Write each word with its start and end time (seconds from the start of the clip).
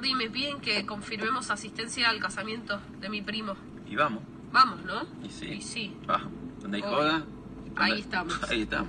Jordi, 0.00 0.14
me 0.14 0.30
piden 0.30 0.60
que 0.60 0.86
confirmemos 0.86 1.50
asistencia 1.50 2.08
al 2.08 2.20
casamiento 2.20 2.80
de 3.02 3.10
mi 3.10 3.20
primo. 3.20 3.54
Y 3.86 3.96
vamos. 3.96 4.22
Vamos, 4.50 4.82
¿no? 4.86 5.02
Y 5.22 5.28
sí. 5.28 5.44
Y 5.48 5.60
sí. 5.60 5.94
Va. 6.08 6.22
¿Dónde 6.62 6.78
hay 6.78 6.82
joda? 6.82 7.16
Ahí 7.76 7.90
¿Dónde- 7.90 8.00
estamos. 8.00 8.42
Ahí 8.50 8.62
estamos. 8.62 8.88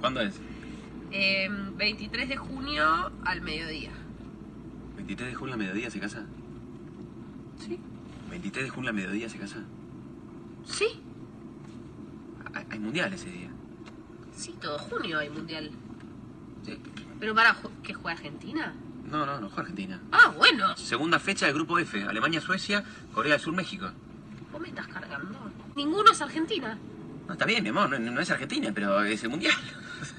¿Cuándo 0.00 0.20
es? 0.20 0.34
Eh, 1.12 1.48
23 1.76 2.28
de 2.28 2.36
junio 2.36 3.12
al 3.24 3.40
mediodía. 3.42 3.92
23 4.96 5.28
de 5.30 5.34
junio 5.36 5.54
a 5.54 5.58
mediodía 5.58 5.90
se 5.92 6.00
casa. 6.00 6.26
¿Sí? 7.64 7.78
23 8.30 8.64
de 8.64 8.70
junio 8.70 8.90
a 8.90 8.92
mediodía 8.92 9.28
se 9.28 9.38
casa. 9.38 9.62
Sí. 10.64 10.88
Hay, 12.52 12.66
hay 12.68 12.78
mundial 12.80 13.12
ese 13.12 13.30
día. 13.30 13.50
Sí, 14.34 14.56
todo 14.60 14.76
junio 14.76 15.20
hay 15.20 15.30
mundial. 15.30 15.70
Sí. 16.66 16.76
Pero 17.20 17.32
para, 17.32 17.56
¿que 17.84 17.94
juega 17.94 18.16
Argentina? 18.18 18.74
No, 19.10 19.26
no, 19.26 19.40
no, 19.40 19.48
juega 19.48 19.62
Argentina. 19.62 20.00
Ah, 20.12 20.32
bueno. 20.36 20.76
Segunda 20.76 21.18
fecha 21.18 21.46
del 21.46 21.54
grupo 21.54 21.78
F. 21.78 22.04
Alemania, 22.04 22.40
Suecia, 22.40 22.84
Corea 23.12 23.32
del 23.32 23.40
Sur, 23.40 23.54
México. 23.54 23.90
¿Vos 24.52 24.60
me 24.60 24.68
estás 24.68 24.86
cargando? 24.86 25.50
Ninguno 25.74 26.12
es 26.12 26.20
Argentina. 26.20 26.78
No, 27.26 27.32
está 27.32 27.44
bien, 27.44 27.62
mi 27.62 27.70
amor, 27.70 27.90
no, 27.90 27.98
no 27.98 28.20
es 28.20 28.30
Argentina, 28.30 28.70
pero 28.74 29.02
es 29.02 29.22
el 29.22 29.30
mundial. 29.30 29.54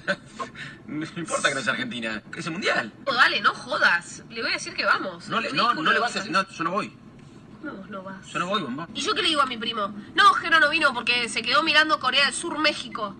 no 0.87 1.05
importa 1.15 1.49
que 1.49 1.55
no 1.55 1.61
es 1.61 1.67
Argentina, 1.67 2.21
es 2.35 2.45
el 2.45 2.51
mundial. 2.51 2.93
Oh, 3.05 3.13
dale, 3.13 3.41
no 3.41 3.53
jodas. 3.53 4.23
Le 4.29 4.41
voy 4.41 4.51
a 4.51 4.53
decir 4.53 4.73
que 4.73 4.85
vamos. 4.85 5.27
No, 5.29 5.39
le, 5.39 5.53
no, 5.53 5.73
no 5.73 5.91
le 5.91 5.99
vas 5.99 6.15
a 6.15 6.19
decir, 6.19 6.31
no, 6.31 6.47
yo 6.47 6.63
no 6.63 6.71
voy. 6.71 6.93
No, 7.63 7.73
vos 7.73 7.89
no 7.89 8.03
vas. 8.03 8.27
Yo 8.27 8.39
no 8.39 8.47
voy, 8.47 8.61
bomba. 8.61 8.87
¿Y 8.93 9.01
yo 9.01 9.13
qué 9.13 9.21
le 9.21 9.29
digo 9.29 9.41
a 9.41 9.45
mi 9.45 9.57
primo? 9.57 9.93
No, 10.15 10.33
Jero 10.33 10.59
no 10.59 10.69
vino 10.69 10.93
porque 10.93 11.29
se 11.29 11.41
quedó 11.41 11.63
mirando 11.63 11.99
Corea 11.99 12.25
del 12.25 12.33
Sur, 12.33 12.57
México. 12.59 13.15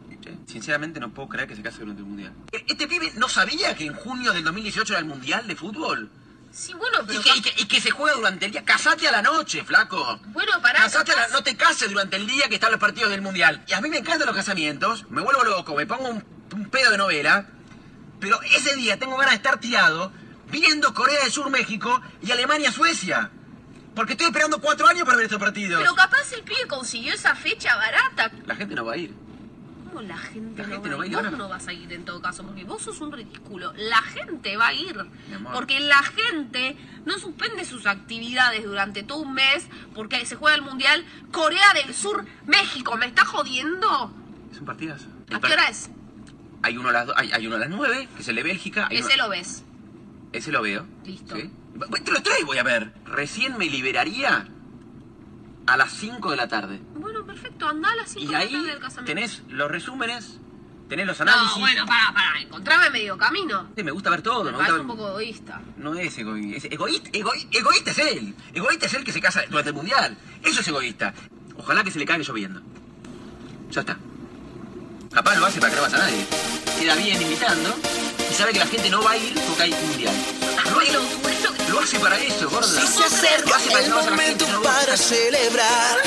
Sinceramente 0.47 0.99
no 0.99 1.09
puedo 1.13 1.29
creer 1.29 1.47
que 1.47 1.55
se 1.55 1.61
case 1.63 1.79
durante 1.79 2.01
el 2.01 2.07
mundial. 2.07 2.33
¿Este 2.67 2.87
pibe 2.87 3.11
no 3.15 3.29
sabía 3.29 3.75
que 3.75 3.85
en 3.85 3.93
junio 3.93 4.33
del 4.33 4.43
2018 4.43 4.93
era 4.93 4.99
el 4.99 5.05
mundial 5.05 5.47
de 5.47 5.55
fútbol? 5.55 6.09
Sí, 6.51 6.73
bueno, 6.73 6.99
Y 7.03 7.05
pero... 7.07 7.21
que, 7.21 7.29
y 7.37 7.41
que- 7.41 7.61
y 7.61 7.65
que 7.65 7.79
se 7.79 7.91
juega 7.91 8.17
durante 8.17 8.45
el 8.45 8.51
día. 8.51 8.65
Casate 8.65 9.07
a 9.07 9.11
la 9.13 9.21
noche, 9.21 9.63
flaco. 9.63 10.19
Bueno, 10.27 10.61
pará. 10.61 10.79
Casate 10.81 11.13
a 11.13 11.15
la- 11.15 11.27
no 11.29 11.41
te 11.43 11.55
cases 11.55 11.89
durante 11.89 12.17
el 12.17 12.27
día 12.27 12.49
que 12.49 12.55
están 12.55 12.71
los 12.71 12.79
partidos 12.81 13.09
del 13.11 13.21
mundial. 13.21 13.63
Y 13.67 13.73
a 13.73 13.79
mí 13.79 13.89
me 13.89 13.99
encantan 13.99 14.27
los 14.27 14.35
casamientos, 14.35 15.09
me 15.09 15.21
vuelvo 15.21 15.45
loco, 15.45 15.73
me 15.75 15.85
pongo 15.85 16.09
un, 16.09 16.23
un 16.53 16.69
pedo 16.69 16.91
de 16.91 16.97
novela. 16.97 17.47
Pero 18.19 18.41
ese 18.41 18.75
día 18.75 18.99
tengo 18.99 19.15
ganas 19.15 19.31
de 19.31 19.35
estar 19.37 19.59
tirado 19.61 20.11
viendo 20.51 20.93
Corea 20.93 21.21
del 21.23 21.31
Sur, 21.31 21.49
México 21.49 22.01
y 22.21 22.31
Alemania, 22.31 22.71
Suecia. 22.73 23.31
Porque 23.95 24.13
estoy 24.13 24.27
esperando 24.27 24.59
cuatro 24.59 24.87
años 24.87 25.03
para 25.03 25.15
ver 25.17 25.25
estos 25.25 25.39
partidos. 25.39 25.81
Pero 25.81 25.95
capaz 25.95 26.33
el 26.33 26.43
pibe 26.43 26.67
consiguió 26.67 27.13
esa 27.13 27.33
fecha 27.35 27.75
barata. 27.77 28.29
La 28.45 28.55
gente 28.57 28.75
no 28.75 28.83
va 28.85 28.93
a 28.93 28.97
ir. 28.97 29.13
¿Cómo 29.93 30.01
la 30.07 30.17
gente, 30.17 30.61
La 30.61 30.67
no, 30.67 30.73
gente 30.75 30.89
va 30.89 30.93
no 30.95 30.97
va 30.99 31.03
a 31.03 31.07
ir? 31.07 31.13
Vos 31.29 31.37
no 31.37 31.49
vas 31.49 31.67
a 31.67 31.73
ir 31.73 31.91
en 31.91 32.05
todo 32.05 32.21
caso, 32.21 32.43
porque 32.45 32.63
vos 32.63 32.81
sos 32.81 33.01
un 33.01 33.11
ridículo. 33.11 33.73
La 33.75 34.01
gente 34.01 34.55
va 34.55 34.67
a 34.67 34.73
ir. 34.73 34.95
Porque 35.53 35.79
la 35.81 36.01
gente 36.03 36.77
no 37.05 37.17
suspende 37.19 37.65
sus 37.65 37.85
actividades 37.85 38.63
durante 38.63 39.03
todo 39.03 39.19
un 39.19 39.33
mes 39.33 39.67
porque 39.93 40.25
se 40.25 40.35
juega 40.37 40.55
el 40.55 40.61
Mundial 40.61 41.03
Corea 41.31 41.73
del 41.73 41.93
Sur, 41.93 42.25
México. 42.45 42.95
¿Me 42.97 43.07
está 43.07 43.25
jodiendo? 43.25 44.13
Es 44.51 44.59
un 44.59 44.65
partidazo. 44.65 45.07
¿A 45.33 45.39
qué 45.39 45.51
hora 45.53 45.67
es? 45.69 45.89
Hay 46.63 46.77
uno 46.77 46.89
a 46.89 46.91
las, 46.93 47.07
do- 47.07 47.17
hay, 47.17 47.31
hay 47.33 47.47
uno 47.47 47.55
a 47.57 47.59
las 47.59 47.69
nueve, 47.69 48.07
que 48.15 48.21
es 48.21 48.27
el 48.29 48.35
de 48.35 48.43
Bélgica. 48.43 48.87
hay 48.89 48.97
Ese 48.97 49.15
uno- 49.15 49.23
lo 49.23 49.29
ves. 49.29 49.63
Ese 50.31 50.51
lo 50.51 50.61
veo. 50.61 50.85
Listo. 51.05 51.35
¿Sí? 51.35 51.49
Te 52.05 52.11
lo 52.11 52.21
traigo, 52.23 52.47
voy 52.47 52.57
a 52.59 52.63
ver. 52.63 52.93
Recién 53.05 53.57
me 53.57 53.65
liberaría 53.65 54.47
a 55.67 55.77
las 55.77 55.91
5 55.93 56.31
de 56.31 56.37
la 56.37 56.47
tarde. 56.47 56.79
Bueno, 56.95 57.25
perfecto. 57.25 57.67
Andá 57.67 57.91
a 57.91 57.95
las 57.95 58.09
5 58.09 58.21
Y 58.23 58.25
de 58.27 58.31
la 58.33 58.37
ahí 58.39 58.51
tarde 58.51 58.67
del 58.67 58.79
casamiento. 58.79 59.05
tenés 59.05 59.41
los 59.49 59.69
resúmenes, 59.71 60.37
tenés 60.89 61.05
los 61.07 61.19
análisis. 61.21 61.51
No, 61.55 61.59
bueno, 61.59 61.85
pará, 61.85 62.11
pará. 62.13 62.41
Encontrame 62.41 62.89
medio 62.89 63.17
camino. 63.17 63.69
Sí, 63.75 63.83
Me 63.83 63.91
gusta 63.91 64.09
ver 64.09 64.21
todo. 64.21 64.43
Me 64.45 64.51
Me 64.51 64.57
gusta 64.57 64.73
un 64.81 64.87
poco 64.87 65.07
egoísta. 65.09 65.61
No 65.77 65.93
es 65.95 66.17
egoísta. 66.17 66.57
Es 66.67 66.73
egoísta, 66.73 67.09
egoí- 67.11 67.47
egoísta 67.51 67.91
es 67.91 67.99
él. 67.99 68.35
Egoísta 68.53 68.85
es 68.87 68.93
él 68.95 69.03
que 69.03 69.11
se 69.13 69.21
casa 69.21 69.43
durante 69.49 69.69
el 69.69 69.75
mundial. 69.75 70.17
Eso 70.43 70.61
es 70.61 70.67
egoísta. 70.67 71.13
Ojalá 71.57 71.83
que 71.83 71.91
se 71.91 71.99
le 71.99 72.05
caiga 72.05 72.23
lloviendo. 72.23 72.61
Ya 73.69 73.81
está. 73.81 73.97
Capaz 75.13 75.35
lo 75.37 75.45
hace 75.45 75.59
para 75.59 75.71
que 75.71 75.75
no 75.75 75.81
vaya 75.83 75.95
a 75.97 75.99
nadie. 75.99 76.25
Queda 76.79 76.95
bien 76.95 77.21
invitando 77.21 77.75
y 78.29 78.33
sabe 78.33 78.53
que 78.53 78.59
la 78.59 78.65
gente 78.65 78.89
no 78.89 79.03
va 79.03 79.11
a 79.11 79.17
ir 79.17 79.33
porque 79.47 79.63
hay 79.63 79.71
mundial. 79.71 80.15
lo 81.69 81.79
hace 81.79 81.99
para 81.99 82.17
eso, 82.17 82.49
gorda. 82.49 82.67
Si 82.67 82.87
se 82.87 83.03
acerca 83.03 83.57
el 83.83 83.89
momento 83.89 84.45
para 84.63 84.97
celebrar, 84.97 85.97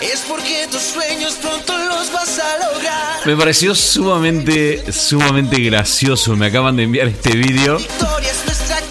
es 0.00 0.20
porque 0.28 0.66
tus 0.70 0.82
sueños 0.82 1.34
pronto 1.34 1.76
los 1.76 2.12
vas 2.12 2.38
a 2.38 2.72
lograr. 2.72 3.26
Me 3.26 3.36
pareció 3.36 3.74
sumamente, 3.74 4.92
sumamente 4.92 5.60
gracioso. 5.60 6.36
Me 6.36 6.46
acaban 6.46 6.76
de 6.76 6.84
enviar 6.84 7.08
este 7.08 7.36
vídeo. 7.36 7.78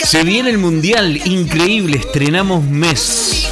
Se 0.04 0.24
viene 0.24 0.50
el 0.50 0.58
mundial, 0.58 1.18
increíble. 1.26 1.98
Estrenamos 1.98 2.64
mes. 2.64 3.48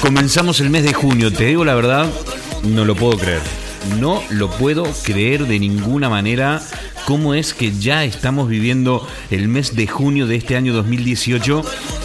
Comenzamos 0.00 0.60
el 0.60 0.70
mes 0.70 0.84
de 0.84 0.92
junio. 0.94 1.32
Te 1.32 1.44
digo 1.46 1.64
la 1.64 1.74
verdad, 1.74 2.06
no 2.62 2.84
lo 2.84 2.94
puedo 2.94 3.18
creer. 3.18 3.42
No 3.98 4.22
lo 4.30 4.50
puedo 4.50 4.84
creer 5.02 5.46
de 5.46 5.58
ninguna 5.58 6.08
manera. 6.08 6.62
¿Cómo 7.08 7.32
es 7.32 7.54
que 7.54 7.72
ya 7.72 8.04
estamos 8.04 8.50
viviendo 8.50 9.08
el 9.30 9.48
mes 9.48 9.74
de 9.74 9.86
junio 9.86 10.26
de 10.26 10.36
este 10.36 10.56
año 10.56 10.74
2018? 10.74 11.62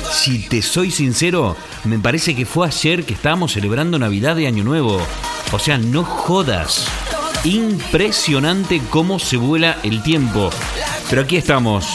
Si 0.10 0.48
te 0.48 0.62
soy 0.62 0.92
sincero, 0.92 1.58
me 1.84 2.00
parece 2.00 2.38
que 2.38 2.46
fue 2.46 2.68
ayer 2.68 3.04
que 3.04 3.14
estábamos 3.14 3.52
celebrando 3.52 4.00
Navidad 4.00 4.38
de 4.38 4.48
Año 4.48 4.64
Nuevo. 4.64 5.06
O 5.52 5.60
sea, 5.60 5.78
no 5.78 6.06
jodas. 6.06 6.88
Impresionante 7.44 8.82
cómo 8.90 9.20
se 9.20 9.36
vuela 9.36 9.78
el 9.84 10.02
tiempo. 10.04 10.52
Pero 11.10 11.24
aquí 11.24 11.36
estamos. 11.36 11.86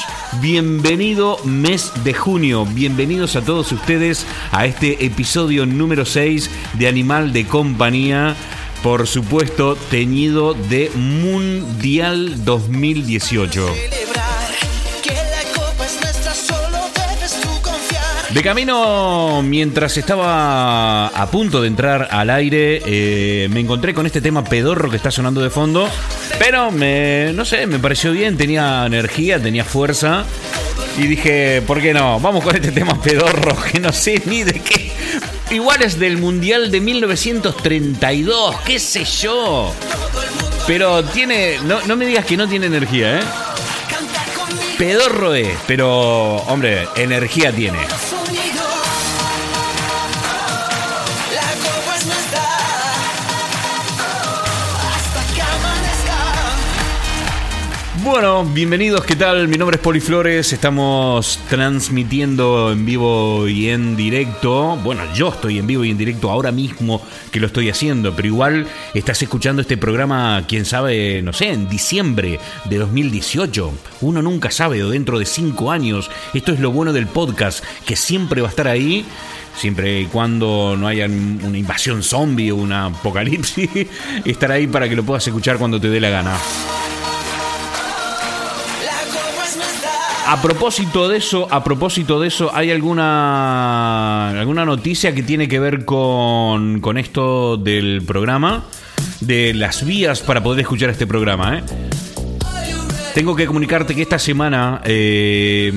Bienvenido 0.43 1.39
mes 1.45 1.91
de 2.05 2.13
junio. 2.13 2.67
Bienvenidos 2.67 3.37
a 3.37 3.41
todos 3.41 3.73
ustedes 3.73 4.27
a 4.53 4.67
este 4.67 5.07
episodio 5.07 5.65
número 5.65 6.05
6 6.05 6.51
de 6.75 6.87
Animal 6.89 7.33
de 7.33 7.47
Compañía. 7.47 8.37
Por 8.83 9.09
supuesto, 9.09 9.77
teñido 9.91 10.55
de 10.55 10.91
Mundial 10.95 12.45
2018. 12.45 13.75
Celebrar 13.75 14.49
que 15.03 15.15
la 15.15 15.53
copa 15.53 15.85
es 15.85 16.01
nuestra, 16.01 16.33
solo 16.33 16.79
debes 16.95 17.41
tú 17.41 17.49
confiar. 17.61 18.33
De 18.33 18.43
camino, 18.43 19.43
mientras 19.43 19.97
estaba 19.97 21.09
a 21.09 21.31
punto 21.31 21.61
de 21.61 21.67
entrar 21.67 22.07
al 22.13 22.31
aire, 22.31 22.81
eh, 22.87 23.49
me 23.51 23.61
encontré 23.61 23.95
con 23.95 24.07
este 24.07 24.21
tema 24.21 24.45
pedorro 24.45 24.89
que 24.91 24.97
está 24.97 25.11
sonando 25.11 25.41
de 25.41 25.51
fondo. 25.51 25.89
Pero 26.39 26.71
me, 26.71 27.33
no 27.35 27.45
sé, 27.45 27.67
me 27.67 27.81
pareció 27.81 28.13
bien, 28.13 28.37
tenía 28.37 28.87
energía, 28.87 29.43
tenía 29.43 29.65
fuerza. 29.65 30.25
Y 30.97 31.09
dije, 31.09 31.63
¿por 31.67 31.81
qué 31.81 31.93
no? 31.93 32.21
Vamos 32.21 32.45
con 32.45 32.55
este 32.55 32.71
tema 32.71 33.01
pedorro 33.03 33.57
que 33.73 33.81
no 33.81 33.93
sé 33.93 34.23
ni 34.27 34.45
de 34.45 34.61
qué. 34.61 34.88
Igual 35.51 35.83
es 35.83 35.99
del 35.99 36.19
Mundial 36.19 36.71
de 36.71 36.81
1932, 36.81 38.57
qué 38.67 38.79
sé 38.79 39.05
yo. 39.05 39.73
Pero 40.67 41.03
tiene, 41.03 41.59
no, 41.65 41.81
no 41.87 41.97
me 41.97 42.05
digas 42.05 42.27
que 42.27 42.37
no 42.37 42.47
tiene 42.47 42.67
energía, 42.67 43.21
¿eh? 43.21 43.23
Pedorro 44.77 45.35
es, 45.35 45.57
pero 45.67 46.37
hombre, 46.37 46.87
energía 46.97 47.51
tiene. 47.51 47.79
Bueno, 58.11 58.43
bienvenidos, 58.43 59.05
¿qué 59.05 59.15
tal? 59.15 59.49
Mi 59.49 59.59
nombre 59.59 59.77
es 59.77 59.83
Poli 59.83 60.01
Flores, 60.01 60.55
estamos 60.55 61.39
transmitiendo 61.51 62.73
en 62.73 62.87
vivo 62.87 63.47
y 63.47 63.69
en 63.69 63.97
directo. 63.97 64.77
Bueno, 64.77 65.03
yo 65.15 65.29
estoy 65.29 65.59
en 65.59 65.67
vivo 65.67 65.85
y 65.85 65.91
en 65.91 65.99
directo 65.99 66.31
ahora 66.31 66.51
mismo 66.51 67.03
que 67.31 67.39
lo 67.39 67.49
estoy 67.49 67.69
haciendo, 67.69 68.17
pero 68.17 68.27
igual 68.27 68.67
estás 68.95 69.21
escuchando 69.23 69.61
este 69.61 69.77
programa, 69.77 70.43
quién 70.49 70.65
sabe, 70.65 71.21
no 71.21 71.35
sé, 71.35 71.53
en 71.53 71.69
diciembre 71.69 72.41
de 72.65 72.79
2018. 72.79 73.73
Uno 74.01 74.23
nunca 74.23 74.51
sabe, 74.51 74.83
o 74.83 74.89
dentro 74.89 75.19
de 75.19 75.27
cinco 75.27 75.71
años. 75.71 76.11
Esto 76.33 76.53
es 76.53 76.61
lo 76.61 76.71
bueno 76.71 76.95
del 76.95 77.09
podcast, 77.09 77.63
que 77.85 77.95
siempre 77.95 78.41
va 78.41 78.49
a 78.49 78.51
estar 78.51 78.69
ahí. 78.69 79.05
Siempre 79.55 80.01
y 80.01 80.07
cuando 80.07 80.77
no 80.79 80.89
haya 80.89 81.05
una 81.05 81.59
invasión 81.59 82.03
zombie 82.03 82.53
o 82.53 82.57
una 82.57 82.87
apocalipsis, 82.87 83.69
estar 84.25 84.51
ahí 84.51 84.67
para 84.67 84.89
que 84.89 84.97
lo 84.97 85.05
puedas 85.05 85.27
escuchar 85.27 85.59
cuando 85.59 85.79
te 85.79 85.91
dé 85.91 86.01
la 86.01 86.09
gana. 86.09 86.39
A 90.31 90.43
propósito 90.43 91.09
de 91.09 91.17
eso, 91.17 91.49
a 91.51 91.65
propósito 91.65 92.21
de 92.21 92.29
eso, 92.29 92.55
¿hay 92.55 92.71
alguna 92.71 94.29
alguna 94.39 94.67
noticia 94.67 95.15
que 95.15 95.23
tiene 95.23 95.49
que 95.49 95.59
ver 95.59 95.87
con, 95.87 96.83
con 96.83 96.99
esto 96.99 97.57
del 97.57 98.03
programa? 98.07 98.65
De 99.23 99.55
las 99.55 99.87
vías 99.87 100.21
para 100.21 100.43
poder 100.43 100.61
escuchar 100.61 100.91
este 100.91 101.07
programa, 101.07 101.57
¿eh? 101.57 101.63
Tengo 103.15 103.35
que 103.35 103.47
comunicarte 103.47 103.95
que 103.95 104.03
esta 104.03 104.19
semana, 104.19 104.83
eh, 104.85 105.73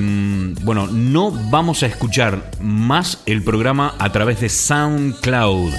bueno, 0.60 0.86
no 0.86 1.30
vamos 1.30 1.82
a 1.82 1.86
escuchar 1.86 2.50
más 2.60 3.22
el 3.24 3.42
programa 3.42 3.94
a 3.98 4.12
través 4.12 4.40
de 4.40 4.50
SoundCloud. 4.50 5.72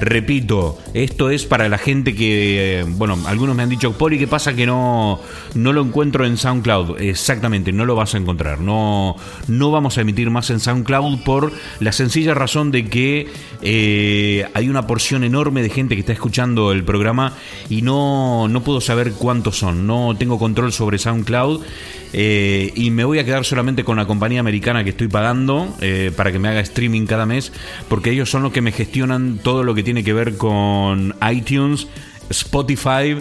Repito, 0.00 0.78
esto 0.94 1.28
es 1.28 1.44
para 1.44 1.68
la 1.68 1.76
gente 1.76 2.14
que, 2.14 2.80
eh, 2.80 2.84
bueno, 2.88 3.18
algunos 3.26 3.54
me 3.54 3.62
han 3.62 3.68
dicho, 3.68 3.92
Poli, 3.92 4.18
¿qué 4.18 4.26
pasa 4.26 4.54
que 4.54 4.64
no, 4.64 5.20
no 5.54 5.72
lo 5.74 5.82
encuentro 5.82 6.24
en 6.24 6.38
SoundCloud? 6.38 7.00
Exactamente, 7.00 7.70
no 7.70 7.84
lo 7.84 7.94
vas 7.94 8.14
a 8.14 8.18
encontrar. 8.18 8.60
No, 8.60 9.16
no 9.46 9.70
vamos 9.70 9.98
a 9.98 10.00
emitir 10.00 10.30
más 10.30 10.48
en 10.48 10.58
SoundCloud 10.58 11.22
por 11.22 11.52
la 11.80 11.92
sencilla 11.92 12.32
razón 12.32 12.70
de 12.70 12.86
que 12.86 13.28
eh, 13.60 14.46
hay 14.54 14.70
una 14.70 14.86
porción 14.86 15.22
enorme 15.22 15.62
de 15.62 15.68
gente 15.68 15.96
que 15.96 16.00
está 16.00 16.14
escuchando 16.14 16.72
el 16.72 16.82
programa 16.82 17.34
y 17.68 17.82
no, 17.82 18.48
no 18.48 18.62
puedo 18.62 18.80
saber 18.80 19.12
cuántos 19.12 19.58
son. 19.58 19.86
No 19.86 20.16
tengo 20.18 20.38
control 20.38 20.72
sobre 20.72 20.98
SoundCloud. 20.98 21.60
Eh, 22.12 22.72
y 22.74 22.90
me 22.90 23.04
voy 23.04 23.18
a 23.18 23.24
quedar 23.24 23.44
solamente 23.44 23.84
con 23.84 23.96
la 23.96 24.06
compañía 24.06 24.40
americana 24.40 24.84
que 24.84 24.90
estoy 24.90 25.08
pagando 25.08 25.76
eh, 25.80 26.12
para 26.16 26.32
que 26.32 26.38
me 26.38 26.48
haga 26.48 26.60
streaming 26.60 27.06
cada 27.06 27.26
mes, 27.26 27.52
porque 27.88 28.10
ellos 28.10 28.30
son 28.30 28.42
los 28.42 28.52
que 28.52 28.60
me 28.60 28.72
gestionan 28.72 29.38
todo 29.38 29.64
lo 29.64 29.74
que 29.74 29.82
tiene 29.82 30.02
que 30.02 30.12
ver 30.12 30.36
con 30.36 31.14
iTunes, 31.30 31.86
Spotify 32.30 33.16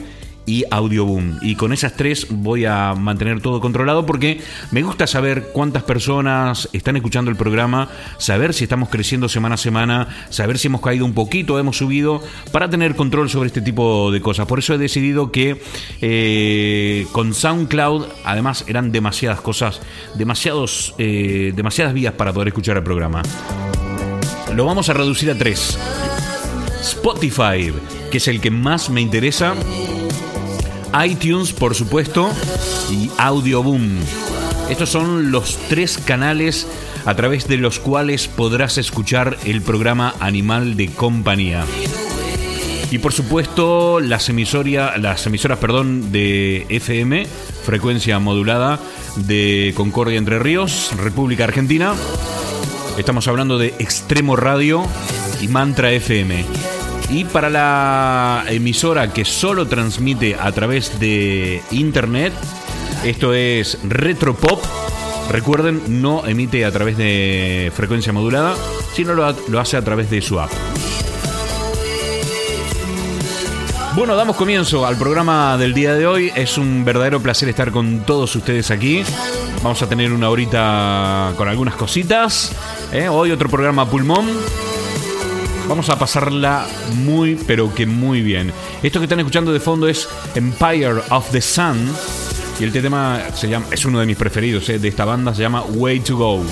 y 0.49 0.65
Audioboom. 0.71 1.37
Y 1.43 1.53
con 1.55 1.73
esas 1.73 1.93
tres 1.93 2.25
voy 2.31 2.65
a 2.65 2.95
mantener 2.95 3.39
todo 3.39 3.61
controlado 3.61 4.07
porque 4.07 4.41
me 4.71 4.81
gusta 4.81 5.05
saber 5.05 5.49
cuántas 5.53 5.83
personas 5.83 6.67
están 6.73 6.95
escuchando 6.95 7.29
el 7.29 7.37
programa, 7.37 7.87
saber 8.17 8.55
si 8.55 8.63
estamos 8.63 8.89
creciendo 8.89 9.29
semana 9.29 9.55
a 9.55 9.57
semana, 9.59 10.07
saber 10.31 10.57
si 10.57 10.67
hemos 10.67 10.81
caído 10.81 11.05
un 11.05 11.13
poquito, 11.13 11.59
hemos 11.59 11.77
subido, 11.77 12.23
para 12.51 12.67
tener 12.67 12.95
control 12.95 13.29
sobre 13.29 13.47
este 13.47 13.61
tipo 13.61 14.11
de 14.11 14.21
cosas. 14.21 14.47
Por 14.47 14.57
eso 14.57 14.73
he 14.73 14.79
decidido 14.79 15.31
que 15.31 15.61
eh, 16.01 17.05
con 17.11 17.35
SoundCloud, 17.35 18.07
además 18.25 18.65
eran 18.67 18.91
demasiadas 18.91 19.41
cosas, 19.41 19.81
demasiados, 20.15 20.95
eh, 20.97 21.53
demasiadas 21.55 21.93
vías 21.93 22.13
para 22.15 22.33
poder 22.33 22.47
escuchar 22.47 22.75
el 22.75 22.83
programa. 22.83 23.21
Lo 24.55 24.65
vamos 24.65 24.89
a 24.89 24.93
reducir 24.93 25.29
a 25.29 25.35
tres. 25.37 25.77
Spotify, 26.81 27.71
que 28.09 28.17
es 28.17 28.27
el 28.27 28.41
que 28.41 28.49
más 28.49 28.89
me 28.89 29.01
interesa 29.01 29.53
iTunes, 31.05 31.53
por 31.53 31.75
supuesto, 31.75 32.29
y 32.91 33.09
Audioboom. 33.17 33.99
Estos 34.69 34.89
son 34.89 35.31
los 35.31 35.57
tres 35.69 35.97
canales 35.97 36.67
a 37.05 37.15
través 37.15 37.47
de 37.47 37.57
los 37.57 37.79
cuales 37.79 38.27
podrás 38.27 38.77
escuchar 38.77 39.37
el 39.45 39.61
programa 39.61 40.13
Animal 40.19 40.77
de 40.77 40.89
Compañía. 40.89 41.65
Y 42.91 42.97
por 42.97 43.13
supuesto, 43.13 43.99
las, 43.99 44.29
emisoria, 44.29 44.97
las 44.97 45.25
emisoras 45.27 45.59
perdón, 45.59 46.11
de 46.11 46.65
FM, 46.69 47.27
frecuencia 47.63 48.17
modulada, 48.19 48.79
de 49.15 49.73
Concordia 49.75 50.17
Entre 50.17 50.39
Ríos, 50.39 50.91
República 50.97 51.43
Argentina. 51.43 51.93
Estamos 52.97 53.27
hablando 53.27 53.57
de 53.57 53.75
Extremo 53.79 54.35
Radio 54.35 54.83
y 55.41 55.47
Mantra 55.47 55.91
FM. 55.91 56.78
Y 57.11 57.25
para 57.25 57.49
la 57.49 58.45
emisora 58.47 59.11
que 59.11 59.25
solo 59.25 59.67
transmite 59.67 60.35
a 60.35 60.51
través 60.51 60.99
de 60.99 61.61
internet, 61.71 62.33
esto 63.03 63.33
es 63.33 63.79
Retropop. 63.83 64.63
Recuerden, 65.31 66.01
no 66.01 66.25
emite 66.27 66.65
a 66.65 66.71
través 66.71 66.97
de 66.97 67.71
frecuencia 67.75 68.13
modulada, 68.13 68.55
sino 68.93 69.13
lo, 69.15 69.35
lo 69.47 69.59
hace 69.59 69.77
a 69.77 69.83
través 69.83 70.09
de 70.11 70.21
su 70.21 70.39
app. 70.39 70.51
Bueno, 73.95 74.15
damos 74.15 74.35
comienzo 74.35 74.85
al 74.85 74.95
programa 74.97 75.57
del 75.57 75.73
día 75.73 75.95
de 75.95 76.05
hoy. 76.05 76.31
Es 76.35 76.59
un 76.59 76.85
verdadero 76.85 77.19
placer 77.19 77.49
estar 77.49 77.71
con 77.71 78.01
todos 78.05 78.35
ustedes 78.35 78.69
aquí. 78.69 79.03
Vamos 79.63 79.81
a 79.81 79.89
tener 79.89 80.13
una 80.13 80.29
horita 80.29 81.33
con 81.35 81.47
algunas 81.47 81.75
cositas. 81.75 82.53
¿eh? 82.93 83.09
Hoy 83.09 83.31
otro 83.31 83.49
programa 83.49 83.89
pulmón. 83.89 84.27
Vamos 85.69 85.87
a 85.91 85.99
pasarla 85.99 86.65
muy, 86.95 87.35
pero 87.35 87.71
que 87.71 87.85
muy 87.85 88.23
bien. 88.23 88.51
Esto 88.81 88.99
que 88.99 89.05
están 89.05 89.19
escuchando 89.19 89.53
de 89.53 89.59
fondo 89.59 89.87
es 89.87 90.09
Empire 90.33 90.95
of 91.11 91.29
the 91.29 91.39
Sun. 91.39 91.77
Y 92.59 92.63
el 92.63 92.71
tema 92.71 93.21
se 93.35 93.49
llama, 93.49 93.67
es 93.69 93.85
uno 93.85 93.99
de 93.99 94.07
mis 94.07 94.17
preferidos 94.17 94.67
eh, 94.69 94.79
de 94.79 94.87
esta 94.87 95.05
banda, 95.05 95.31
se 95.35 95.43
llama 95.43 95.61
Way 95.61 95.99
to 95.99 96.17
Go. 96.17 96.43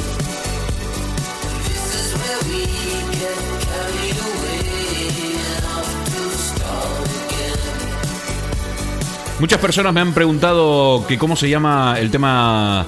Muchas 9.39 9.59
personas 9.59 9.95
me 9.95 10.01
han 10.01 10.13
preguntado 10.13 11.05
que 11.07 11.17
cómo 11.17 11.35
se 11.35 11.49
llama 11.49 11.95
el 11.99 12.11
tema 12.11 12.85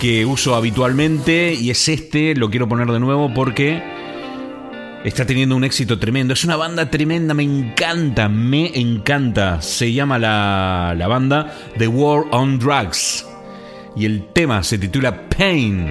que 0.00 0.24
uso 0.24 0.54
habitualmente 0.54 1.52
y 1.52 1.68
es 1.68 1.86
este, 1.90 2.34
lo 2.34 2.48
quiero 2.48 2.66
poner 2.66 2.90
de 2.90 2.98
nuevo 2.98 3.32
porque 3.34 3.95
está 5.08 5.24
teniendo 5.24 5.54
un 5.54 5.64
éxito 5.64 5.98
tremendo. 5.98 6.34
Es 6.34 6.44
una 6.44 6.56
banda 6.56 6.90
tremenda, 6.90 7.32
me 7.32 7.44
encanta, 7.44 8.28
me 8.28 8.78
encanta. 8.78 9.62
Se 9.62 9.92
llama 9.92 10.18
la, 10.18 10.94
la 10.96 11.06
banda 11.06 11.54
The 11.78 11.86
War 11.86 12.24
on 12.32 12.58
Drugs. 12.58 13.24
Y 13.94 14.04
el 14.04 14.26
tema 14.32 14.62
se 14.62 14.78
titula 14.78 15.28
Pain, 15.28 15.88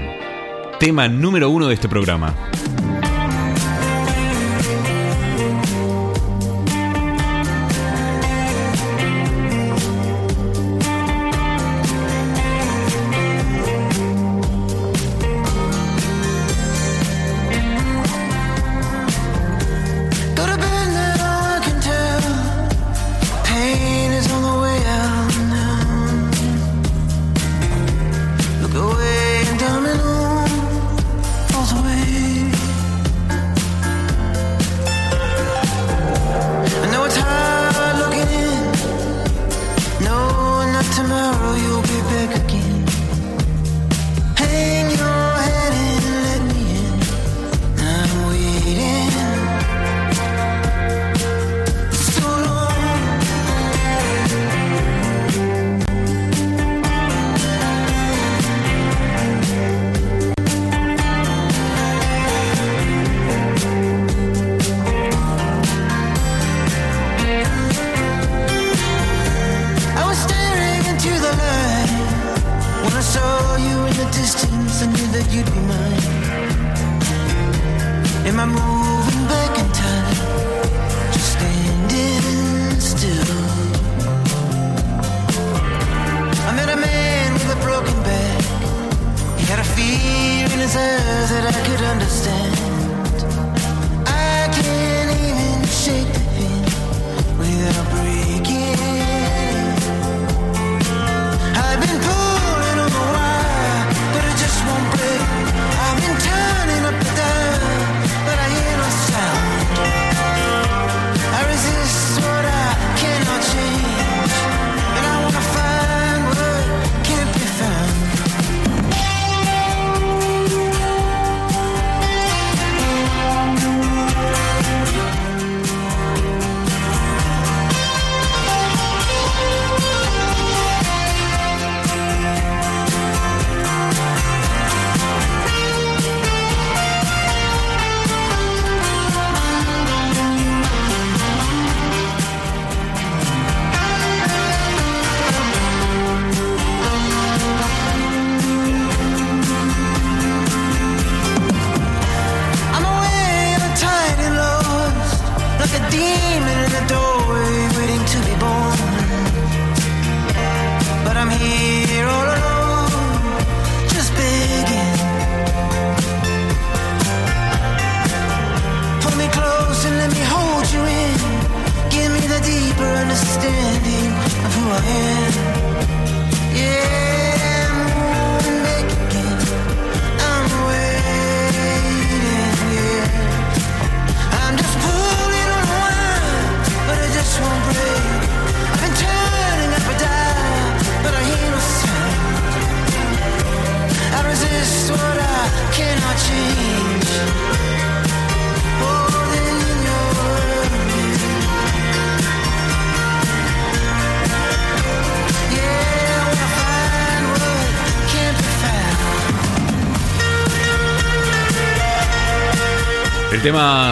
tema 0.79 1.07
número 1.07 1.49
uno 1.49 1.67
de 1.67 1.73
este 1.73 1.87
programa. 1.89 2.35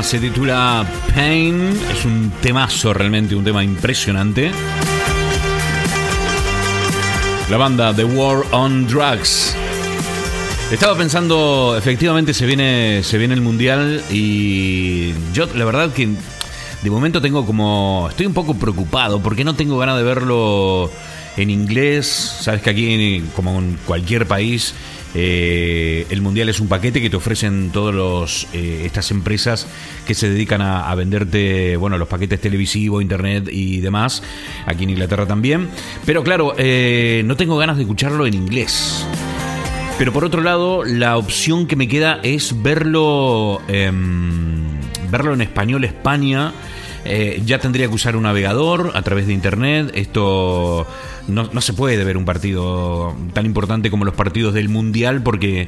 Se 0.04 0.20
titula 0.20 0.86
Pain, 1.16 1.80
es 1.92 2.04
un 2.04 2.32
temazo 2.42 2.94
realmente, 2.94 3.36
un 3.36 3.44
tema 3.44 3.64
impresionante. 3.64 4.52
La 7.50 7.58
banda 7.58 7.96
The 7.96 8.04
War 8.04 8.44
on 8.52 8.86
Drugs. 8.86 9.56
Estaba 10.72 10.98
pensando, 10.98 11.76
efectivamente 11.78 12.34
se 12.34 12.46
viene, 12.46 13.02
se 13.04 13.18
viene 13.18 13.34
el 13.34 13.42
mundial 13.42 14.04
y 14.12 15.14
yo 15.34 15.48
la 15.56 15.64
verdad 15.64 15.94
que 15.94 16.10
de 16.82 16.90
momento 16.90 17.22
tengo 17.22 17.46
como, 17.46 18.08
estoy 18.10 18.26
un 18.26 18.34
poco 18.34 18.56
preocupado 18.56 19.22
porque 19.22 19.46
no 19.46 19.56
tengo 19.56 19.78
ganas 19.78 19.98
de 19.98 20.04
verlo 20.04 20.92
en 21.38 21.50
inglés. 21.50 22.08
Sabes 22.08 22.62
que 22.62 22.70
aquí, 22.70 23.24
como 23.36 23.58
en 23.58 23.80
cualquier 23.86 24.28
país, 24.28 24.74
eh, 25.16 26.08
el 26.10 26.22
mundial 26.22 26.50
es 26.50 26.60
un 26.60 26.68
paquete 26.68 27.02
que 27.02 27.10
te 27.10 27.16
ofrecen 27.16 27.70
todos 27.72 27.94
los 27.94 28.48
eh, 28.54 28.82
estas 28.86 29.12
empresas 29.12 29.68
que 30.08 30.16
se 30.16 30.30
dedican 30.30 30.62
a, 30.62 30.94
venderte 30.96 31.76
bueno 31.78 31.98
los 31.98 32.08
paquetes 32.08 32.40
televisivos, 32.40 33.02
internet 33.02 33.50
y 33.52 33.80
demás. 33.80 34.24
Aquí 34.66 34.84
en 34.84 34.92
Inglaterra 34.92 35.26
también. 35.26 35.70
Pero 36.06 36.24
claro, 36.24 36.56
eh, 36.58 37.24
no 37.26 37.36
tengo 37.36 37.58
ganas 37.58 37.78
de 37.78 37.84
escucharlo 37.84 38.26
en 38.26 38.34
inglés. 38.34 39.06
Pero 39.98 40.12
por 40.12 40.26
otro 40.26 40.42
lado, 40.42 40.84
la 40.84 41.18
opción 41.18 41.68
que 41.68 41.76
me 41.76 41.88
queda 41.88 42.20
es 42.24 42.64
verlo, 42.64 43.62
em, 43.68 44.80
verlo 45.12 45.34
en 45.34 45.42
español 45.42 45.84
España. 45.84 46.54
Ya 47.46 47.60
tendría 47.60 47.88
que 47.90 47.94
usar 47.94 48.16
un 48.16 48.24
navegador 48.24 48.92
a 48.96 49.02
través 49.02 49.28
de 49.28 49.34
internet. 49.34 49.92
Esto 49.94 50.88
no, 51.28 51.50
no 51.52 51.62
se 51.62 51.74
puede 51.74 52.04
ver 52.04 52.18
un 52.18 52.26
partido 52.26 53.16
tan 53.34 53.46
importante 53.46 53.90
como 53.90 54.06
los 54.06 54.14
partidos 54.14 54.54
del 54.54 54.70
Mundial 54.70 55.22
porque, 55.24 55.68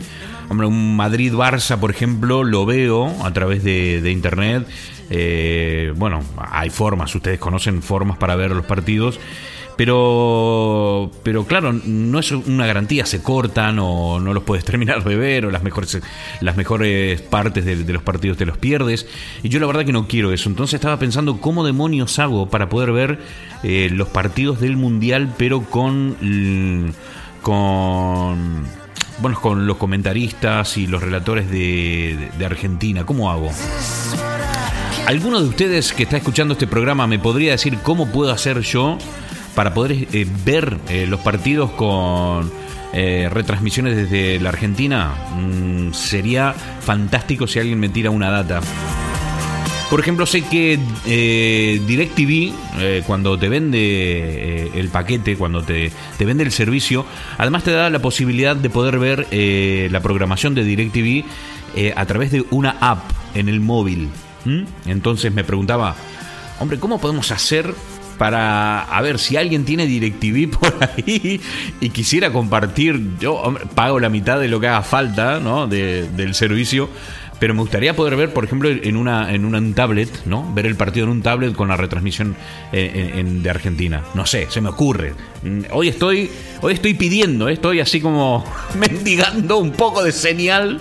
un 0.50 0.96
Madrid-Barça, 0.96 1.78
por 1.80 1.92
ejemplo, 1.92 2.44
lo 2.44 2.66
veo 2.66 3.14
a 3.24 3.32
través 3.32 3.64
de, 3.64 4.02
de 4.02 4.12
internet. 4.12 4.68
Eh, 5.10 5.94
bueno, 5.96 6.22
hay 6.38 6.70
formas, 6.70 7.14
ustedes 7.16 7.40
conocen 7.40 7.82
formas 7.82 8.18
para 8.18 8.36
ver 8.36 8.52
los 8.52 8.66
partidos. 8.66 9.20
Pero, 9.78 11.12
pero 11.24 11.46
claro, 11.46 11.74
no 11.74 12.20
es 12.20 12.32
una 12.32 12.66
garantía, 12.66 13.06
se 13.06 13.22
cortan 13.22 13.78
o 13.80 14.20
no 14.20 14.34
los 14.34 14.44
puedes 14.44 14.64
terminar 14.66 15.04
de 15.04 15.16
ver 15.16 15.46
o 15.46 15.52
las 15.52 15.64
mejores, 15.64 16.00
las 16.42 16.56
mejores 16.58 17.22
partes 17.22 17.66
de, 17.66 17.76
los 17.94 18.02
partidos 18.04 18.38
te 18.38 18.46
los 18.46 18.58
pierdes. 18.58 19.08
Y 19.44 19.50
yo 19.50 19.60
la 19.60 19.68
verdad 19.68 19.86
que 19.86 19.92
no 19.94 20.08
quiero 20.08 20.32
eso. 20.32 20.50
Entonces 20.50 20.76
estaba 20.76 20.98
pensando 21.00 21.42
cómo 21.42 21.66
demonios 21.66 22.18
hago 22.20 22.50
para 22.50 22.70
poder 22.70 22.92
ver 22.92 23.20
eh, 23.64 23.90
los 23.92 24.08
partidos 24.10 24.60
del 24.62 24.78
Mundial, 24.78 25.34
pero 25.38 25.62
con... 25.62 26.94
con 27.42 28.86
bueno, 29.20 29.40
con 29.40 29.66
los 29.66 29.78
comentaristas 29.78 30.76
y 30.78 30.88
los 30.88 31.02
relatores 31.02 31.50
de- 31.50 32.30
de 32.38 32.46
Argentina. 32.46 33.06
¿Cómo 33.06 33.32
hago? 33.32 33.50
¿Alguno 35.08 35.40
de 35.42 35.48
ustedes 35.48 35.94
que 35.94 36.04
está 36.04 36.18
escuchando 36.18 36.54
este 36.54 36.68
programa 36.68 37.08
me 37.08 37.18
podría 37.20 37.52
decir 37.52 37.78
cómo 37.84 38.08
puedo 38.08 38.32
hacer 38.32 38.60
yo 38.62 38.98
para 39.56 39.74
poder 39.74 39.94
eh, 40.12 40.28
ver 40.46 40.78
eh, 40.90 41.08
los 41.08 41.22
partidos 41.22 41.72
con 41.72 42.52
eh, 42.94 43.30
retransmisiones 43.32 43.96
desde 43.96 44.40
la 44.40 44.50
Argentina? 44.50 45.16
Mm, 45.36 45.94
sería 45.94 46.54
fantástico 46.54 47.48
si 47.48 47.60
alguien 47.60 47.80
me 47.80 47.90
tira 47.90 48.10
una 48.10 48.30
data. 48.30 48.62
Por 49.90 50.00
ejemplo, 50.00 50.26
sé 50.26 50.42
que 50.42 50.80
DirecTV, 51.06 53.04
cuando 53.06 53.38
te 53.38 53.50
vende 53.50 54.72
el 54.74 54.90
paquete, 54.90 55.38
cuando 55.38 55.62
te, 55.62 55.92
te 56.18 56.26
vende 56.26 56.44
el 56.44 56.52
servicio, 56.52 57.06
además 57.38 57.64
te 57.64 57.72
da 57.72 57.92
la 57.92 58.00
posibilidad 58.00 58.56
de 58.56 58.72
poder 58.72 58.98
ver 58.98 59.28
la 59.92 60.00
programación 60.00 60.56
de 60.56 60.64
DirecTV 60.64 61.24
a 61.96 62.06
través 62.08 62.32
de 62.32 62.44
una 62.50 62.78
app 62.82 63.04
en 63.36 63.48
el 63.48 63.60
móvil. 63.60 64.10
¿Mm? 64.46 64.64
Entonces 64.88 65.32
me 65.32 65.44
preguntaba, 65.44 65.96
hombre, 66.60 66.80
¿cómo 66.80 67.00
podemos 67.00 67.32
hacer 67.32 67.76
para 68.18 68.82
a 68.84 69.02
ver 69.02 69.20
si 69.20 69.38
alguien 69.38 69.66
tiene 69.66 69.86
DirecTV 69.88 70.50
por 70.60 70.74
ahí 70.82 71.40
y 71.82 71.90
quisiera 71.90 72.32
compartir? 72.32 73.02
Yo 73.20 73.42
pago 73.76 74.00
la 74.00 74.10
mitad 74.10 74.40
de 74.40 74.48
lo 74.48 74.60
que 74.60 74.68
haga 74.68 74.82
falta 74.84 75.40
¿no? 75.40 75.68
de- 75.68 76.08
del 76.10 76.34
servicio. 76.36 76.90
Pero 77.38 77.54
me 77.54 77.60
gustaría 77.60 77.94
poder 77.98 78.16
ver, 78.16 78.32
por 78.32 78.46
ejemplo, 78.46 78.70
en 78.70 78.96
una 78.96 79.34
en 79.34 79.44
una 79.44 79.62
tablet, 79.76 80.08
¿no? 80.26 80.54
Ver 80.54 80.66
el 80.68 80.76
partido 80.78 81.04
en 81.06 81.12
un 81.12 81.22
tablet 81.22 81.54
con 81.54 81.68
la 81.68 81.76
retransmisión 81.76 82.34
eh, 82.72 83.12
en- 83.16 83.44
de 83.44 83.50
Argentina. 83.50 84.04
No 84.14 84.26
sé, 84.26 84.48
se 84.50 84.62
me 84.62 84.70
ocurre. 84.70 85.14
Mm, 85.44 85.64
Hoy 85.74 85.90
estoy 85.90 86.32
hoy 86.62 86.74
estoy 86.76 86.94
pidiendo, 86.94 87.50
eh, 87.50 87.54
estoy 87.54 87.82
así 87.82 88.00
como 88.00 88.46
mendigando 88.80 89.58
un 89.58 89.72
poco 89.72 90.02
de 90.02 90.14
señal 90.14 90.80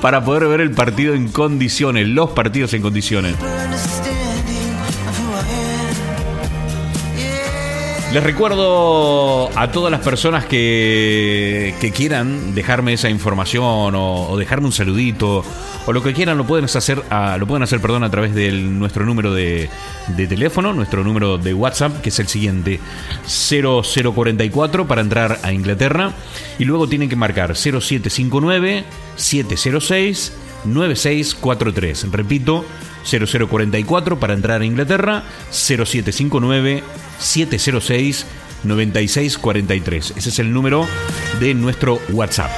para 0.00 0.24
poder 0.24 0.48
ver 0.48 0.60
el 0.60 0.72
partido 0.72 1.14
en 1.14 1.28
condiciones, 1.28 2.08
los 2.08 2.30
partidos 2.30 2.74
en 2.74 2.82
condiciones. 2.82 3.36
Les 8.12 8.22
recuerdo 8.22 9.48
a 9.58 9.70
todas 9.70 9.90
las 9.90 10.02
personas 10.02 10.44
que, 10.44 11.74
que 11.80 11.92
quieran 11.92 12.54
dejarme 12.54 12.92
esa 12.92 13.08
información 13.08 13.94
o, 13.96 14.36
dejarme 14.36 14.66
un 14.66 14.72
saludito 14.72 15.42
o 15.86 15.92
lo 15.94 16.02
que 16.02 16.12
quieran 16.12 16.36
lo 16.36 16.46
pueden 16.46 16.66
hacer 16.66 17.02
a, 17.08 17.38
lo 17.38 17.46
pueden 17.46 17.62
hacer 17.62 17.80
perdón 17.80 18.04
a 18.04 18.10
través 18.10 18.34
de 18.34 18.52
nuestro 18.52 19.06
número 19.06 19.32
de, 19.32 19.70
de 20.08 20.26
teléfono, 20.26 20.74
nuestro 20.74 21.02
número 21.02 21.38
de 21.38 21.54
WhatsApp 21.54 22.02
que 22.02 22.10
es 22.10 22.18
el 22.18 22.28
siguiente 22.28 22.80
0044 23.26 24.86
para 24.86 25.00
entrar 25.00 25.38
a 25.42 25.50
Inglaterra 25.54 26.12
y 26.58 26.66
luego 26.66 26.88
tienen 26.88 27.08
que 27.08 27.16
marcar 27.16 27.56
0759 27.56 28.84
706 29.16 30.32
9643. 30.64 32.12
Repito, 32.12 32.64
0044 33.04 34.18
para 34.18 34.34
entrar 34.34 34.60
a 34.60 34.64
Inglaterra, 34.64 35.24
0759 35.50 36.82
706 37.18 38.26
9643. 38.64 40.14
Ese 40.16 40.28
es 40.28 40.38
el 40.38 40.52
número 40.52 40.86
de 41.40 41.54
nuestro 41.54 42.00
WhatsApp. 42.10 42.50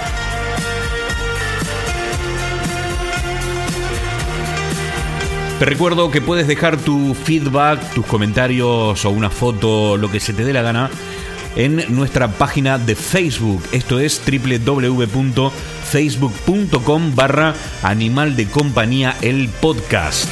Te 5.59 5.65
recuerdo 5.67 6.11
que 6.11 6.21
puedes 6.21 6.49
dejar 6.49 6.77
tu 6.77 7.15
feedback, 7.15 7.95
tus 7.95 8.05
comentarios 8.05 9.05
o 9.05 9.11
una 9.11 9.31
foto, 9.31 9.97
lo 9.97 10.11
que 10.11 10.19
se 10.19 10.33
te 10.33 10.45
dé 10.45 10.53
la 10.53 10.63
gana, 10.63 10.91
en 11.56 11.84
nuestra 11.94 12.28
página 12.28 12.78
de 12.78 12.94
Facebook. 12.94 13.62
Esto 13.73 13.99
es 13.99 14.23
www.facebook.com 14.26 17.14
barra 17.14 17.54
Animal 17.82 18.37
de 18.37 18.46
Compañía 18.46 19.16
el 19.23 19.49
podcast. 19.49 20.30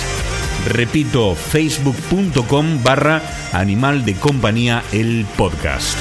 Repito, 0.69 1.35
facebook.com 1.35 2.83
barra 2.83 3.23
Animal 3.53 4.05
de 4.05 4.15
Compañía 4.15 4.83
el 4.93 5.27
podcast. 5.37 5.97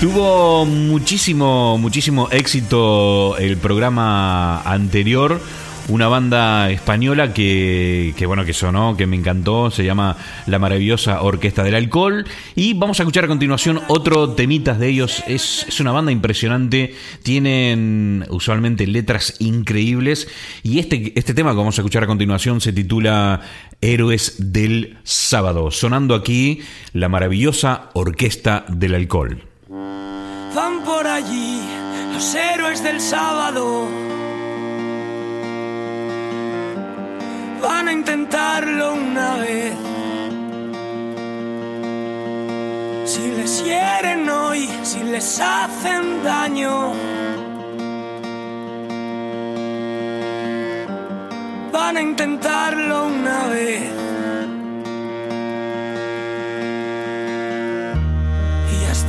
Tuvo 0.00 0.64
muchísimo, 0.64 1.76
muchísimo 1.76 2.28
éxito 2.30 3.36
el 3.36 3.58
programa 3.58 4.62
anterior. 4.62 5.42
Una 5.90 6.06
banda 6.06 6.70
española 6.70 7.34
que, 7.34 8.14
que, 8.16 8.24
bueno, 8.24 8.44
que 8.44 8.52
sonó, 8.52 8.96
que 8.96 9.08
me 9.08 9.16
encantó, 9.16 9.72
se 9.72 9.84
llama 9.84 10.16
La 10.46 10.60
Maravillosa 10.60 11.20
Orquesta 11.20 11.64
del 11.64 11.74
Alcohol. 11.74 12.24
Y 12.54 12.74
vamos 12.74 13.00
a 13.00 13.02
escuchar 13.02 13.24
a 13.24 13.26
continuación 13.28 13.80
otro 13.88 14.30
temitas 14.30 14.78
de 14.78 14.86
ellos. 14.86 15.24
Es, 15.26 15.66
es 15.66 15.80
una 15.80 15.90
banda 15.90 16.12
impresionante, 16.12 16.94
tienen 17.24 18.24
usualmente 18.30 18.86
letras 18.86 19.34
increíbles. 19.40 20.28
Y 20.62 20.78
este, 20.78 21.12
este 21.18 21.34
tema 21.34 21.50
que 21.50 21.56
vamos 21.56 21.76
a 21.76 21.82
escuchar 21.82 22.04
a 22.04 22.06
continuación 22.06 22.60
se 22.60 22.72
titula 22.72 23.40
Héroes 23.80 24.36
del 24.38 24.96
Sábado. 25.02 25.72
Sonando 25.72 26.14
aquí 26.14 26.60
La 26.92 27.08
Maravillosa 27.08 27.90
Orquesta 27.94 28.64
del 28.68 28.94
Alcohol. 28.94 29.42
Van 30.54 30.84
por 30.84 31.04
allí 31.04 31.60
los 32.12 32.32
héroes 32.36 32.80
del 32.84 33.00
sábado. 33.00 34.09
Van 37.62 37.88
a 37.88 37.92
intentarlo 37.92 38.94
una 38.94 39.36
vez. 39.36 39.74
Si 43.04 43.32
les 43.32 43.64
hieren 43.64 44.28
hoy, 44.28 44.68
si 44.82 45.02
les 45.02 45.40
hacen 45.40 46.22
daño. 46.24 46.92
Van 51.72 51.96
a 51.96 52.00
intentarlo 52.00 53.06
una 53.06 53.46
vez. 53.48 54.00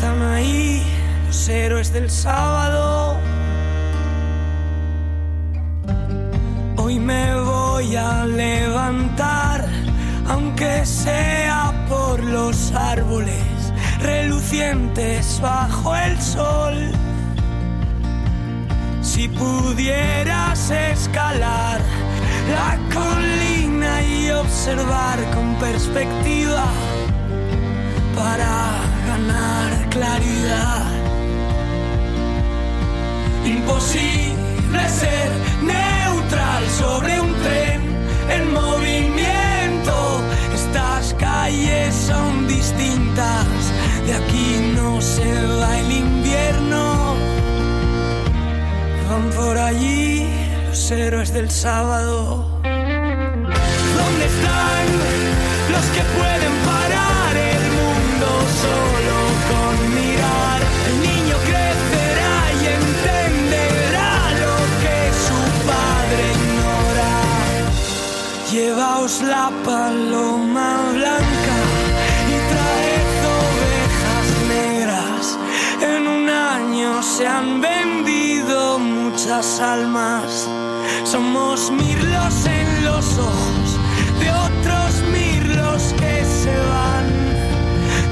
están 0.02 0.22
ahí 0.34 0.82
los 1.28 1.50
héroes 1.50 1.94
del 1.94 2.10
sábado. 2.10 3.18
Hoy 6.78 7.00
me 7.00 7.36
voy 7.36 7.51
a 7.82 8.28
levantar, 8.28 9.68
aunque 10.28 10.86
sea 10.86 11.74
por 11.90 12.24
los 12.24 12.72
árboles 12.74 13.74
relucientes 14.00 15.40
bajo 15.42 15.96
el 15.96 16.22
sol. 16.22 16.92
Si 19.02 19.28
pudieras 19.28 20.70
escalar 20.70 21.82
la 22.52 22.78
colina 22.94 24.04
y 24.04 24.30
observar 24.30 25.20
con 25.34 25.56
perspectiva 25.56 26.66
para 28.16 28.78
ganar 29.08 29.90
claridad. 29.90 30.86
Imposible 33.44 34.51
ser 34.90 35.30
neutral 35.62 36.64
sobre 36.70 37.20
un 37.20 37.34
tren 37.44 37.82
en 38.30 38.54
movimiento. 38.54 40.22
Estas 40.54 41.14
calles 41.16 41.94
son 41.96 42.48
distintas, 42.48 43.48
de 44.06 44.14
aquí 44.14 44.74
no 44.76 45.02
se 45.02 45.30
va 45.60 45.78
el 45.80 45.92
invierno. 45.92 47.16
Van 49.10 49.30
por 49.32 49.58
allí 49.58 50.28
los 50.68 50.92
héroes 50.92 51.34
del 51.34 51.50
sábado. 51.50 52.60
¿Dónde 54.00 54.26
están 54.26 54.86
los 55.72 55.86
que 55.96 56.02
pueden 56.18 56.71
muchas 79.42 79.60
almas. 79.60 80.48
Somos 81.04 81.72
mirlos 81.72 82.46
en 82.46 82.86
los 82.86 83.18
ojos 83.18 83.80
de 84.20 84.30
otros 84.30 85.02
mirlos 85.12 85.94
que 86.00 86.24
se 86.24 86.56
van. 86.70 87.08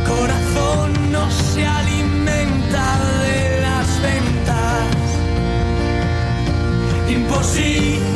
Corazón 0.07 1.11
no 1.11 1.29
se 1.29 1.67
alimenta 1.67 2.97
de 3.23 3.61
las 3.61 4.01
ventas. 4.01 4.95
Imposible 7.07 8.08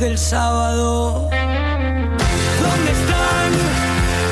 del 0.00 0.16
sábado. 0.16 1.28
¿Dónde 2.60 2.90
están 2.90 3.52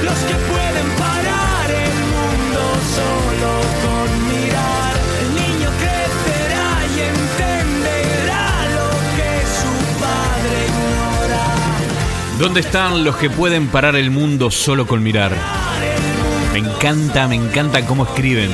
los 0.02 0.18
que 0.20 0.34
pueden 0.34 0.88
parar 0.96 1.70
el 1.70 1.94
mundo 2.14 2.60
solo 2.96 3.50
con 3.84 4.08
mirar? 4.28 4.94
El 5.20 5.28
niño 5.34 5.68
crecerá 5.78 6.70
y 6.88 6.96
entenderá 7.12 8.46
lo 8.76 8.88
que 9.16 9.30
su 9.60 9.72
padre 10.00 10.56
ignora. 10.68 11.44
¿Dónde 12.38 12.60
están 12.60 13.04
los 13.04 13.16
que 13.16 13.28
pueden 13.28 13.68
parar 13.68 13.94
el 13.96 14.10
mundo 14.10 14.50
solo 14.50 14.86
con 14.86 15.02
mirar? 15.02 15.32
Me 16.54 16.60
encanta, 16.60 17.28
me 17.28 17.36
encanta 17.36 17.84
cómo 17.84 18.04
escriben. 18.04 18.50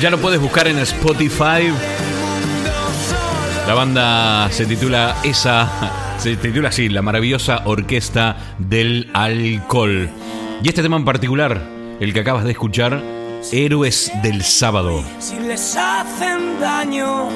Ya 0.00 0.08
lo 0.08 0.18
puedes 0.18 0.40
buscar 0.40 0.66
en 0.66 0.78
Spotify. 0.78 1.70
La 3.66 3.74
banda 3.74 4.50
se 4.50 4.64
titula 4.64 5.16
esa, 5.22 6.16
se 6.18 6.36
titula 6.36 6.70
así, 6.70 6.88
la 6.88 7.02
maravillosa 7.02 7.62
orquesta 7.66 8.36
del 8.58 9.10
alcohol. 9.12 10.08
Y 10.62 10.68
este 10.68 10.80
tema 10.82 10.96
en 10.96 11.04
particular, 11.04 11.60
el 12.00 12.14
que 12.14 12.20
acabas 12.20 12.44
de 12.44 12.52
escuchar, 12.52 13.02
Héroes 13.52 14.10
del 14.22 14.42
Sábado. 14.42 15.04
Si 15.18 15.38
les 15.38 15.76
hacen 15.76 16.58
daño, 16.60 17.28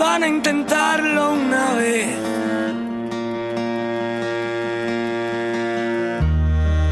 van 0.00 0.22
a 0.22 0.28
intentarlo 0.28 1.32
una 1.34 1.74
vez. 1.74 2.08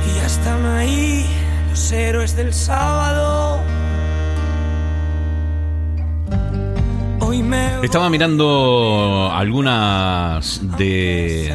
Y 0.06 0.14
ya 0.18 0.26
están 0.26 0.66
ahí 0.66 1.26
los 1.70 1.90
héroes 1.90 2.36
del 2.36 2.52
sábado. 2.52 3.60
Hoy 7.20 7.42
me 7.42 7.80
Estaba 7.82 8.10
mirando 8.10 9.30
algunas 9.32 10.60
de 10.76 11.50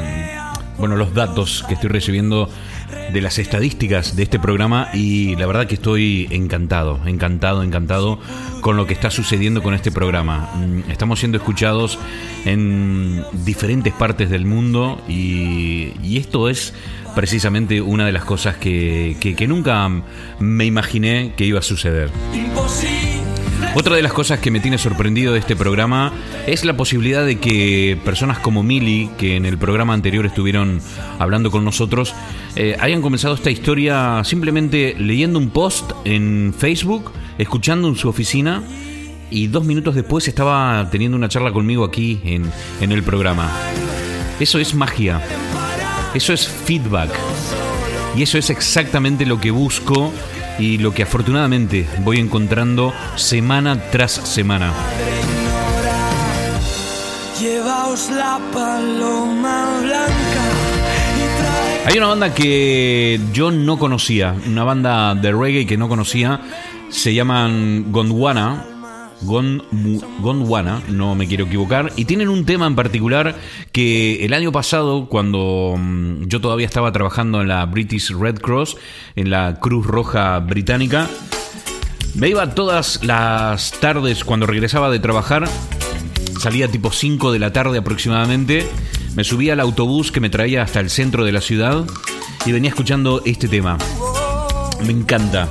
bueno, 0.79 0.95
los 0.95 1.13
datos 1.13 1.63
que 1.67 1.75
estoy 1.75 1.89
recibiendo 1.91 2.49
de 3.13 3.21
las 3.21 3.37
estadísticas 3.39 4.15
de 4.15 4.23
este 4.23 4.39
programa 4.39 4.89
y 4.93 5.35
la 5.35 5.45
verdad 5.45 5.67
que 5.67 5.75
estoy 5.75 6.27
encantado, 6.31 6.99
encantado, 7.05 7.63
encantado 7.63 8.19
con 8.61 8.75
lo 8.75 8.87
que 8.87 8.93
está 8.93 9.11
sucediendo 9.11 9.61
con 9.61 9.73
este 9.73 9.91
programa. 9.91 10.49
Mm, 10.55 10.89
Estamos 10.91 11.19
siendo 11.19 11.37
escuchados 11.37 11.99
en 12.45 13.23
diferentes 13.45 13.93
partes 13.93 14.29
del 14.29 14.45
mundo 14.45 15.01
y, 15.07 16.17
esto 16.17 16.49
es 16.49 16.73
precisamente 17.15 17.81
una 17.81 18.05
de 18.05 18.11
las 18.11 18.23
cosas 18.23 18.55
que, 18.57 19.15
que- 19.19 19.47
nunca 19.47 19.89
me 20.39 20.65
imaginé 20.65 21.33
que 21.35 21.45
iba 21.45 21.59
a 21.59 21.63
suceder. 21.63 22.09
Otra 23.75 23.95
de 23.95 24.03
las 24.03 24.13
cosas 24.13 24.39
que 24.39 24.51
me 24.51 24.59
tiene 24.59 24.77
sorprendido 24.77 25.33
de 25.33 25.39
este 25.39 25.55
programa 25.55 26.13
es 26.45 26.63
la 26.63 26.77
posibilidad 26.77 27.25
de 27.25 27.39
que 27.39 27.97
personas 28.05 28.37
como 28.37 28.61
Mili, 28.61 29.09
que 29.17 29.35
en 29.35 29.47
el 29.47 29.57
programa 29.57 29.95
anterior 29.95 30.27
estuvieron 30.27 30.79
hablando 31.17 31.49
con 31.49 31.65
nosotros, 31.65 32.13
eh, 32.55 32.77
hayan 32.79 33.01
comenzado 33.01 33.33
esta 33.33 33.49
historia 33.49 34.21
simplemente 34.25 34.95
leyendo 34.99 35.39
un 35.39 35.49
post 35.49 35.91
en 36.05 36.53
Facebook, 36.55 37.11
escuchando 37.39 37.87
en 37.87 37.95
su 37.95 38.09
oficina 38.09 38.61
y 39.31 39.47
dos 39.47 39.65
minutos 39.65 39.95
después 39.95 40.27
estaba 40.27 40.87
teniendo 40.91 41.17
una 41.17 41.27
charla 41.27 41.51
conmigo 41.51 41.83
aquí 41.83 42.21
en, 42.25 42.51
en 42.79 42.91
el 42.91 43.01
programa. 43.01 43.51
Eso 44.39 44.59
es 44.59 44.75
magia, 44.75 45.19
eso 46.13 46.31
es 46.31 46.47
feedback 46.47 47.09
y 48.15 48.21
eso 48.21 48.37
es 48.37 48.51
exactamente 48.51 49.25
lo 49.25 49.41
que 49.41 49.49
busco 49.49 50.13
y 50.59 50.77
lo 50.77 50.93
que 50.93 51.03
afortunadamente 51.03 51.87
voy 51.99 52.19
encontrando 52.19 52.93
semana 53.15 53.79
tras 53.91 54.11
semana. 54.11 54.71
Llevaos 57.39 58.09
la 58.09 58.39
paloma 58.53 59.79
blanca 59.81 60.43
y 61.17 61.37
traed 61.37 61.87
Hay 61.87 61.97
una 61.97 62.07
banda 62.07 62.33
que 62.33 63.19
yo 63.33 63.51
no 63.51 63.77
conocía, 63.77 64.35
una 64.47 64.63
banda 64.63 65.15
de 65.15 65.31
reggae 65.31 65.65
que 65.65 65.77
no 65.77 65.89
conocía, 65.89 66.39
se 66.89 67.13
llaman 67.13 67.91
Gondwana. 67.91 68.72
Gon- 69.25 69.63
Gondwana, 70.21 70.81
no 70.89 71.15
me 71.15 71.27
quiero 71.27 71.45
equivocar, 71.45 71.91
y 71.95 72.05
tienen 72.05 72.29
un 72.29 72.45
tema 72.45 72.67
en 72.67 72.75
particular 72.75 73.35
que 73.71 74.25
el 74.25 74.33
año 74.33 74.51
pasado, 74.51 75.07
cuando 75.07 75.75
mm, 75.77 76.25
yo 76.27 76.41
todavía 76.41 76.65
estaba 76.65 76.91
trabajando 76.91 77.41
en 77.41 77.47
la 77.47 77.65
British 77.65 78.11
Red 78.11 78.39
Cross, 78.39 78.77
en 79.15 79.29
la 79.29 79.59
Cruz 79.59 79.85
Roja 79.85 80.39
Británica, 80.39 81.07
me 82.15 82.29
iba 82.29 82.53
todas 82.53 83.03
las 83.03 83.71
tardes 83.79 84.23
cuando 84.23 84.45
regresaba 84.45 84.89
de 84.91 84.99
trabajar, 84.99 85.47
salía 86.39 86.67
tipo 86.67 86.91
5 86.91 87.31
de 87.31 87.39
la 87.39 87.51
tarde 87.53 87.79
aproximadamente, 87.79 88.67
me 89.15 89.23
subía 89.23 89.53
al 89.53 89.59
autobús 89.59 90.11
que 90.11 90.19
me 90.19 90.29
traía 90.29 90.61
hasta 90.63 90.79
el 90.79 90.89
centro 90.89 91.23
de 91.25 91.31
la 91.31 91.41
ciudad 91.41 91.85
y 92.45 92.51
venía 92.51 92.69
escuchando 92.69 93.21
este 93.25 93.47
tema. 93.47 93.77
Me 94.85 94.91
encanta. 94.91 95.47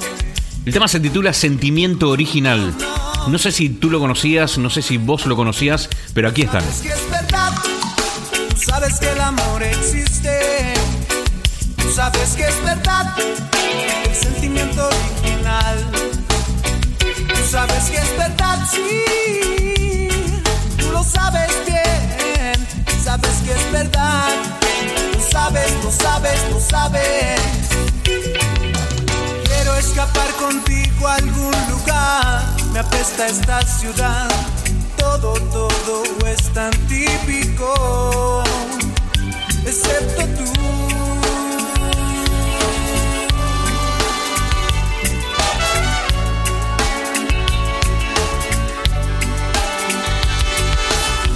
El 0.65 0.73
tema 0.73 0.87
se 0.87 1.01
titula 1.01 1.33
Sentimiento 1.33 2.11
Original. 2.11 2.73
No 3.29 3.39
sé 3.39 3.53
si 3.53 3.69
tú 3.69 3.89
lo 3.89 4.01
conocías, 4.01 4.59
no 4.59 4.69
sé 4.69 4.83
si 4.83 4.99
vos 4.99 5.27
lo 5.27 5.37
conocías, 5.37 5.89
pero 6.13 6.29
aquí 6.29 6.43
están. 6.43 6.63
Sabes 6.63 6.81
que 6.83 6.89
es 6.89 7.11
verdad, 7.11 7.53
tú 8.51 8.57
sabes 8.57 8.99
que 8.99 9.11
el 9.11 9.21
amor 9.21 9.63
existe, 9.63 10.75
tú 11.77 11.93
sabes 11.93 12.31
que 12.31 12.47
es 12.47 12.63
verdad, 12.65 13.15
el 14.05 14.15
sentimiento 14.15 14.89
original, 14.89 15.91
tú 16.99 17.51
sabes 17.51 17.85
que 17.91 17.97
es 17.97 18.19
verdad, 18.19 18.59
sí, 18.71 20.09
tú 20.77 20.91
lo 20.91 21.03
sabes 21.05 21.53
bien, 21.65 22.67
sabes 23.03 23.37
que 23.45 23.53
es 23.53 23.73
verdad, 23.73 24.35
tú 25.13 25.21
sabes, 25.31 25.73
lo 25.83 25.91
sabes, 25.93 26.41
lo 26.51 26.61
sabes. 26.61 27.41
Quiero 29.45 29.77
escapar 29.77 30.29
contigo 30.33 31.09
a 31.09 31.15
algún 31.15 31.55
lugar. 31.71 32.62
Me 32.73 32.79
apesta 32.79 33.27
esta 33.27 33.61
ciudad. 33.63 34.29
Todo, 34.97 35.35
todo 35.53 36.03
es 36.27 36.53
tan 36.55 36.71
típico. 36.89 38.43
Excepto 39.67 40.23
tú. 40.39 40.53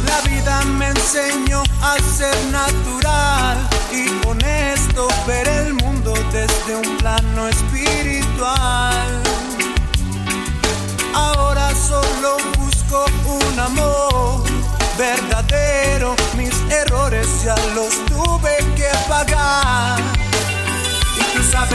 La 0.07 0.21
vida 0.31 0.63
me 0.79 0.89
enseñó 0.89 1.63
a 1.83 1.99
ser 2.17 2.35
natural 2.51 3.59
y 3.93 4.27
honesto, 4.27 5.09
ver 5.27 5.49
el 5.49 5.75
mundo 5.75 6.15
desde 6.33 6.77
un 6.77 6.97
plano 6.97 7.49
espiritual. 7.49 9.16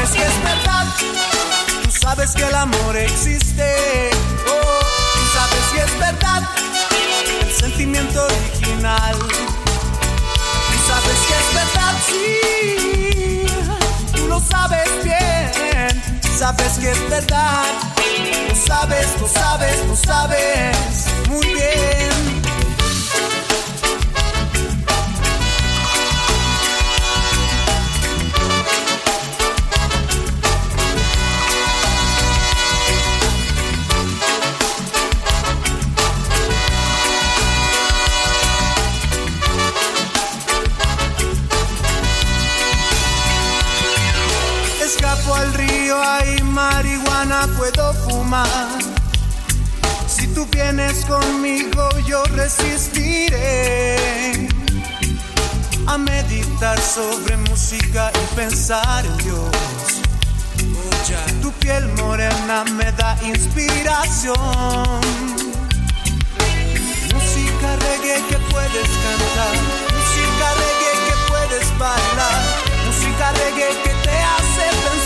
Sabes 0.01 0.15
que 0.15 0.23
es 0.23 0.43
verdad, 0.43 0.87
tú 1.83 1.91
sabes 1.91 2.31
que 2.31 2.43
el 2.43 2.55
amor 2.55 2.97
existe, 2.97 4.09
oh, 4.47 4.79
tú 5.13 5.21
sabes 5.33 5.65
que 5.73 5.81
es 5.83 5.99
verdad 5.99 6.49
el 7.41 7.51
sentimiento 7.51 8.25
original. 8.25 9.19
Tú 9.19 10.77
sabes 10.87 11.19
que 11.27 11.33
es 11.37 11.53
verdad, 11.53 11.93
sí. 12.07 13.45
Tú 14.15 14.27
lo 14.27 14.39
sabes 14.39 14.89
bien. 15.03 16.01
Sabes 16.37 16.79
que 16.79 16.91
es 16.91 17.09
verdad. 17.09 17.65
Lo 18.49 18.55
sabes, 18.55 19.07
lo 19.19 19.27
sabes, 19.27 19.85
lo 19.87 19.95
sabes 19.95 21.07
muy 21.29 21.45
bien. 21.45 22.30
Si 50.07 50.25
tú 50.27 50.47
vienes 50.53 51.05
conmigo, 51.05 51.89
yo 52.07 52.23
resistiré 52.33 53.97
a 55.85 55.97
meditar 55.97 56.79
sobre 56.79 57.35
música 57.35 58.09
y 58.15 58.35
pensar 58.35 59.05
en 59.05 59.17
Dios. 59.17 59.51
Tu 61.41 61.51
piel 61.59 61.85
morena 61.97 62.63
me 62.71 62.89
da 62.93 63.17
inspiración. 63.21 64.37
Música 67.13 67.75
reggae 67.83 68.23
que 68.29 68.37
puedes 68.49 68.89
cantar, 69.03 69.55
música 69.91 70.47
reggae 70.61 70.93
que 71.05 71.15
puedes 71.27 71.67
bailar, 71.77 72.41
música 72.85 73.31
reggae 73.33 73.75
que 73.83 73.93
te 74.05 74.17
hace 74.33 74.65
pensar 74.83 75.00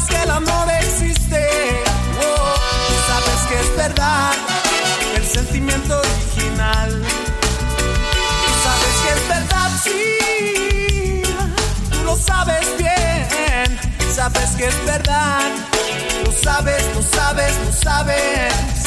sabes 0.00 0.08
que 0.08 0.22
el 0.22 0.30
amor 0.30 0.68
existe. 0.80 1.82
Oh, 2.22 2.54
sabes 3.08 3.40
que 3.48 3.60
es 3.60 3.76
verdad 3.76 4.32
el 5.16 5.26
sentimiento 5.26 5.98
original. 5.98 7.02
Sabes 8.64 8.94
que 9.02 9.10
es 9.12 9.28
verdad, 9.28 9.70
sí. 9.84 11.22
Lo 12.04 12.16
sabes 12.16 12.66
bien. 12.78 13.80
Sabes 14.14 14.50
que 14.56 14.66
es 14.66 14.84
verdad. 14.84 15.50
Lo 16.24 16.32
sabes, 16.32 16.84
lo 16.94 17.02
sabes, 17.02 17.54
lo 17.66 17.72
sabes 17.72 18.79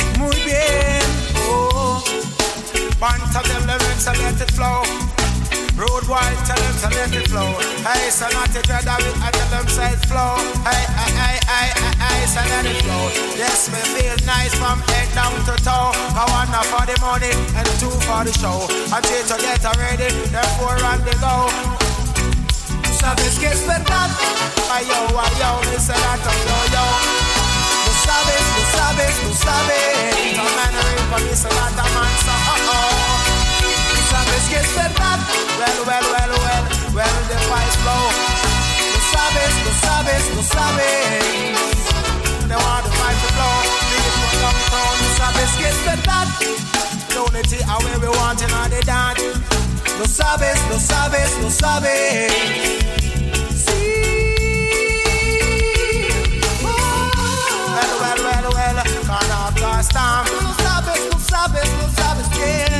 to 6.84 6.89
let 7.00 7.15
it 7.15 7.28
flow. 7.32 7.48
Hey, 7.88 8.12
so 8.12 8.28
not 8.36 8.52
to 8.52 8.60
dread 8.67 8.84
of 8.84 9.00
it, 9.00 9.15
tell 9.15 9.50
them 9.56 9.67
say 9.72 9.96
it 9.96 10.04
flow. 10.04 10.36
Hey, 10.67 10.84
hey, 11.00 11.12
hey, 11.15 11.38
hey, 11.48 11.69
hey, 11.96 12.19
so 12.28 12.43
let 12.43 12.67
it 12.67 12.84
flow. 12.84 13.08
Yes, 13.39 13.72
me 13.72 13.80
feel 13.96 14.19
nice 14.28 14.52
from 14.60 14.84
head 14.91 15.08
down 15.15 15.32
to 15.48 15.56
toe. 15.63 15.96
I 15.96 16.28
want 16.28 16.52
one 16.52 16.67
for 16.67 16.84
the 16.84 17.00
money 17.00 17.32
and 17.56 17.67
two 17.80 17.93
for 18.04 18.28
the 18.28 18.34
show. 18.36 18.67
I 18.91 19.00
three 19.00 19.24
to 19.32 19.36
get 19.39 19.63
ready, 19.80 20.12
then 20.28 20.50
four 20.60 20.76
on 20.84 21.00
the 21.08 21.15
go. 21.24 21.48
Tú 22.84 22.91
sabes 23.00 23.39
que 23.39 23.48
es 23.48 23.63
verdad. 23.63 24.12
Ay 24.67 24.84
yo, 24.84 25.08
ay 25.08 25.32
yo, 25.39 25.63
me 25.72 25.80
that 25.80 26.28
I'm 26.28 26.39
yo, 26.48 26.60
yo. 26.76 26.84
Lo 27.84 27.93
sabes, 28.04 28.43
lo 28.52 28.62
sabes, 28.76 29.15
lo 29.24 29.32
sabes. 29.39 30.04
For 31.13 31.22
me, 31.22 31.34
so 31.36 31.48
that 31.48 31.80
a 31.80 31.86
man, 31.96 32.13
so 32.26 32.34
uh-oh. 32.34 33.24
Tú 33.88 34.00
sabes 34.12 34.43
que 34.50 34.60
es 34.60 34.69
verdad. 34.76 35.19
Well, 35.60 35.80
well, 35.86 36.06
well, 36.12 36.32
well, 36.43 36.53
well, 36.94 37.18
the 37.30 37.38
fires 37.50 37.76
flow. 37.84 38.06
Lo 38.94 39.00
sabes, 39.14 39.54
lo 39.66 39.72
sabes, 39.86 40.24
lo 40.36 40.44
sabes. 40.44 41.24
They 42.48 42.56
want 42.56 42.84
the 42.86 42.92
fight 43.00 43.18
to 43.22 43.30
flow. 43.36 43.58
Leave 43.90 44.08
it 44.08 44.34
downtown. 44.42 44.94
Tú 45.00 45.08
sabes 45.18 45.50
que 45.58 45.68
es 45.68 45.80
verdad. 45.86 46.28
Unity 47.16 47.60
are 47.70 47.82
where 47.84 48.00
we 48.00 48.10
want 48.18 48.42
in 48.42 48.52
all 48.52 48.70
the 48.70 48.82
dance. 48.86 49.22
Lo 50.00 50.06
sabes, 50.06 50.60
lo 50.70 50.78
sabes, 50.80 51.30
lo 51.42 51.50
sabes. 51.50 52.32
Well, 56.64 57.94
well, 58.02 58.20
well, 58.28 58.46
well, 58.54 58.84
can 58.84 59.32
I 59.32 59.52
blast 59.56 59.92
time? 59.92 60.26
Lo 60.42 60.54
sabes, 60.64 61.00
lo 61.12 61.20
sabes, 61.20 61.70
lo 61.80 61.88
sabes 61.98 62.30
bien. 62.30 62.73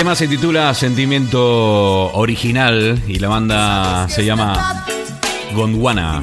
Tema 0.00 0.16
se 0.16 0.28
titula 0.28 0.72
Sentimiento 0.72 2.10
Original 2.14 3.02
y 3.06 3.18
la 3.18 3.28
banda 3.28 4.08
se 4.08 4.24
llama 4.24 4.86
Gondwana. 5.52 6.22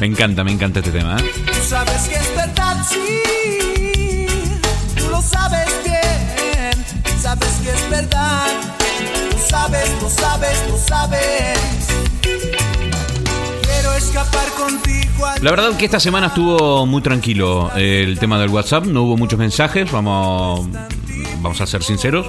Me 0.00 0.06
encanta, 0.06 0.44
me 0.44 0.52
encanta 0.52 0.78
este 0.78 0.90
tema. 0.90 1.18
¿eh? 1.18 1.24
Tú 1.44 1.68
sabes 1.68 2.08
que 2.08 2.14
es 2.14 2.34
verdad, 2.34 2.76
sí. 2.88 4.26
Tú 4.96 5.10
lo 5.10 5.20
sabes 5.20 5.68
bien. 5.84 7.18
Sabes 7.20 7.50
que 7.62 7.70
es 7.70 7.90
verdad. 7.90 8.46
Tú 9.30 9.36
sabes, 9.46 9.90
lo 10.00 10.08
sabes, 10.08 10.64
lo 10.70 10.78
sabes. 10.78 11.58
Quiero 13.62 13.92
escapar 13.92 14.48
contigo 14.56 14.97
La 15.42 15.50
verdad 15.50 15.76
que 15.76 15.84
esta 15.84 16.00
semana 16.00 16.28
estuvo 16.28 16.86
muy 16.86 17.02
tranquilo 17.02 17.70
eh, 17.76 18.02
el 18.04 18.18
tema 18.18 18.38
del 18.40 18.50
WhatsApp, 18.50 18.86
no 18.86 19.02
hubo 19.02 19.16
muchos 19.16 19.38
mensajes, 19.38 19.90
vamos, 19.90 20.68
vamos 21.40 21.60
a 21.60 21.66
ser 21.66 21.82
sinceros, 21.82 22.26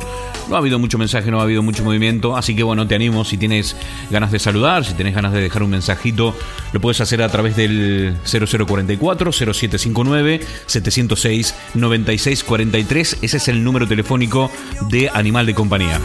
no 0.47 0.55
ha 0.55 0.59
habido 0.59 0.79
mucho 0.79 0.97
mensaje, 0.97 1.31
no 1.31 1.39
ha 1.39 1.43
habido 1.43 1.63
mucho 1.63 1.83
movimiento, 1.83 2.37
así 2.37 2.55
que 2.55 2.63
bueno, 2.63 2.87
te 2.87 2.95
animo, 2.95 3.25
si 3.25 3.37
tienes 3.37 3.75
ganas 4.09 4.31
de 4.31 4.39
saludar, 4.39 4.85
si 4.85 4.93
tienes 4.93 5.15
ganas 5.15 5.33
de 5.33 5.41
dejar 5.41 5.63
un 5.63 5.71
mensajito, 5.71 6.35
lo 6.71 6.79
puedes 6.79 7.01
hacer 7.01 7.21
a 7.21 7.29
través 7.29 7.55
del 7.55 8.15
0044 8.23 9.31
0759 9.31 10.41
706 10.65 11.55
9643, 11.75 13.17
ese 13.21 13.37
es 13.37 13.47
el 13.47 13.63
número 13.63 13.87
telefónico 13.87 14.51
de 14.89 15.09
Animal 15.09 15.45
de 15.45 15.55
Compañía. 15.55 15.99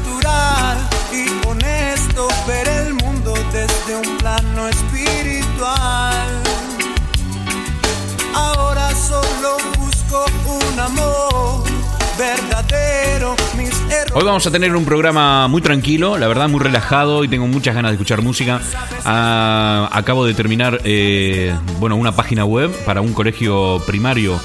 Hoy 14.16 14.22
vamos 14.22 14.46
a 14.46 14.52
tener 14.52 14.76
un 14.76 14.84
programa 14.84 15.48
muy 15.48 15.60
tranquilo, 15.60 16.16
la 16.18 16.28
verdad 16.28 16.48
muy 16.48 16.60
relajado 16.60 17.24
y 17.24 17.28
tengo 17.28 17.48
muchas 17.48 17.74
ganas 17.74 17.90
de 17.90 17.94
escuchar 17.94 18.22
música. 18.22 18.60
Ah, 19.04 19.88
acabo 19.90 20.24
de 20.24 20.34
terminar 20.34 20.80
eh, 20.84 21.52
bueno, 21.80 21.96
una 21.96 22.14
página 22.14 22.44
web 22.44 22.70
para 22.84 23.00
un 23.00 23.12
colegio 23.12 23.82
primario 23.88 24.38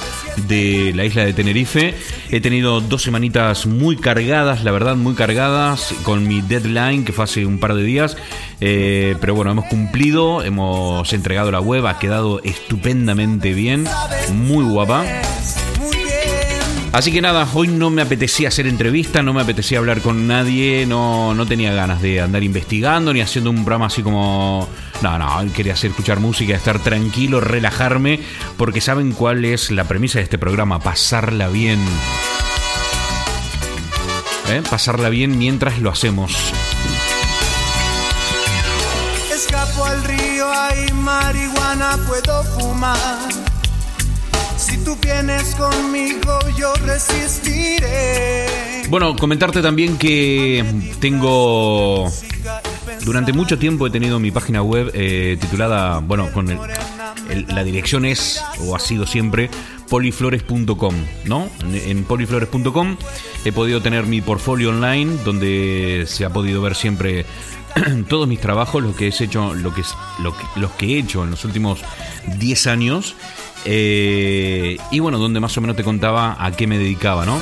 de 0.47 0.91
la 0.95 1.05
isla 1.05 1.23
de 1.23 1.33
Tenerife. 1.33 1.93
He 2.31 2.41
tenido 2.41 2.81
dos 2.81 3.03
semanitas 3.03 3.67
muy 3.67 3.95
cargadas, 3.95 4.63
la 4.63 4.71
verdad 4.71 4.95
muy 4.95 5.13
cargadas, 5.13 5.93
con 6.01 6.27
mi 6.27 6.41
deadline 6.41 7.05
que 7.05 7.13
fue 7.13 7.25
hace 7.25 7.45
un 7.45 7.59
par 7.59 7.75
de 7.75 7.83
días. 7.83 8.17
Eh, 8.61 9.17
pero 9.21 9.35
bueno, 9.35 9.51
hemos 9.51 9.65
cumplido, 9.65 10.41
hemos 10.41 11.13
entregado 11.13 11.51
la 11.51 11.61
web, 11.61 11.85
ha 11.85 11.99
quedado 11.99 12.41
estupendamente 12.43 13.53
bien, 13.53 13.85
muy 14.33 14.63
guapa. 14.63 15.05
Así 16.91 17.11
que 17.11 17.21
nada, 17.21 17.47
hoy 17.53 17.67
no 17.67 17.91
me 17.91 18.01
apetecía 18.01 18.47
hacer 18.47 18.65
entrevista, 18.65 19.21
no 19.21 19.31
me 19.31 19.41
apetecía 19.41 19.77
hablar 19.77 20.01
con 20.01 20.27
nadie, 20.27 20.87
no, 20.87 21.35
no 21.35 21.45
tenía 21.45 21.71
ganas 21.71 22.01
de 22.01 22.19
andar 22.19 22.43
investigando 22.43 23.13
ni 23.13 23.21
haciendo 23.21 23.51
un 23.51 23.63
programa 23.63 23.87
así 23.87 24.01
como... 24.01 24.67
No, 25.01 25.17
no, 25.17 25.53
quería 25.53 25.73
hacer 25.73 25.91
escuchar 25.91 26.19
música, 26.19 26.55
estar 26.55 26.79
tranquilo, 26.79 27.39
relajarme, 27.39 28.19
porque 28.57 28.81
saben 28.81 29.13
cuál 29.13 29.45
es 29.45 29.69
la 29.71 29.83
premisa 29.85 30.17
de 30.17 30.23
este 30.23 30.39
programa, 30.39 30.79
pasarla 30.79 31.47
bien. 31.47 31.79
¿Eh? 34.49 34.63
Pasarla 34.67 35.09
bien 35.09 35.37
mientras 35.37 35.79
lo 35.79 35.91
hacemos. 35.91 36.35
Escapo 39.31 39.85
al 39.85 40.03
río, 40.03 40.51
hay 40.51 40.91
marihuana, 40.93 41.97
puedo 42.07 42.43
fumar. 42.45 43.48
Tú 44.89 44.97
vienes 45.03 45.53
conmigo, 45.53 46.39
yo 46.57 46.73
resistiré. 46.83 48.47
Bueno, 48.89 49.15
comentarte 49.15 49.61
también 49.61 49.99
que 49.99 50.65
tengo... 50.99 52.11
Durante 53.05 53.31
mucho 53.31 53.59
tiempo 53.59 53.85
he 53.85 53.91
tenido 53.91 54.17
mi 54.19 54.31
página 54.31 54.63
web 54.63 54.89
eh, 54.95 55.37
titulada, 55.39 55.99
bueno, 55.99 56.31
con 56.31 56.49
el, 56.49 56.57
la 57.49 57.63
dirección 57.63 58.03
es, 58.03 58.43
o 58.65 58.75
ha 58.75 58.79
sido 58.79 59.05
siempre, 59.05 59.51
poliflores.com, 59.89 60.95
¿no? 61.25 61.49
En, 61.71 62.03
poliflores.com 62.05 62.97
he 63.45 63.51
podido 63.51 63.83
tener 63.83 64.07
mi 64.07 64.21
portfolio 64.21 64.69
online, 64.69 65.17
donde 65.23 66.05
se 66.07 66.25
ha 66.25 66.31
podido 66.31 66.63
ver 66.63 66.73
siempre 66.73 67.27
todos 68.09 68.27
mis 68.27 68.41
trabajos, 68.41 68.81
lo 68.81 68.95
que 68.95 69.05
he 69.09 69.23
hecho, 69.23 69.53
lo 69.53 69.71
que, 69.71 69.83
lo 70.23 70.35
que- 70.35 70.59
los 70.59 70.71
que 70.71 70.95
he 70.95 70.97
hecho 70.97 71.23
en 71.23 71.29
los 71.29 71.45
últimos 71.45 71.81
10 72.39 72.65
años. 72.67 73.15
Eh, 73.65 74.77
y 74.91 74.99
bueno, 74.99 75.17
donde 75.17 75.39
más 75.39 75.57
o 75.57 75.61
menos 75.61 75.75
te 75.75 75.83
contaba 75.83 76.35
a 76.39 76.51
qué 76.51 76.67
me 76.67 76.77
dedicaba, 76.77 77.25
¿no? 77.25 77.39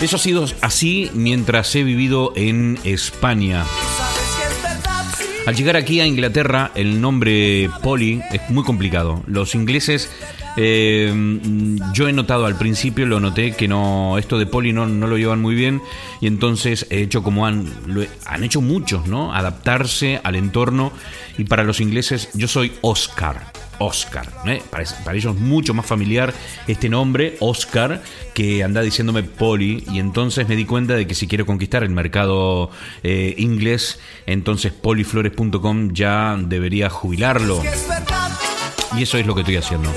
Eso 0.00 0.16
ha 0.16 0.18
sido 0.18 0.46
así 0.60 1.10
mientras 1.14 1.74
he 1.76 1.84
vivido 1.84 2.32
en 2.34 2.78
España. 2.84 3.64
Al 5.46 5.56
llegar 5.56 5.76
aquí 5.76 6.00
a 6.00 6.06
Inglaterra, 6.06 6.70
el 6.74 7.00
nombre 7.00 7.68
Poli 7.82 8.20
es 8.32 8.48
muy 8.50 8.62
complicado. 8.62 9.24
Los 9.26 9.56
ingleses, 9.56 10.08
eh, 10.56 11.12
yo 11.92 12.08
he 12.08 12.12
notado 12.12 12.46
al 12.46 12.56
principio, 12.56 13.06
lo 13.06 13.18
noté 13.18 13.52
que 13.52 13.66
no, 13.66 14.18
esto 14.18 14.38
de 14.38 14.46
Poli 14.46 14.72
no, 14.72 14.86
no 14.86 15.08
lo 15.08 15.18
llevan 15.18 15.40
muy 15.40 15.56
bien 15.56 15.82
y 16.20 16.28
entonces 16.28 16.86
he 16.90 17.02
hecho 17.02 17.24
como 17.24 17.46
han, 17.46 17.68
lo 17.86 18.04
han 18.26 18.44
hecho 18.44 18.60
muchos, 18.60 19.08
¿no? 19.08 19.34
Adaptarse 19.34 20.20
al 20.22 20.36
entorno 20.36 20.92
y 21.38 21.44
para 21.44 21.64
los 21.64 21.80
ingleses 21.80 22.28
yo 22.34 22.46
soy 22.46 22.72
Oscar. 22.80 23.61
Oscar, 23.78 24.28
¿eh? 24.46 24.62
para, 24.70 24.84
para 25.04 25.16
ellos 25.16 25.36
mucho 25.36 25.74
más 25.74 25.86
familiar 25.86 26.32
este 26.66 26.88
nombre, 26.88 27.36
Oscar, 27.40 28.02
que 28.34 28.62
anda 28.62 28.80
diciéndome 28.80 29.22
Poli, 29.22 29.84
y 29.90 29.98
entonces 29.98 30.48
me 30.48 30.56
di 30.56 30.64
cuenta 30.64 30.94
de 30.94 31.06
que 31.06 31.14
si 31.14 31.26
quiero 31.26 31.46
conquistar 31.46 31.82
el 31.82 31.90
mercado 31.90 32.70
eh, 33.02 33.34
inglés, 33.38 33.98
entonces 34.26 34.72
poliflores.com 34.72 35.92
ya 35.92 36.36
debería 36.38 36.90
jubilarlo. 36.90 37.60
Y 38.96 39.02
eso 39.02 39.18
es 39.18 39.26
lo 39.26 39.34
que 39.34 39.40
estoy 39.40 39.56
haciendo. 39.56 39.90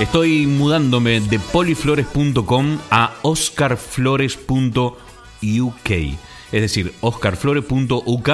Estoy 0.00 0.46
mudándome 0.46 1.20
de 1.20 1.38
poliflores.com 1.38 2.78
a 2.90 3.14
oscarflores.uk. 3.22 5.90
Es 6.52 6.60
decir, 6.60 6.92
oscarflores.uk. 7.00 8.30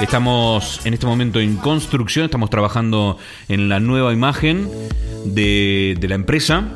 Estamos 0.00 0.80
en 0.86 0.94
este 0.94 1.06
momento 1.06 1.40
en 1.40 1.56
construcción, 1.56 2.26
estamos 2.26 2.50
trabajando 2.50 3.18
en 3.48 3.68
la 3.68 3.80
nueva 3.80 4.12
imagen 4.12 4.70
de, 5.24 5.98
la 6.00 6.14
empresa 6.14 6.68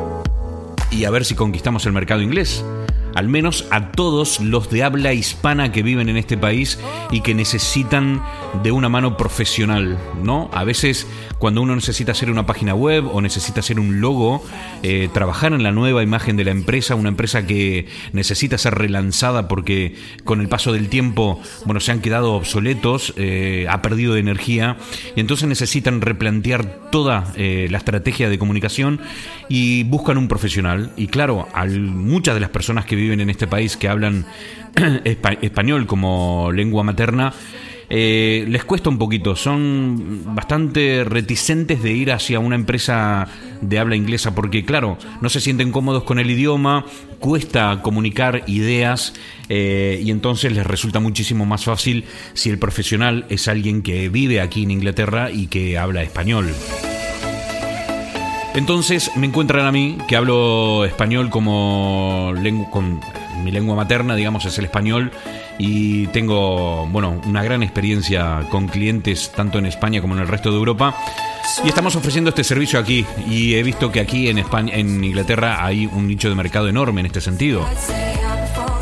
y 0.90 1.04
a 1.04 1.10
ver 1.10 1.24
si 1.24 1.36
conquistamos 1.36 1.86
el 1.86 1.92
mercado 1.92 2.20
inglés. 2.20 2.64
Al 3.14 3.28
menos 3.28 3.66
a 3.70 3.90
todos 3.90 4.40
los 4.40 4.70
de 4.70 4.82
habla 4.82 5.12
hispana 5.12 5.72
que 5.72 5.82
viven 5.82 6.08
en 6.08 6.16
este 6.16 6.36
país 6.36 6.78
y 7.10 7.20
que 7.20 7.34
necesitan 7.34 8.22
de 8.62 8.72
una 8.72 8.88
mano 8.88 9.16
profesional, 9.16 9.98
¿no? 10.22 10.50
A 10.52 10.64
veces 10.64 11.06
cuando 11.38 11.60
uno 11.62 11.74
necesita 11.74 12.12
hacer 12.12 12.30
una 12.30 12.46
página 12.46 12.74
web 12.74 13.08
o 13.12 13.20
necesita 13.20 13.60
hacer 13.60 13.80
un 13.80 14.00
logo, 14.00 14.44
eh, 14.84 15.08
trabajar 15.12 15.52
en 15.52 15.64
la 15.64 15.72
nueva 15.72 16.02
imagen 16.02 16.36
de 16.36 16.44
la 16.44 16.52
empresa, 16.52 16.94
una 16.94 17.08
empresa 17.08 17.46
que 17.46 17.88
necesita 18.12 18.58
ser 18.58 18.74
relanzada 18.74 19.48
porque 19.48 19.96
con 20.24 20.40
el 20.40 20.48
paso 20.48 20.72
del 20.72 20.88
tiempo, 20.88 21.40
bueno, 21.64 21.80
se 21.80 21.90
han 21.90 22.00
quedado 22.00 22.34
obsoletos, 22.34 23.12
eh, 23.16 23.66
ha 23.68 23.82
perdido 23.82 24.16
energía 24.16 24.76
y 25.16 25.20
entonces 25.20 25.48
necesitan 25.48 26.00
replantear 26.00 26.90
toda 26.90 27.32
eh, 27.36 27.66
la 27.70 27.78
estrategia 27.78 28.28
de 28.28 28.38
comunicación 28.38 29.00
y 29.48 29.82
buscan 29.84 30.18
un 30.18 30.28
profesional. 30.28 30.92
Y 30.96 31.08
claro, 31.08 31.48
muchas 31.66 32.34
de 32.34 32.40
las 32.40 32.50
personas 32.50 32.84
que 32.84 32.94
viven 32.94 33.01
en 33.10 33.28
este 33.30 33.46
país 33.46 33.76
que 33.76 33.88
hablan 33.88 34.24
espa- 35.04 35.38
español 35.42 35.86
como 35.86 36.50
lengua 36.52 36.84
materna, 36.84 37.32
eh, 37.94 38.46
les 38.48 38.64
cuesta 38.64 38.88
un 38.88 38.96
poquito, 38.96 39.36
son 39.36 40.34
bastante 40.34 41.04
reticentes 41.04 41.82
de 41.82 41.92
ir 41.92 42.10
hacia 42.12 42.38
una 42.38 42.54
empresa 42.54 43.28
de 43.60 43.78
habla 43.78 43.96
inglesa 43.96 44.34
porque, 44.34 44.64
claro, 44.64 44.96
no 45.20 45.28
se 45.28 45.40
sienten 45.40 45.72
cómodos 45.72 46.04
con 46.04 46.18
el 46.18 46.30
idioma, 46.30 46.86
cuesta 47.18 47.80
comunicar 47.82 48.44
ideas 48.46 49.12
eh, 49.50 50.00
y 50.02 50.10
entonces 50.10 50.52
les 50.52 50.66
resulta 50.66 51.00
muchísimo 51.00 51.44
más 51.44 51.64
fácil 51.64 52.04
si 52.32 52.48
el 52.48 52.58
profesional 52.58 53.26
es 53.28 53.46
alguien 53.48 53.82
que 53.82 54.08
vive 54.08 54.40
aquí 54.40 54.62
en 54.62 54.70
Inglaterra 54.70 55.30
y 55.30 55.48
que 55.48 55.76
habla 55.76 56.02
español. 56.02 56.48
Entonces 58.54 59.10
me 59.16 59.26
encuentran 59.26 59.66
a 59.66 59.72
mí, 59.72 59.96
que 60.06 60.14
hablo 60.14 60.84
español 60.84 61.30
como 61.30 62.32
lengua, 62.38 62.70
con 62.70 63.00
mi 63.42 63.50
lengua 63.50 63.74
materna, 63.74 64.14
digamos, 64.14 64.44
es 64.44 64.58
el 64.58 64.66
español, 64.66 65.10
y 65.58 66.06
tengo, 66.08 66.86
bueno, 66.88 67.20
una 67.26 67.42
gran 67.42 67.62
experiencia 67.62 68.46
con 68.50 68.68
clientes 68.68 69.32
tanto 69.34 69.58
en 69.58 69.66
España 69.66 70.02
como 70.02 70.14
en 70.14 70.20
el 70.20 70.28
resto 70.28 70.50
de 70.50 70.58
Europa. 70.58 70.94
Y 71.64 71.68
estamos 71.68 71.96
ofreciendo 71.96 72.28
este 72.28 72.44
servicio 72.44 72.78
aquí, 72.78 73.06
y 73.26 73.54
he 73.54 73.62
visto 73.62 73.90
que 73.90 74.00
aquí 74.00 74.28
en 74.28 74.38
España, 74.38 74.74
en 74.74 75.02
Inglaterra, 75.02 75.64
hay 75.64 75.86
un 75.86 76.06
nicho 76.06 76.28
de 76.28 76.34
mercado 76.34 76.68
enorme 76.68 77.00
en 77.00 77.06
este 77.06 77.22
sentido. 77.22 77.66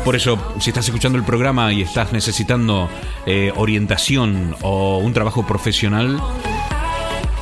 Por 0.03 0.15
eso, 0.15 0.37
si 0.59 0.71
estás 0.71 0.85
escuchando 0.85 1.17
el 1.17 1.23
programa 1.23 1.71
y 1.71 1.81
estás 1.81 2.11
necesitando 2.11 2.89
eh, 3.25 3.53
orientación 3.55 4.55
o 4.61 4.97
un 4.97 5.13
trabajo 5.13 5.45
profesional, 5.45 6.19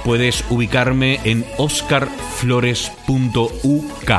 puedes 0.03 0.43
ubicarme 0.49 1.19
en 1.23 1.45
oscarflores.uk. 1.57 4.11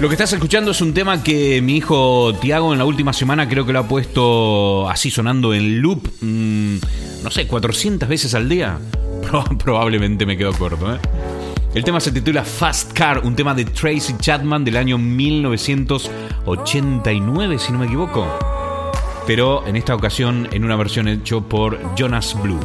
Lo 0.00 0.08
que 0.08 0.14
estás 0.14 0.32
escuchando 0.32 0.70
es 0.72 0.80
un 0.80 0.94
tema 0.94 1.22
que 1.22 1.60
mi 1.62 1.76
hijo 1.76 2.34
Tiago 2.40 2.72
en 2.72 2.78
la 2.78 2.84
última 2.84 3.12
semana 3.12 3.48
creo 3.48 3.64
que 3.64 3.72
lo 3.72 3.78
ha 3.80 3.86
puesto 3.86 4.88
así 4.90 5.10
sonando 5.12 5.54
en 5.54 5.80
loop, 5.80 6.08
mm, 6.20 6.76
no 7.22 7.30
sé, 7.30 7.46
400 7.46 8.08
veces 8.08 8.34
al 8.34 8.48
día. 8.48 8.78
Pro- 9.30 9.44
probablemente 9.58 10.26
me 10.26 10.36
quedo 10.36 10.52
corto, 10.54 10.92
¿eh? 10.92 10.98
El 11.74 11.84
tema 11.84 12.00
se 12.00 12.10
titula 12.10 12.42
Fast 12.44 12.92
Car, 12.92 13.20
un 13.24 13.36
tema 13.36 13.54
de 13.54 13.64
Tracy 13.64 14.14
Chapman 14.18 14.64
del 14.64 14.76
año 14.76 14.98
1989, 14.98 17.58
si 17.58 17.72
no 17.72 17.78
me 17.78 17.86
equivoco. 17.86 18.26
Pero 19.26 19.66
en 19.66 19.76
esta 19.76 19.94
ocasión 19.94 20.48
en 20.52 20.64
una 20.64 20.76
versión 20.76 21.08
hecho 21.08 21.42
por 21.42 21.78
Jonas 21.96 22.36
Blue. 22.42 22.60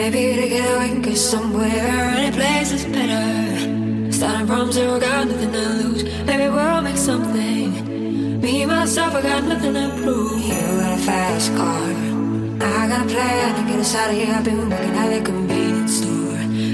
Maybe 0.00 0.34
together 0.34 0.78
we 0.78 1.02
can 1.02 1.16
somewhere. 1.16 1.68
Any 1.68 2.30
place 2.34 2.72
is 2.72 2.84
better. 2.86 4.12
Starting 4.12 4.46
from 4.46 4.72
zero, 4.72 4.98
got 4.98 5.28
nothing 5.28 5.52
lose. 5.52 6.04
Maybe 6.24 6.48
we'll 6.48 6.80
make 6.80 6.96
something. 6.96 8.40
Me, 8.40 8.64
myself, 8.64 9.14
I 9.14 9.20
got 9.20 9.44
nothing 9.44 10.02
prove. 10.02 10.30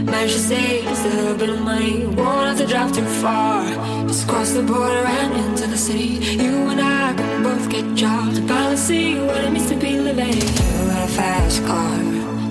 Managed 0.06 0.34
to 0.34 0.40
save 0.40 0.86
a 0.86 1.08
little 1.08 1.36
bit 1.36 1.50
of 1.50 1.60
money. 1.62 2.06
Won't 2.06 2.46
have 2.48 2.58
to 2.58 2.66
drive 2.66 2.92
too 2.92 3.04
far. 3.22 3.64
Just 4.06 4.28
cross 4.28 4.52
the 4.52 4.62
border 4.62 5.04
and 5.04 5.32
into 5.34 5.66
the 5.66 5.76
city. 5.76 6.36
You 6.42 6.68
and 6.70 6.80
I 6.80 7.12
can 7.12 7.42
both 7.42 7.68
get 7.68 7.84
jobs 7.96 8.38
and 8.38 8.48
finally 8.48 8.76
see 8.76 9.18
what 9.18 9.44
it 9.44 9.50
means 9.50 9.68
to 9.68 9.76
be 9.76 9.98
living. 9.98 10.32
You 10.32 10.82
got 10.92 11.08
a 11.08 11.12
fast 11.12 11.64
car. 11.66 11.98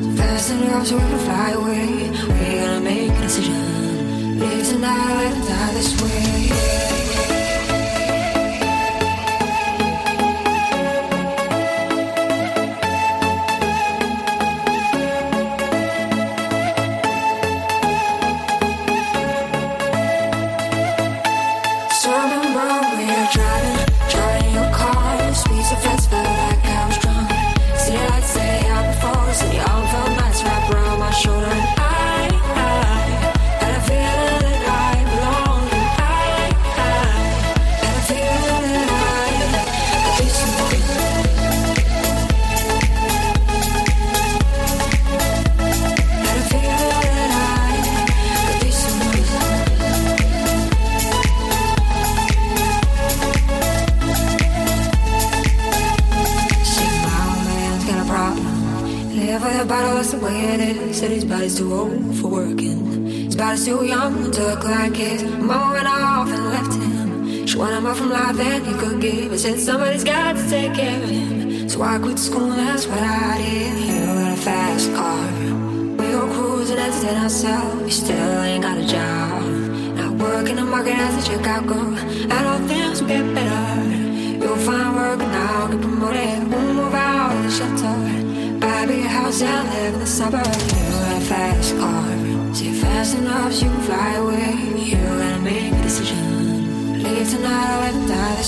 So 0.03 0.11
fast 0.17 0.51
enough 0.51 0.87
so 0.87 0.95
we 0.95 1.01
can 1.01 1.19
fly 1.19 1.51
away. 1.51 2.09
We 2.39 2.59
gotta 2.59 2.81
make 2.81 3.11
a 3.11 3.21
decision. 3.21 4.39
Live 4.39 4.67
tonight 4.67 5.31
let 5.31 5.47
die 5.47 5.73
this 5.73 6.01
way. 6.01 7.34
Body's 61.45 61.59
too 61.59 61.73
old 61.73 62.17
for 62.17 62.27
working. 62.27 63.05
His 63.05 63.35
body's 63.35 63.65
too 63.65 63.85
young 63.85 64.31
to 64.31 64.41
look 64.49 64.63
like 64.63 64.95
his. 64.95 65.21
Mama 65.23 65.73
went 65.73 65.87
off 65.87 66.27
and 66.27 66.45
left 66.49 66.73
him. 66.73 67.45
She 67.45 67.55
wanted 67.55 67.81
more 67.81 67.93
from 67.93 68.09
life 68.09 68.35
than 68.35 68.65
he 68.65 68.73
could 68.73 68.99
give. 68.99 69.31
I 69.31 69.35
said 69.35 69.59
somebody's 69.59 70.03
got 70.03 70.35
to 70.35 70.49
take 70.49 70.73
care 70.73 71.03
of 71.03 71.07
him. 71.07 71.69
So 71.69 71.83
I 71.83 71.99
quit 71.99 72.17
school, 72.17 72.51
and 72.51 72.67
that's 72.67 72.87
what 72.87 72.97
I 72.97 73.37
did. 73.37 73.77
You 73.77 74.05
got 74.05 74.33
a 74.33 74.41
fast 74.41 74.91
car. 74.93 75.27
We 75.99 76.05
go 76.17 76.25
cruising, 76.33 76.79
entertain 76.79 77.17
ourselves. 77.21 77.81
You 77.83 77.91
still 77.91 78.41
ain't 78.49 78.63
got 78.63 78.77
a 78.79 78.87
job. 78.87 79.43
Not 79.97 80.13
working 80.17 80.55
the 80.55 80.65
market 80.65 80.97
as 80.97 81.13
a 81.21 81.29
checkout 81.29 81.67
girl. 81.67 81.93
And 82.33 82.47
all 82.49 82.59
things 82.67 83.01
will 83.01 83.09
get 83.09 83.25
better. 83.35 83.83
You'll 84.41 84.63
find 84.65 84.95
work 84.95 85.19
now, 85.19 85.67
get 85.67 85.79
promoted. 85.79 86.51
We'll 86.51 86.73
move 86.73 86.95
out 86.95 87.35
of 87.35 87.43
the 87.43 87.51
shelter. 87.57 88.59
Buy 88.59 88.81
a 88.81 88.87
big 88.87 89.05
house 89.05 89.43
and 89.43 89.69
live 89.69 89.93
in 89.93 89.99
the 89.99 90.07
suburbs. 90.07 90.84
Fast 91.27 91.75
car. 91.77 92.53
See 92.53 92.71
fast 92.71 93.17
enough 93.17 93.53
you 93.53 93.67
can 93.67 93.81
fly 93.81 94.13
away. 94.13 94.53
You 94.77 94.95
gotta 94.95 95.39
make 95.41 95.73
a 95.73 95.81
decision. 95.81 97.01
Leave 97.01 97.27
tonight 97.27 97.69
or 97.73 97.79
let 97.81 98.07
die 98.07 98.41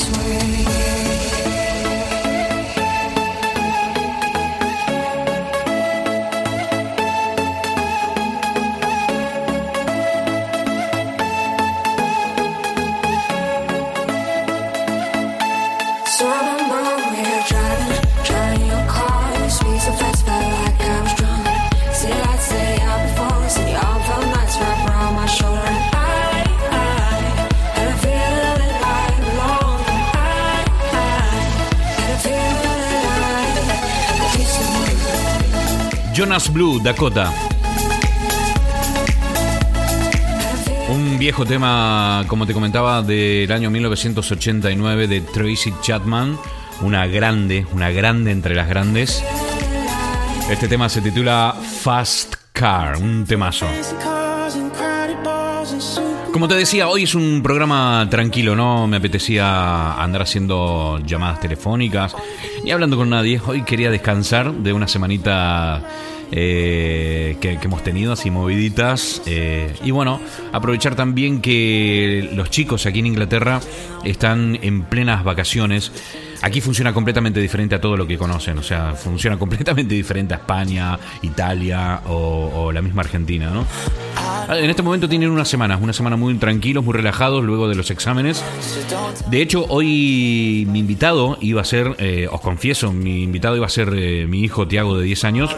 Jonas 36.18 36.52
Blue, 36.52 36.80
Dakota. 36.80 37.32
Un 40.90 41.20
viejo 41.20 41.46
tema, 41.46 42.26
como 42.28 42.48
te 42.48 42.56
comentaba, 42.56 43.04
del 43.04 43.52
año 43.52 43.70
1989 43.70 45.08
de 45.08 45.22
Tracy 45.22 45.72
Chapman. 45.84 46.36
Una 46.82 47.06
grande, 47.06 47.68
una 47.72 47.92
grande 47.92 48.32
entre 48.32 48.56
las 48.56 48.68
grandes. 48.68 49.24
Este 50.50 50.68
tema 50.68 50.90
se 50.90 51.02
titula 51.02 51.56
Fast 51.84 52.34
Car, 52.52 52.98
un 52.98 53.24
temazo. 53.24 53.68
Como 56.34 56.48
te 56.48 56.56
decía, 56.56 56.88
hoy 56.88 57.04
es 57.04 57.14
un 57.14 57.42
programa 57.44 58.08
tranquilo, 58.10 58.56
no 58.56 58.88
me 58.88 58.98
apetecía 58.98 60.02
andar 60.02 60.24
haciendo 60.24 61.00
llamadas 61.06 61.42
telefónicas 61.42 62.16
ni 62.64 62.72
hablando 62.72 62.98
con 62.98 63.10
nadie. 63.10 63.42
Hoy 63.46 63.64
quería 63.64 63.90
descansar 63.90 64.54
de 64.54 64.74
una 64.74 64.88
semanita 64.88 65.82
eh, 66.32 67.38
que, 67.42 67.60
hemos 67.62 67.84
tenido 67.84 68.14
así 68.14 68.30
moviditas. 68.32 69.22
eh, 69.26 69.74
y 69.84 69.92
bueno, 69.92 70.20
aprovechar 70.52 70.96
también 70.96 71.42
que 71.42 72.30
los 72.34 72.50
chicos 72.50 72.86
aquí 72.86 73.00
en 73.00 73.08
Inglaterra 73.08 73.60
están 74.04 74.58
en 74.62 74.84
plenas 74.84 75.24
vacaciones. 75.24 75.92
Aquí 76.42 76.62
funciona 76.62 76.94
completamente 76.94 77.40
diferente 77.40 77.76
a 77.76 77.82
todo 77.82 77.98
lo 77.98 78.06
que 78.06 78.18
conocen, 78.18 78.58
o 78.58 78.64
sea, 78.64 78.94
funciona 78.94 79.38
completamente 79.40 79.96
diferente 79.96 80.34
a 80.34 80.38
España, 80.38 80.98
Italia 81.22 82.02
o, 82.08 82.72
la 82.72 82.82
misma 82.82 83.02
Argentina, 83.02 83.50
¿no? 83.50 83.66
Ah, 84.18 84.58
En 84.58 84.70
este 84.70 84.82
momento 84.82 85.08
tienen 85.08 85.30
unas 85.30 85.48
semanas, 85.48 85.80
una 85.82 85.94
semana 85.94 86.16
muy 86.16 86.34
tranquilos, 86.36 86.84
muy 86.84 86.94
relajados 86.94 87.44
luego 87.44 87.68
de 87.68 87.76
los 87.76 87.90
exámenes. 87.92 88.44
De 89.30 89.42
hecho, 89.42 89.66
hoy 89.70 90.68
mi 90.70 90.80
invitado 90.80 91.38
iba 91.42 91.62
a 91.62 91.66
ser, 91.66 91.96
eh, 91.98 92.28
os 92.32 92.42
confieso, 92.42 92.92
mi 92.92 93.24
invitado 93.24 93.56
iba 93.56 93.66
a 93.66 93.70
ser 93.70 93.94
eh, 93.96 94.28
mi 94.28 94.42
hijo 94.42 94.68
Tiago 94.68 94.98
de 94.98 95.06
10 95.06 95.24
años, 95.24 95.56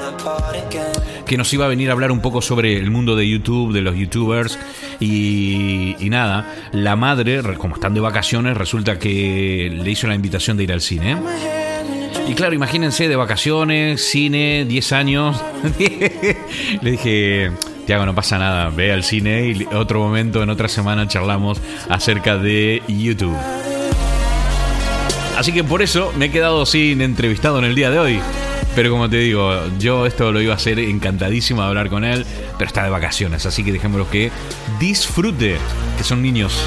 que 1.30 1.38
nos 1.38 1.54
iba 1.54 1.66
a 1.66 1.68
venir 1.68 1.90
a 1.90 1.94
hablar 1.94 2.12
un 2.12 2.22
poco 2.22 2.42
sobre 2.42 2.76
el 2.78 2.90
mundo 2.90 3.16
de 3.16 3.30
YouTube, 3.30 3.72
de 3.72 3.82
los 3.82 3.96
youtubers 3.96 4.58
y, 5.00 5.96
y 6.00 6.10
nada, 6.10 6.56
la 6.72 6.96
madre, 6.96 7.44
re- 7.44 7.56
como 7.56 7.76
están 7.76 7.94
de 7.94 8.00
vacaciones, 8.00 8.58
resulta 8.58 8.98
que 8.98 9.72
le 9.72 9.92
hizo 9.92 10.08
la 10.08 10.16
invitación 10.16 10.58
de 10.58 10.64
ir 10.64 10.74
al 10.74 10.82
cine. 10.82 11.18
Y 12.28 12.34
claro, 12.34 12.56
imagínense 12.56 13.08
de 13.08 13.16
vacaciones, 13.16 14.02
cine, 14.04 14.66
10 14.68 14.92
años. 14.94 15.40
Le 16.82 16.92
dije, 16.92 17.52
Tiago, 17.86 18.08
no 18.08 18.16
pasa 18.16 18.40
nada, 18.40 18.70
ve 18.70 18.92
al 18.92 19.04
cine 19.04 19.50
y 19.50 19.68
otro 19.76 20.00
momento, 20.00 20.42
en 20.42 20.50
otra 20.50 20.68
semana, 20.68 21.08
charlamos 21.08 21.60
acerca 21.90 22.38
de 22.38 22.82
YouTube. 22.88 23.38
Así 25.38 25.52
que 25.52 25.64
por 25.64 25.82
eso 25.84 26.12
me 26.18 26.26
he 26.26 26.32
quedado 26.32 26.66
sin 26.66 27.02
entrevistado 27.02 27.60
en 27.60 27.66
el 27.66 27.76
día 27.76 27.92
de 27.92 28.00
hoy. 28.00 28.20
Pero 28.80 28.92
como 28.92 29.10
te 29.10 29.18
digo, 29.18 29.52
yo 29.78 30.06
esto 30.06 30.32
lo 30.32 30.40
iba 30.40 30.54
a 30.54 30.56
hacer 30.56 30.80
encantadísimo 30.80 31.62
de 31.62 31.68
hablar 31.68 31.90
con 31.90 32.06
él, 32.06 32.26
pero 32.58 32.66
está 32.66 32.82
de 32.82 32.90
vacaciones, 32.90 33.46
así 33.46 33.62
que 33.62 33.74
dejémoslo 33.74 34.10
que 34.10 34.32
disfrute, 34.80 35.58
que 35.98 36.04
son 36.06 36.22
niños. 36.22 36.58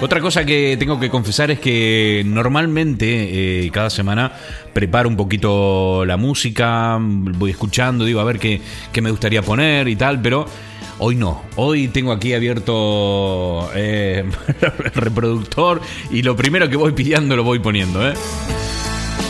Otra 0.00 0.20
cosa 0.20 0.44
que 0.44 0.76
tengo 0.76 0.98
que 0.98 1.08
confesar 1.08 1.52
es 1.52 1.60
que 1.60 2.24
normalmente 2.26 3.64
eh, 3.64 3.70
cada 3.70 3.90
semana 3.90 4.32
preparo 4.72 5.08
un 5.08 5.16
poquito 5.16 6.04
la 6.04 6.16
música, 6.16 6.98
voy 7.00 7.52
escuchando, 7.52 8.04
digo 8.04 8.18
a 8.18 8.24
ver 8.24 8.40
qué, 8.40 8.60
qué 8.92 9.00
me 9.00 9.12
gustaría 9.12 9.42
poner 9.42 9.86
y 9.86 9.94
tal, 9.94 10.20
pero 10.20 10.46
hoy 10.98 11.16
no. 11.16 11.42
Hoy 11.56 11.88
tengo 11.88 12.12
aquí 12.12 12.34
abierto 12.34 13.70
eh, 13.74 14.24
el 14.60 14.92
reproductor 14.92 15.80
y 16.10 16.22
lo 16.22 16.36
primero 16.36 16.68
que 16.68 16.76
voy 16.76 16.92
pidiendo 16.92 17.36
lo 17.36 17.44
voy 17.44 17.58
poniendo, 17.58 18.06
¿eh? 18.08 18.14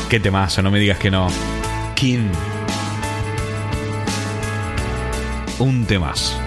Qué 0.09 0.21
temazo, 0.21 0.63
no 0.63 0.71
me 0.71 0.79
digas 0.79 0.99
que 0.99 1.11
no. 1.11 1.29
King. 1.95 2.29
Un 5.59 5.85
temazo. 5.85 6.39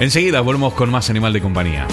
Enseguida 0.00 0.40
volvemos 0.40 0.72
con 0.74 0.90
más 0.90 1.10
Animal 1.10 1.32
de 1.32 1.40
Compañía. 1.40 1.86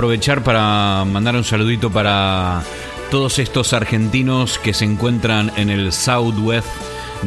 Aprovechar 0.00 0.42
para 0.42 1.04
mandar 1.04 1.36
un 1.36 1.44
saludito 1.44 1.90
para 1.90 2.62
todos 3.10 3.38
estos 3.38 3.74
argentinos 3.74 4.58
que 4.58 4.72
se 4.72 4.86
encuentran 4.86 5.52
en 5.58 5.68
el 5.68 5.92
Southwest 5.92 6.66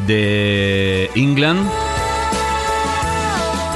de 0.08 1.08
England. 1.14 1.70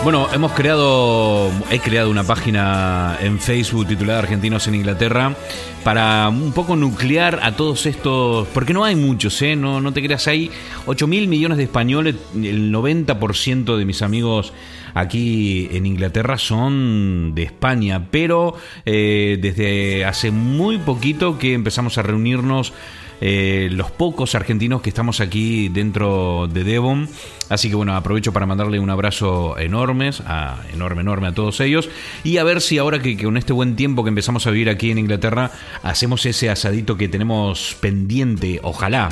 Bueno, 0.04 0.28
hemos 0.34 0.52
creado, 0.54 1.52
he 1.70 1.78
creado 1.78 2.10
una 2.10 2.24
página 2.24 3.20
en 3.22 3.40
Facebook 3.40 3.86
titulada 3.86 4.18
Argentinos 4.18 4.68
en 4.68 4.74
Inglaterra 4.74 5.36
para 5.84 6.28
un 6.30 6.52
poco 6.52 6.76
nuclear 6.76 7.40
a 7.44 7.56
todos 7.56 7.86
estos, 7.86 8.48
porque 8.48 8.74
no 8.74 8.84
hay 8.84 8.96
muchos, 8.96 9.40
¿eh? 9.44 9.56
No, 9.56 9.80
no 9.80 9.94
te 9.94 10.02
creas, 10.02 10.28
hay 10.28 10.50
8 10.88 11.06
mil 11.06 11.28
millones 11.28 11.60
de 11.60 11.66
españoles, 11.66 12.16
el 12.34 12.74
90% 12.74 13.78
de 13.78 13.86
mis 13.86 14.02
amigos 14.02 14.54
aquí 14.94 15.70
en 15.72 15.86
Inglaterra 15.86 16.38
son 16.38 17.34
de 17.36 17.44
España, 17.44 18.08
pero 18.12 18.56
eh, 18.86 19.38
desde 19.42 20.06
hace 20.06 20.32
muy 20.32 20.78
poquito 20.78 21.38
que 21.38 21.54
empezamos 21.54 21.98
a 21.98 22.04
reunirnos 22.04 22.74
eh, 23.20 23.70
los 23.72 23.90
pocos 23.90 24.36
argentinos 24.36 24.82
que 24.82 24.90
estamos 24.90 25.22
aquí 25.22 25.70
dentro 25.70 26.48
de 26.48 26.64
Devon. 26.64 27.10
Así 27.50 27.70
que 27.70 27.76
bueno, 27.76 27.96
aprovecho 27.96 28.32
para 28.34 28.46
mandarle 28.46 28.80
un 28.80 28.90
abrazo 28.90 29.58
enorme, 29.58 30.12
a, 30.26 30.62
enorme, 30.74 31.02
enorme 31.02 31.28
a 31.28 31.34
todos 31.34 31.60
ellos. 31.60 31.90
Y 32.24 32.38
a 32.38 32.44
ver 32.44 32.62
si 32.62 32.78
ahora 32.78 33.02
que, 33.02 33.18
que 33.18 33.24
con 33.24 33.38
este 33.38 33.54
buen 33.54 33.76
tiempo 33.76 34.04
que 34.04 34.10
empezamos 34.10 34.46
a 34.46 34.52
vivir 34.52 34.70
aquí 34.70 34.92
en 34.92 35.00
Inglaterra, 35.00 35.52
hacemos 35.84 36.26
ese 36.26 36.50
asadito 36.50 36.98
que 36.98 37.08
tenemos 37.08 37.76
pendiente. 37.80 38.60
Ojalá. 38.64 39.10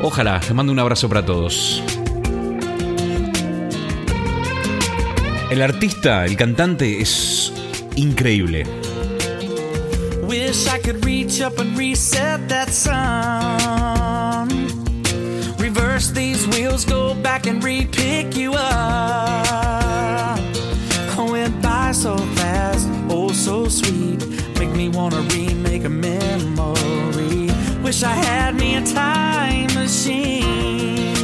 Ojalá. 0.00 0.38
Les 0.38 0.54
mando 0.54 0.72
un 0.72 0.78
abrazo 0.78 1.08
para 1.08 1.24
todos. 1.24 1.82
El 5.52 5.60
artista, 5.60 6.24
el 6.24 6.34
cantante 6.34 7.02
es 7.02 7.52
increíble. 7.96 8.64
Wish 10.26 10.66
I 10.66 10.78
could 10.78 11.04
reach 11.04 11.42
up 11.42 11.58
and 11.58 11.76
reset 11.76 12.48
that 12.48 12.70
sun. 12.70 14.48
Reverse 15.58 16.10
these 16.12 16.46
wheels, 16.48 16.86
go 16.86 17.14
back 17.14 17.46
and 17.46 17.62
re-pick 17.62 18.34
you 18.34 18.54
up. 18.54 20.38
I 21.18 21.28
went 21.30 21.60
by 21.60 21.92
so 21.92 22.16
fast, 22.16 22.88
oh 23.10 23.30
so 23.30 23.68
sweet. 23.68 24.26
Make 24.58 24.70
me 24.74 24.88
wanna 24.88 25.20
remake 25.34 25.84
a 25.84 25.90
memory. 25.90 27.50
Wish 27.82 28.02
I 28.02 28.14
had 28.14 28.54
me 28.54 28.76
a 28.76 28.80
time 28.86 29.66
machine. 29.74 31.21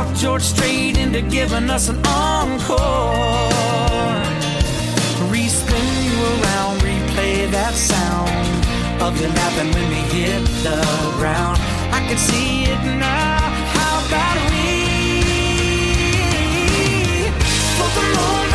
Talk 0.00 0.16
George 0.16 0.42
Strait 0.42 0.96
into 0.96 1.22
giving 1.22 1.68
us 1.70 1.88
an 1.88 1.96
encore. 2.06 2.78
Respin 5.32 5.86
you 6.06 6.16
around, 6.34 6.80
replay 6.80 7.50
that 7.50 7.74
sound 7.74 8.30
of 9.02 9.20
you 9.20 9.28
laughing 9.28 9.70
when 9.74 9.88
we 9.88 10.00
hit 10.16 10.44
the 10.66 10.80
ground. 11.18 11.58
I 11.92 12.00
can 12.08 12.18
see 12.18 12.64
it 12.72 12.82
now. 12.98 13.38
How 13.76 13.94
about 14.06 14.36
we 14.50 14.68
float 17.74 17.92
the 17.98 18.04
moon 18.14 18.49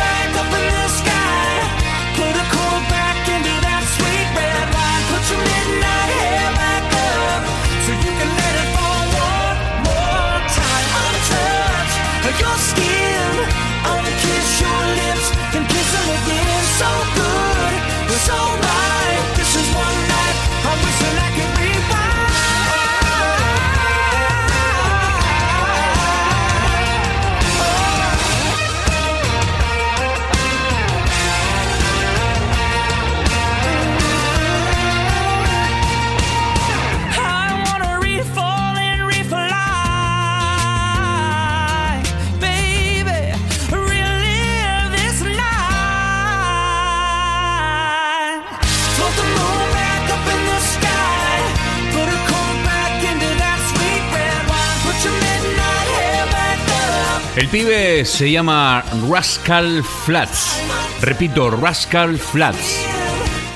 El 57.46 57.52
pibe 57.52 58.04
se 58.04 58.28
llama 58.28 58.84
Rascal 59.08 59.84
Flats. 59.84 60.60
Repito, 61.00 61.48
Rascal 61.48 62.18
Flats. 62.18 62.84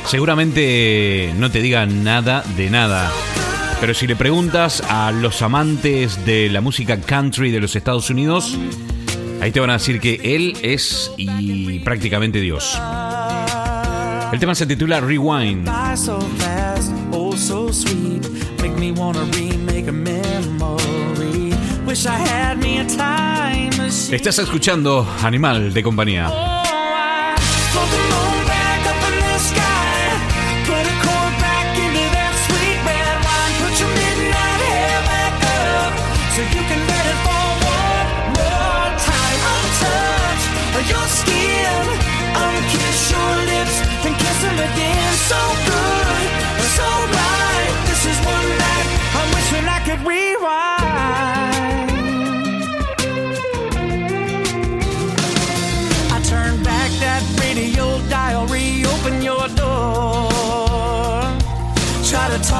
Seguramente 0.06 1.34
no 1.36 1.50
te 1.50 1.60
diga 1.60 1.84
nada 1.86 2.44
de 2.56 2.70
nada. 2.70 3.10
Pero 3.80 3.92
si 3.92 4.06
le 4.06 4.14
preguntas 4.14 4.80
a 4.88 5.10
los 5.10 5.42
amantes 5.42 6.24
de 6.24 6.48
la 6.50 6.60
música 6.60 7.00
country 7.00 7.50
de 7.50 7.58
los 7.58 7.74
Estados 7.74 8.10
Unidos, 8.10 8.56
ahí 9.40 9.50
te 9.50 9.58
van 9.58 9.70
a 9.70 9.72
decir 9.72 9.98
que 9.98 10.20
él 10.22 10.56
es 10.62 11.10
y 11.16 11.80
prácticamente 11.80 12.40
Dios. 12.40 12.80
El 14.32 14.38
tema 14.38 14.54
se 14.54 14.66
titula 14.66 15.00
Rewind. 15.00 15.68
Estás 23.90 24.38
escuchando 24.38 25.04
Animal 25.20 25.74
de 25.74 25.82
Compañía. 25.82 26.59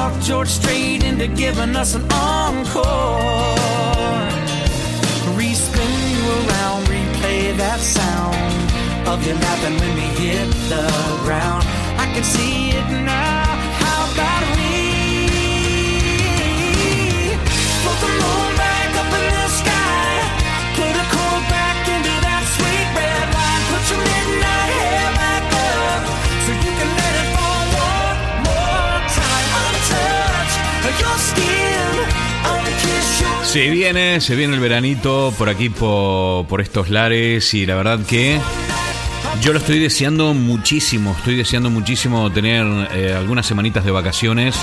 Talk 0.01 0.19
George 0.21 0.47
Strait 0.47 1.03
into 1.03 1.27
giving 1.27 1.75
us 1.75 1.93
an 1.93 2.03
encore. 2.11 2.83
Respin 5.37 5.93
you 6.13 6.23
around, 6.39 6.81
replay 6.93 7.55
that 7.63 7.79
sound 7.79 9.07
of 9.11 9.17
you 9.27 9.33
laughing 9.45 9.75
when 9.81 9.93
we 9.99 10.07
hit 10.23 10.49
the 10.73 10.85
ground. 11.25 11.63
I 12.03 12.05
can 12.13 12.23
see 12.23 12.69
it 12.79 12.87
now. 13.05 13.50
Se 33.51 33.69
viene, 33.69 34.21
se 34.21 34.37
viene 34.37 34.53
el 34.53 34.61
veranito 34.61 35.33
por 35.37 35.49
aquí, 35.49 35.67
por, 35.67 36.61
estos 36.61 36.89
lares 36.89 37.53
y 37.53 37.65
la 37.65 37.75
verdad 37.75 37.99
que 38.05 38.39
yo 39.41 39.51
lo 39.51 39.59
estoy 39.59 39.77
deseando 39.77 40.33
muchísimo, 40.33 41.13
estoy 41.17 41.35
deseando 41.35 41.69
muchísimo 41.69 42.31
tener 42.31 42.65
eh, 42.93 43.13
algunas 43.13 43.45
semanitas 43.45 43.83
de 43.83 43.91
vacaciones 43.91 44.55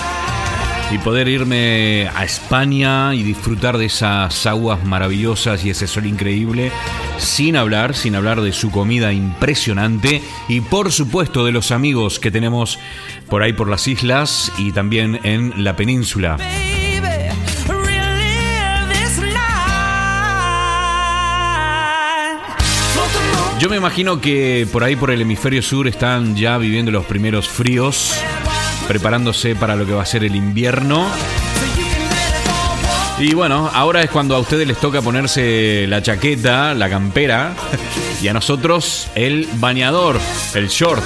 y 0.91 0.97
poder 0.97 1.29
irme 1.29 2.09
a 2.15 2.25
España 2.25 3.15
y 3.15 3.23
disfrutar 3.25 3.77
de 3.77 3.85
esas 3.85 4.47
aguas 4.47 4.83
maravillosas 4.87 5.67
y 5.67 5.69
ese 5.69 5.87
sol 5.87 6.07
increíble, 6.07 6.73
sin 7.19 7.57
hablar, 7.57 7.95
sin 7.95 8.15
hablar 8.15 8.41
de 8.41 8.55
su 8.55 8.71
comida 8.71 9.13
impresionante 9.13 10.23
y 10.49 10.63
por 10.63 10.93
supuesto 10.93 11.45
de 11.45 11.53
los 11.53 11.73
amigos 11.73 12.19
que 12.19 12.31
tenemos 12.31 12.79
por 13.29 13.43
ahí 13.43 13.53
por 13.53 13.69
las 13.69 13.87
islas 13.87 14.51
y 14.57 14.73
también 14.73 15.21
en 15.25 15.63
la 15.63 15.77
península. 15.77 16.39
Yo 23.59 23.69
me 23.69 23.77
imagino 23.77 24.21
que 24.21 24.69
por 24.73 24.85
ahí 24.85 24.95
por 24.95 25.11
el 25.11 25.21
hemisferio 25.21 25.63
sur 25.63 25.89
están 25.89 26.37
ya 26.37 26.59
viviendo 26.59 26.93
los 26.93 27.05
primeros 27.07 27.49
fríos, 27.49 28.15
preparándose 28.87 29.57
para 29.57 29.75
lo 29.75 29.85
que 29.85 29.93
va 29.93 30.03
a 30.03 30.07
ser 30.07 30.23
el 30.23 30.37
invierno. 30.37 31.09
Y 33.19 33.35
bueno, 33.35 33.69
ahora 33.75 34.01
es 34.03 34.11
cuando 34.11 34.37
a 34.37 34.39
ustedes 34.39 34.69
les 34.69 34.79
toca 34.79 35.03
ponerse 35.03 35.87
la 35.89 36.01
chaqueta, 36.01 36.73
la 36.75 36.89
campera, 36.89 37.55
y 38.23 38.29
a 38.29 38.33
nosotros 38.33 39.09
el 39.17 39.49
bañador, 39.55 40.21
el 40.55 40.69
short, 40.69 41.03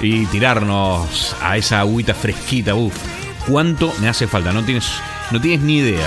y 0.00 0.26
tirarnos 0.26 1.34
a 1.42 1.56
esa 1.56 1.80
agüita 1.80 2.14
fresquita. 2.14 2.76
Uf, 2.76 2.94
cuánto 3.48 3.92
me 4.00 4.08
hace 4.08 4.28
falta, 4.28 4.52
no 4.52 4.62
tienes, 4.62 4.88
no 5.32 5.40
tienes 5.40 5.62
ni 5.62 5.78
idea. 5.78 6.06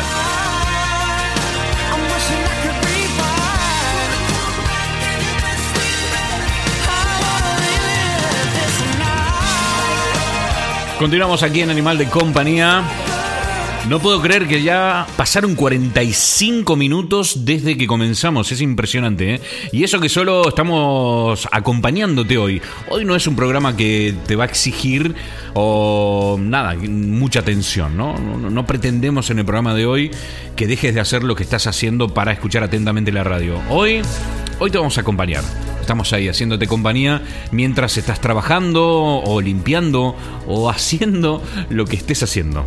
Continuamos 10.97 11.43
aquí 11.43 11.61
en 11.61 11.69
Animal 11.69 11.99
de 11.99 12.07
Compañía. 12.07 12.83
No 13.89 13.99
puedo 13.99 14.21
creer 14.21 14.47
que 14.49 14.63
ya 14.63 15.07
pasaron 15.15 15.55
45 15.55 16.75
minutos 16.75 17.45
desde 17.45 17.77
que 17.77 17.87
comenzamos. 17.87 18.51
Es 18.51 18.59
impresionante, 18.59 19.35
¿eh? 19.35 19.41
Y 19.71 19.85
eso 19.85 20.01
que 20.01 20.09
solo 20.09 20.49
estamos 20.49 21.47
acompañándote 21.51 22.37
hoy. 22.37 22.61
Hoy 22.89 23.05
no 23.05 23.15
es 23.15 23.27
un 23.27 23.37
programa 23.37 23.77
que 23.77 24.13
te 24.27 24.35
va 24.35 24.43
a 24.43 24.47
exigir 24.47 25.15
o 25.53 26.37
nada, 26.37 26.75
mucha 26.75 27.39
atención, 27.39 27.95
¿no? 27.95 28.17
No, 28.17 28.49
no- 28.49 28.65
pretendemos 28.65 29.29
en 29.29 29.39
el 29.39 29.45
programa 29.45 29.73
de 29.73 29.85
hoy 29.85 30.11
que 30.57 30.67
dejes 30.67 30.93
de 30.93 30.99
hacer 30.99 31.23
lo 31.23 31.35
que 31.35 31.43
estás 31.43 31.65
haciendo 31.65 32.09
para 32.13 32.33
escuchar 32.33 32.63
atentamente 32.63 33.13
la 33.13 33.23
radio. 33.23 33.57
Hoy, 33.69 34.01
hoy 34.59 34.69
te 34.69 34.77
vamos 34.77 34.97
a 34.97 35.01
acompañar. 35.01 35.43
Estamos 35.79 36.11
ahí 36.11 36.27
haciéndote 36.27 36.67
compañía 36.67 37.21
mientras 37.51 37.95
estás 37.95 38.19
trabajando 38.19 38.85
o 39.23 39.39
limpiando 39.39 40.13
o 40.45 40.69
haciendo 40.69 41.41
lo 41.69 41.85
que 41.85 41.95
estés 41.95 42.21
haciendo. 42.23 42.65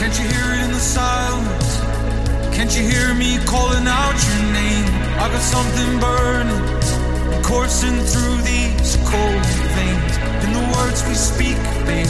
Can't 0.00 0.18
you 0.18 0.28
hear 0.28 0.54
it 0.54 0.64
in 0.64 0.72
the 0.72 0.80
silence? 0.80 1.76
Can't 2.56 2.72
you 2.74 2.88
hear 2.88 3.12
me 3.12 3.36
calling 3.44 3.86
out 3.86 4.16
your 4.16 4.42
name? 4.48 4.88
I 5.20 5.28
got 5.28 5.44
something 5.44 6.00
burning, 6.00 7.42
coursing 7.44 8.00
through 8.08 8.40
these 8.40 8.96
cold 9.04 9.44
veins. 9.76 10.14
In 10.40 10.56
the 10.56 10.64
words 10.72 11.04
we 11.04 11.12
speak, 11.12 11.60
babe. 11.84 12.08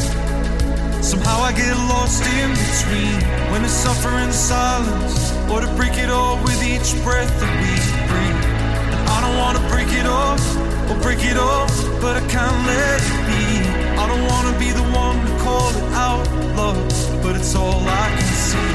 Somehow 1.03 1.43
I 1.43 1.51
get 1.51 1.75
lost 1.91 2.23
in 2.23 2.51
between 2.55 3.19
when 3.51 3.65
it's 3.65 3.75
suffering 3.75 4.31
silence 4.31 5.33
or 5.51 5.61
to 5.61 5.67
break 5.75 5.99
it 5.99 6.11
all 6.11 6.41
with 6.45 6.63
each 6.63 6.95
breath 7.03 7.33
that 7.43 7.55
we 7.59 7.75
breathe. 8.07 8.45
And 8.95 9.09
I 9.11 9.19
don't 9.21 9.37
wanna 9.37 9.67
break 9.67 9.91
it 9.99 10.07
off 10.07 10.41
or 10.89 10.95
break 11.03 11.25
it 11.25 11.37
off, 11.37 11.75
but 12.01 12.23
I 12.23 12.25
can't 12.31 12.59
let 12.71 13.03
it 13.03 13.19
be. 13.27 13.99
I 13.99 14.07
don't 14.07 14.25
wanna 14.31 14.57
be 14.61 14.71
the 14.71 14.81
to 14.81 14.90
call 15.61 15.77
it 15.77 15.93
out, 15.93 16.25
love, 16.57 17.23
but 17.23 17.37
it's 17.37 17.55
all 17.55 17.83
I 18.03 18.07
can 18.17 18.33
see. 18.49 18.73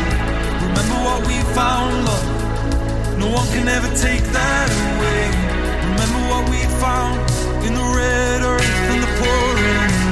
Remember 0.68 0.98
what 1.08 1.20
we 1.28 1.38
found, 1.58 1.92
love. 2.10 2.28
No 3.18 3.28
one 3.40 3.48
can 3.56 3.68
ever 3.68 3.90
take 4.08 4.26
that 4.40 4.68
away. 4.86 5.24
Remember 5.92 6.22
what 6.32 6.44
we 6.54 6.62
found 6.84 7.18
in 7.66 7.74
the 7.74 7.88
red 8.00 8.40
earth 8.54 8.76
and 8.92 9.02
the 9.06 9.12
pouring 9.20 10.05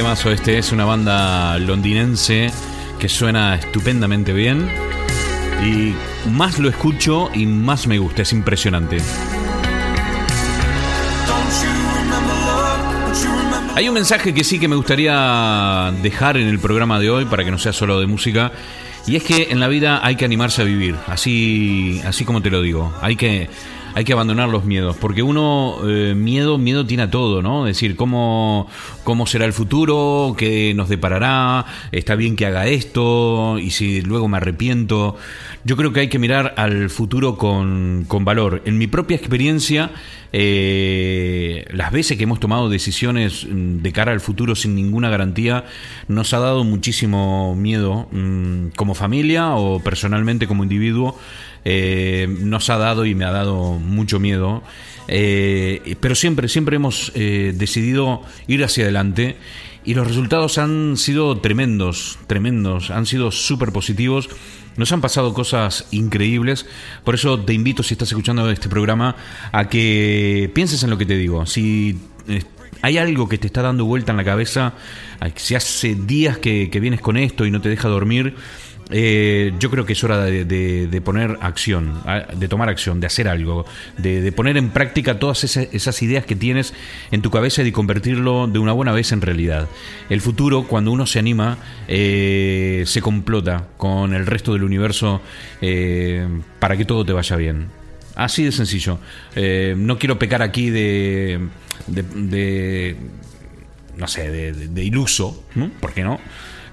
temazo 0.00 0.30
este 0.30 0.56
es, 0.56 0.72
una 0.72 0.86
banda 0.86 1.58
londinense 1.58 2.50
que 2.98 3.06
suena 3.06 3.56
estupendamente 3.56 4.32
bien. 4.32 4.66
Y 5.62 5.92
más 6.30 6.58
lo 6.58 6.70
escucho 6.70 7.28
y 7.34 7.44
más 7.44 7.86
me 7.86 7.98
gusta, 7.98 8.22
es 8.22 8.32
impresionante. 8.32 8.96
Hay 13.74 13.88
un 13.88 13.94
mensaje 13.94 14.32
que 14.32 14.42
sí 14.42 14.58
que 14.58 14.68
me 14.68 14.76
gustaría 14.76 15.92
dejar 16.00 16.38
en 16.38 16.48
el 16.48 16.58
programa 16.58 16.98
de 16.98 17.10
hoy 17.10 17.26
para 17.26 17.44
que 17.44 17.50
no 17.50 17.58
sea 17.58 17.74
solo 17.74 18.00
de 18.00 18.06
música. 18.06 18.52
Y 19.06 19.16
es 19.16 19.22
que 19.22 19.48
en 19.50 19.60
la 19.60 19.68
vida 19.68 20.00
hay 20.02 20.16
que 20.16 20.24
animarse 20.24 20.62
a 20.62 20.64
vivir, 20.64 20.96
así, 21.08 22.00
así 22.06 22.24
como 22.24 22.40
te 22.40 22.48
lo 22.48 22.62
digo. 22.62 22.90
Hay 23.02 23.16
que, 23.16 23.50
hay 23.94 24.04
que 24.04 24.12
abandonar 24.12 24.48
los 24.48 24.64
miedos, 24.64 24.96
porque 24.96 25.22
uno 25.22 25.78
eh, 25.86 26.14
miedo, 26.14 26.58
miedo 26.58 26.86
tiene 26.86 27.04
a 27.04 27.10
todo, 27.10 27.42
¿no? 27.42 27.66
Es 27.66 27.76
decir, 27.76 27.96
cómo, 27.96 28.68
cómo 29.04 29.26
será 29.26 29.44
el 29.44 29.52
futuro, 29.52 30.34
qué 30.36 30.72
nos 30.74 30.88
deparará, 30.88 31.66
está 31.92 32.14
bien 32.14 32.36
que 32.36 32.46
haga 32.46 32.66
esto, 32.66 33.58
y 33.58 33.70
si 33.70 34.02
luego 34.02 34.28
me 34.28 34.36
arrepiento. 34.36 35.16
Yo 35.64 35.76
creo 35.76 35.92
que 35.92 36.00
hay 36.00 36.08
que 36.08 36.18
mirar 36.18 36.54
al 36.56 36.90
futuro 36.90 37.36
con, 37.36 38.04
con 38.08 38.24
valor. 38.24 38.62
En 38.64 38.78
mi 38.78 38.86
propia 38.86 39.16
experiencia, 39.16 39.90
eh, 40.32 41.64
las 41.70 41.90
veces 41.92 42.16
que 42.16 42.24
hemos 42.24 42.40
tomado 42.40 42.68
decisiones 42.68 43.46
mm, 43.48 43.78
de 43.78 43.92
cara 43.92 44.12
al 44.12 44.20
futuro 44.20 44.54
sin 44.54 44.74
ninguna 44.74 45.10
garantía, 45.10 45.64
nos 46.08 46.32
ha 46.34 46.38
dado 46.38 46.64
muchísimo 46.64 47.54
miedo 47.56 48.08
mm, 48.12 48.68
como 48.76 48.94
familia 48.94 49.54
o 49.54 49.80
personalmente 49.80 50.46
como 50.46 50.62
individuo. 50.62 51.18
eh, 51.64 52.26
nos 52.40 52.70
ha 52.70 52.78
dado 52.78 53.04
y 53.04 53.14
me 53.14 53.24
ha 53.24 53.32
dado 53.32 53.72
mucho 53.72 54.18
miedo. 54.18 54.62
Eh, 55.08 55.96
pero 56.00 56.14
siempre, 56.14 56.48
siempre 56.48 56.76
hemos 56.76 57.12
decidido 57.14 58.22
ir 58.46 58.62
hacia 58.62 58.84
adelante 58.84 59.36
y 59.84 59.94
los 59.94 60.06
resultados 60.06 60.58
han 60.58 60.96
sido 60.96 61.38
tremendos, 61.38 62.18
tremendos, 62.26 62.90
han 62.90 63.06
sido 63.06 63.30
súper 63.30 63.72
positivos. 63.72 64.28
Nos 64.80 64.92
han 64.92 65.02
pasado 65.02 65.34
cosas 65.34 65.84
increíbles, 65.90 66.64
por 67.04 67.14
eso 67.14 67.38
te 67.38 67.52
invito, 67.52 67.82
si 67.82 67.92
estás 67.92 68.08
escuchando 68.08 68.50
este 68.50 68.70
programa, 68.70 69.14
a 69.52 69.68
que 69.68 70.50
pienses 70.54 70.82
en 70.82 70.88
lo 70.88 70.96
que 70.96 71.04
te 71.04 71.18
digo. 71.18 71.44
Si 71.44 71.98
eh, 72.26 72.42
hay 72.80 72.96
algo 72.96 73.28
que 73.28 73.36
te 73.36 73.46
está 73.46 73.60
dando 73.60 73.84
vuelta 73.84 74.12
en 74.12 74.16
la 74.16 74.24
cabeza, 74.24 74.72
si 75.36 75.54
hace 75.54 75.94
días 75.94 76.38
que, 76.38 76.70
que 76.70 76.80
vienes 76.80 77.02
con 77.02 77.18
esto 77.18 77.44
y 77.44 77.50
no 77.50 77.60
te 77.60 77.68
deja 77.68 77.88
dormir, 77.88 78.34
eh, 78.90 79.52
yo 79.58 79.70
creo 79.70 79.86
que 79.86 79.92
es 79.92 80.02
hora 80.04 80.24
de, 80.24 81.02
poner 81.04 81.38
acción, 81.40 82.00
de 82.34 82.48
tomar 82.48 82.68
acción, 82.68 83.00
de 83.00 83.06
hacer 83.06 83.28
algo, 83.28 83.64
de, 83.98 84.30
poner 84.32 84.56
en 84.56 84.70
práctica 84.70 85.18
todas 85.18 85.44
esas, 85.44 86.02
ideas 86.02 86.24
que 86.24 86.36
tienes 86.36 86.74
en 87.10 87.22
tu 87.22 87.30
cabeza 87.30 87.62
y 87.62 87.64
de 87.66 87.72
convertirlo 87.72 88.46
de 88.46 88.58
una 88.58 88.72
buena 88.72 88.92
vez 88.92 89.12
en 89.12 89.20
realidad. 89.20 89.68
El 90.08 90.20
futuro, 90.20 90.64
cuando 90.66 90.92
uno 90.92 91.06
se 91.06 91.18
anima, 91.18 91.58
eh, 91.88 92.84
se 92.86 93.00
complota 93.00 93.68
con 93.76 94.14
el 94.14 94.26
resto 94.26 94.52
del 94.52 94.64
universo 94.64 95.20
eh, 95.60 96.26
para 96.58 96.76
que 96.76 96.84
todo 96.84 97.04
te 97.04 97.12
vaya 97.12 97.36
bien. 97.36 97.66
Así 98.16 98.44
de 98.44 98.52
sencillo. 98.52 98.98
No 99.76 99.98
quiero 99.98 100.18
pecar 100.18 100.42
aquí 100.42 100.68
de, 100.68 101.40
no 103.96 104.06
sé, 104.08 104.30
de, 104.30 104.52
de- 104.52 104.68
de 104.68 104.84
iluso, 104.84 105.44
¿no? 105.54 105.70
¿por 105.80 105.92
qué 105.92 106.02
no? 106.02 106.18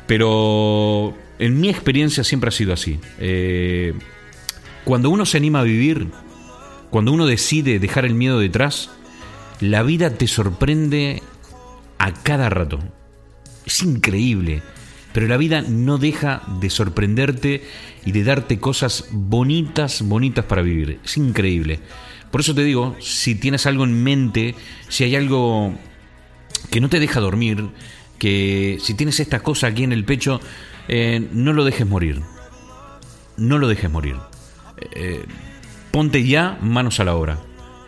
Pero 0.08 1.16
en 1.40 1.60
mi 1.60 1.70
experiencia 1.70 2.24
siempre 2.24 2.50
ha 2.50 2.52
sido 2.52 2.74
así. 2.74 3.00
Eh, 3.20 3.94
cuando 4.84 5.10
uno 5.10 5.26
se 5.26 5.38
anima 5.38 5.60
a 5.60 5.64
vivir, 5.64 6.08
cuando 6.90 7.12
uno 7.12 7.26
decide 7.26 7.80
dejar 7.80 8.06
el 8.06 8.16
miedo 8.16 8.40
detrás, 8.40 8.90
la 9.60 9.84
vida 9.84 10.12
te 10.12 10.28
sorprende 10.28 11.22
a 11.98 12.14
cada 12.14 12.50
rato. 12.50 12.80
Es 13.66 13.84
increíble. 13.84 14.62
Pero 15.14 15.28
la 15.28 15.38
vida 15.38 15.62
no 15.62 15.98
deja 15.98 16.44
de 16.60 16.70
sorprenderte 16.70 17.64
y 18.06 18.12
de 18.12 18.24
darte 18.24 18.60
cosas 18.60 19.08
bonitas, 19.12 20.02
bonitas 20.04 20.46
para 20.46 20.62
vivir. 20.62 21.00
Es 21.04 21.18
increíble. 21.18 21.80
Por 22.32 22.42
eso 22.42 22.54
te 22.54 22.64
digo, 22.64 22.96
si 23.00 23.36
tienes 23.36 23.66
algo 23.66 23.84
en 23.84 24.04
mente, 24.04 24.54
si 24.90 25.06
hay 25.06 25.16
algo 25.16 25.74
que 26.70 26.82
no 26.82 26.90
te 26.90 27.00
deja 27.00 27.20
dormir, 27.20 27.70
que 28.20 28.78
si 28.82 28.94
tienes 28.94 29.20
esta 29.20 29.40
cosa 29.40 29.68
aquí 29.68 29.84
en 29.84 29.94
el 29.94 30.06
pecho, 30.06 30.40
eh, 30.88 31.28
no 31.32 31.54
lo 31.54 31.66
dejes 31.66 31.88
morir. 31.88 32.22
No 33.36 33.58
lo 33.58 33.68
dejes 33.68 33.92
morir. 33.92 34.16
Eh, 34.94 35.26
ponte 35.92 36.26
ya 36.26 36.58
manos 36.62 37.00
a 37.00 37.04
la 37.04 37.16
obra 37.16 37.40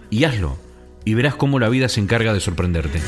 y 0.10 0.24
hazlo. 0.24 0.58
Y 1.06 1.14
verás 1.14 1.36
cómo 1.36 1.60
la 1.60 1.70
vida 1.70 1.90
se 1.90 2.02
encarga 2.02 2.34
de 2.34 2.40
sorprenderte. 2.40 3.02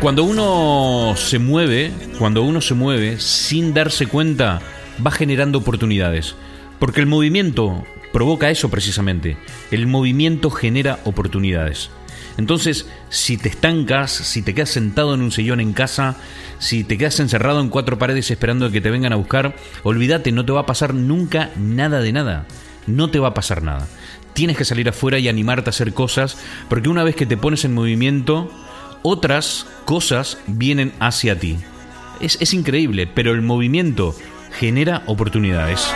Cuando 0.00 0.24
uno 0.24 1.14
se 1.16 1.38
mueve, 1.38 1.90
cuando 2.18 2.42
uno 2.42 2.60
se 2.60 2.74
mueve 2.74 3.18
sin 3.18 3.72
darse 3.72 4.06
cuenta, 4.06 4.60
va 5.04 5.10
generando 5.10 5.58
oportunidades. 5.58 6.34
Porque 6.78 7.00
el 7.00 7.06
movimiento 7.06 7.82
provoca 8.12 8.50
eso 8.50 8.68
precisamente. 8.70 9.36
El 9.70 9.86
movimiento 9.86 10.50
genera 10.50 11.00
oportunidades. 11.04 11.90
Entonces, 12.38 12.86
si 13.08 13.36
te 13.36 13.48
estancas, 13.48 14.10
si 14.10 14.42
te 14.42 14.54
quedas 14.54 14.70
sentado 14.70 15.14
en 15.14 15.22
un 15.22 15.32
sillón 15.32 15.60
en 15.60 15.72
casa, 15.72 16.16
si 16.58 16.84
te 16.84 16.98
quedas 16.98 17.18
encerrado 17.20 17.60
en 17.60 17.70
cuatro 17.70 17.98
paredes 17.98 18.30
esperando 18.30 18.66
a 18.66 18.70
que 18.70 18.80
te 18.80 18.90
vengan 18.90 19.12
a 19.12 19.16
buscar, 19.16 19.56
olvídate, 19.82 20.32
no 20.32 20.44
te 20.44 20.52
va 20.52 20.60
a 20.60 20.66
pasar 20.66 20.94
nunca 20.94 21.50
nada 21.56 22.00
de 22.00 22.12
nada. 22.12 22.46
No 22.86 23.10
te 23.10 23.18
va 23.18 23.28
a 23.28 23.34
pasar 23.34 23.62
nada. 23.62 23.88
Tienes 24.34 24.56
que 24.56 24.64
salir 24.66 24.88
afuera 24.88 25.18
y 25.18 25.28
animarte 25.28 25.70
a 25.70 25.72
hacer 25.72 25.94
cosas, 25.94 26.36
porque 26.68 26.88
una 26.88 27.04
vez 27.04 27.16
que 27.16 27.26
te 27.26 27.38
pones 27.38 27.64
en 27.64 27.74
movimiento, 27.74 28.50
otras 29.02 29.66
cosas 29.86 30.38
vienen 30.46 30.92
hacia 31.00 31.38
ti. 31.38 31.56
Es, 32.20 32.36
es 32.40 32.52
increíble, 32.52 33.06
pero 33.06 33.32
el 33.32 33.42
movimiento 33.42 34.14
genera 34.52 35.02
oportunidades. 35.06 35.90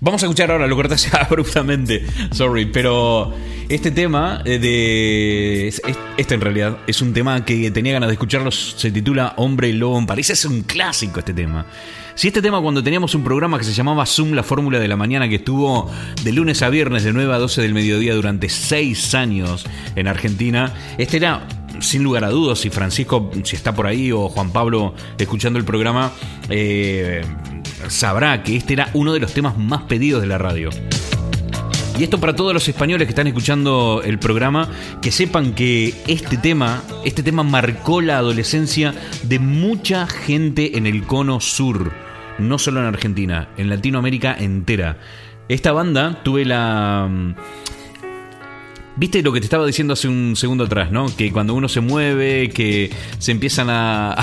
Vamos 0.00 0.22
a 0.22 0.26
escuchar 0.26 0.50
ahora, 0.52 0.66
lo 0.68 0.76
cortaste 0.76 1.10
abruptamente, 1.20 2.06
sorry, 2.30 2.66
pero 2.66 3.32
este 3.68 3.90
tema 3.90 4.42
eh, 4.44 4.58
de... 4.60 5.68
es- 5.68 5.82
es- 5.86 5.98
Este 6.16 6.34
en 6.34 6.40
realidad 6.40 6.78
es 6.86 7.02
un 7.02 7.12
tema 7.12 7.44
que 7.44 7.70
tenía 7.72 7.94
ganas 7.94 8.08
de 8.08 8.12
escucharlo, 8.14 8.50
se 8.52 8.90
titula 8.92 9.34
Hombre 9.38 9.68
y 9.68 9.72
Lobo 9.72 9.98
en 9.98 10.06
París, 10.06 10.30
es 10.30 10.44
un 10.44 10.62
clásico 10.62 11.18
este 11.18 11.32
tema. 11.34 11.66
Si 12.14 12.28
este 12.28 12.42
tema 12.42 12.60
cuando 12.60 12.82
teníamos 12.82 13.14
un 13.14 13.22
programa 13.24 13.58
que 13.58 13.64
se 13.64 13.72
llamaba 13.72 14.04
Zoom, 14.06 14.32
la 14.32 14.42
fórmula 14.42 14.78
de 14.80 14.88
la 14.88 14.96
mañana, 14.96 15.28
que 15.28 15.36
estuvo 15.36 15.90
de 16.24 16.32
lunes 16.32 16.62
a 16.62 16.68
viernes 16.68 17.02
de 17.04 17.12
9 17.12 17.32
a 17.34 17.38
12 17.38 17.62
del 17.62 17.74
mediodía 17.74 18.14
durante 18.14 18.48
6 18.48 19.14
años 19.14 19.64
en 19.96 20.06
Argentina, 20.08 20.74
este 20.98 21.16
era 21.18 21.46
sin 21.80 22.02
lugar 22.02 22.24
a 22.24 22.30
dudas, 22.30 22.58
si 22.58 22.70
Francisco, 22.70 23.30
si 23.44 23.54
está 23.54 23.72
por 23.74 23.86
ahí, 23.86 24.10
o 24.10 24.28
Juan 24.28 24.50
Pablo 24.52 24.94
escuchando 25.16 25.60
el 25.60 25.64
programa, 25.64 26.10
eh, 26.50 27.22
sabrá 27.88 28.42
que 28.42 28.56
este 28.56 28.74
era 28.74 28.90
uno 28.94 29.12
de 29.12 29.20
los 29.20 29.32
temas 29.32 29.56
más 29.56 29.82
pedidos 29.82 30.20
de 30.20 30.26
la 30.26 30.38
radio. 30.38 30.70
Y 31.98 32.04
esto 32.04 32.20
para 32.20 32.36
todos 32.36 32.54
los 32.54 32.68
españoles 32.68 33.06
que 33.06 33.10
están 33.10 33.26
escuchando 33.26 34.02
el 34.04 34.20
programa, 34.20 34.68
que 35.02 35.10
sepan 35.10 35.52
que 35.52 35.94
este 36.06 36.36
tema, 36.36 36.82
este 37.04 37.24
tema 37.24 37.42
marcó 37.42 38.00
la 38.00 38.18
adolescencia 38.18 38.94
de 39.24 39.40
mucha 39.40 40.06
gente 40.06 40.78
en 40.78 40.86
el 40.86 41.02
cono 41.02 41.40
sur, 41.40 41.90
no 42.38 42.58
solo 42.58 42.78
en 42.78 42.86
Argentina, 42.86 43.48
en 43.56 43.68
Latinoamérica 43.68 44.36
entera. 44.38 44.98
Esta 45.48 45.72
banda 45.72 46.22
tuve 46.22 46.44
la 46.44 47.08
Viste 48.98 49.22
lo 49.22 49.32
que 49.32 49.38
te 49.38 49.44
estaba 49.46 49.64
diciendo 49.64 49.92
hace 49.92 50.08
un 50.08 50.34
segundo 50.34 50.64
atrás, 50.64 50.90
¿no? 50.90 51.06
Que 51.16 51.30
cuando 51.30 51.54
uno 51.54 51.68
se 51.68 51.80
mueve, 51.80 52.50
que 52.50 52.90
se 53.20 53.30
empiezan 53.30 53.68
a, 53.70 54.16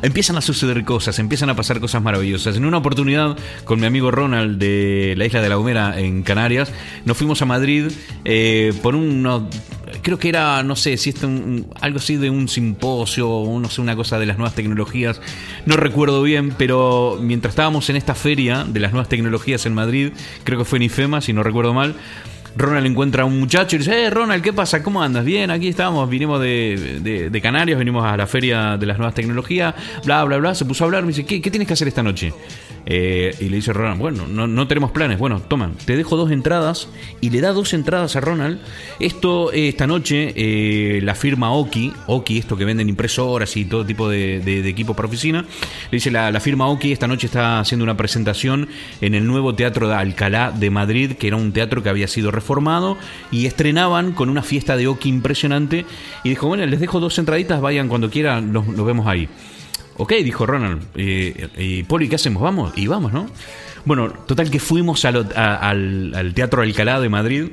empiezan 0.00 0.38
a 0.38 0.40
suceder 0.40 0.84
cosas, 0.84 1.18
empiezan 1.18 1.50
a 1.50 1.54
pasar 1.56 1.80
cosas 1.80 2.02
maravillosas. 2.02 2.56
En 2.56 2.64
una 2.64 2.78
oportunidad 2.78 3.36
con 3.64 3.78
mi 3.78 3.84
amigo 3.86 4.10
Ronald 4.10 4.58
de 4.58 5.12
la 5.18 5.26
isla 5.26 5.42
de 5.42 5.50
La 5.50 5.56
Gomera 5.56 6.00
en 6.00 6.22
Canarias, 6.22 6.72
nos 7.04 7.18
fuimos 7.18 7.42
a 7.42 7.44
Madrid 7.44 7.88
eh, 8.24 8.72
por 8.82 8.94
uno, 8.96 9.50
creo 10.00 10.18
que 10.18 10.30
era, 10.30 10.62
no 10.62 10.76
sé, 10.76 10.96
si 10.96 11.10
esto 11.10 11.26
un- 11.28 11.66
algo 11.82 11.98
así 11.98 12.16
de 12.16 12.30
un 12.30 12.48
simposio 12.48 13.28
o 13.28 13.60
no 13.60 13.68
sé, 13.68 13.82
una 13.82 13.96
cosa 13.96 14.18
de 14.18 14.24
las 14.24 14.38
nuevas 14.38 14.54
tecnologías, 14.54 15.20
no 15.66 15.76
recuerdo 15.76 16.22
bien, 16.22 16.54
pero 16.56 17.18
mientras 17.20 17.52
estábamos 17.52 17.90
en 17.90 17.96
esta 17.96 18.14
feria 18.14 18.64
de 18.64 18.80
las 18.80 18.92
nuevas 18.92 19.10
tecnologías 19.10 19.66
en 19.66 19.74
Madrid, 19.74 20.12
creo 20.44 20.58
que 20.58 20.64
fue 20.64 20.78
en 20.78 20.84
IFEMA, 20.84 21.20
si 21.20 21.34
no 21.34 21.42
recuerdo 21.42 21.74
mal. 21.74 21.94
Ronald 22.56 22.86
encuentra 22.86 23.22
a 23.22 23.26
un 23.26 23.38
muchacho 23.40 23.76
y 23.76 23.78
dice, 23.78 24.04
eh, 24.04 24.10
Ronald, 24.10 24.42
¿qué 24.42 24.52
pasa? 24.52 24.82
¿Cómo 24.82 25.02
andas? 25.02 25.24
Bien, 25.24 25.50
aquí 25.50 25.68
estamos, 25.68 26.08
vinimos 26.08 26.40
de, 26.40 26.98
de- 27.02 27.30
de 27.30 27.40
Canarias, 27.40 27.78
venimos 27.78 28.04
a 28.04 28.16
la 28.16 28.26
feria 28.26 28.76
de 28.76 28.86
las 28.86 28.98
nuevas 28.98 29.14
tecnologías, 29.14 29.74
bla, 30.04 30.22
bla, 30.24 30.36
bla. 30.36 30.54
Se 30.54 30.64
puso 30.64 30.84
a 30.84 30.86
hablar, 30.86 31.02
me 31.02 31.08
dice, 31.08 31.24
¿qué, 31.24 31.40
qué 31.40 31.50
tienes 31.50 31.66
que 31.66 31.74
hacer 31.74 31.88
esta 31.88 32.02
noche? 32.02 32.32
Eh, 32.84 33.34
y 33.40 33.48
le 33.48 33.56
dice 33.56 33.72
Ronald, 33.72 34.00
bueno, 34.00 34.26
no, 34.26 34.46
no 34.46 34.66
tenemos 34.66 34.90
planes. 34.90 35.18
Bueno, 35.18 35.40
toma, 35.40 35.70
te 35.84 35.96
dejo 35.96 36.16
dos 36.16 36.30
entradas 36.32 36.88
y 37.20 37.30
le 37.30 37.40
da 37.40 37.52
dos 37.52 37.72
entradas 37.74 38.16
a 38.16 38.20
Ronald. 38.20 38.58
Esto, 38.98 39.52
eh, 39.52 39.68
esta 39.68 39.86
noche, 39.86 40.32
eh, 40.36 41.00
la 41.02 41.14
firma 41.14 41.52
Oki, 41.52 41.92
Oki, 42.06 42.38
esto 42.38 42.56
que 42.56 42.64
venden 42.64 42.88
impresoras 42.88 43.56
y 43.56 43.64
todo 43.66 43.86
tipo 43.86 44.08
de, 44.08 44.40
de- 44.40 44.68
equipo 44.68 44.94
para 44.94 45.06
oficina, 45.08 45.42
le 45.42 45.96
dice, 45.96 46.10
la, 46.10 46.30
la 46.30 46.40
firma 46.40 46.66
Oki 46.68 46.92
esta 46.92 47.06
noche 47.06 47.26
está 47.26 47.60
haciendo 47.60 47.84
una 47.84 47.96
presentación 47.96 48.68
en 49.00 49.14
el 49.14 49.26
nuevo 49.26 49.54
Teatro 49.54 49.88
de 49.88 49.94
Alcalá 49.94 50.50
de 50.50 50.70
Madrid, 50.70 51.12
que 51.12 51.26
era 51.28 51.36
un 51.36 51.52
teatro 51.52 51.82
que 51.82 51.88
había 51.88 52.08
sido 52.08 52.30
reformado, 52.30 52.96
y 53.30 53.46
estrenaban 53.46 54.12
con 54.12 54.28
una 54.28 54.42
fiesta 54.42 54.76
de 54.76 54.86
Oki 54.88 55.08
impresionante. 55.08 55.84
Y 56.24 56.30
dijo, 56.30 56.48
bueno, 56.48 56.64
les 56.66 56.80
dejo 56.80 57.00
dos 57.00 57.18
entraditas, 57.18 57.60
vayan 57.60 57.88
cuando 57.88 58.10
quieran, 58.10 58.52
nos, 58.52 58.66
nos 58.66 58.86
vemos 58.86 59.06
ahí. 59.06 59.28
Ok, 59.96 60.12
dijo 60.24 60.46
Ronald. 60.46 60.82
Eh, 60.94 61.48
y 61.58 61.82
Poli, 61.84 62.08
¿qué 62.08 62.16
hacemos? 62.16 62.42
Vamos. 62.42 62.72
Y 62.76 62.86
vamos, 62.86 63.12
¿no? 63.12 63.28
Bueno, 63.84 64.10
total 64.10 64.50
que 64.50 64.60
fuimos 64.60 65.04
al 65.04 66.32
Teatro 66.34 66.62
Alcalá 66.62 67.00
de 67.00 67.08
Madrid. 67.08 67.48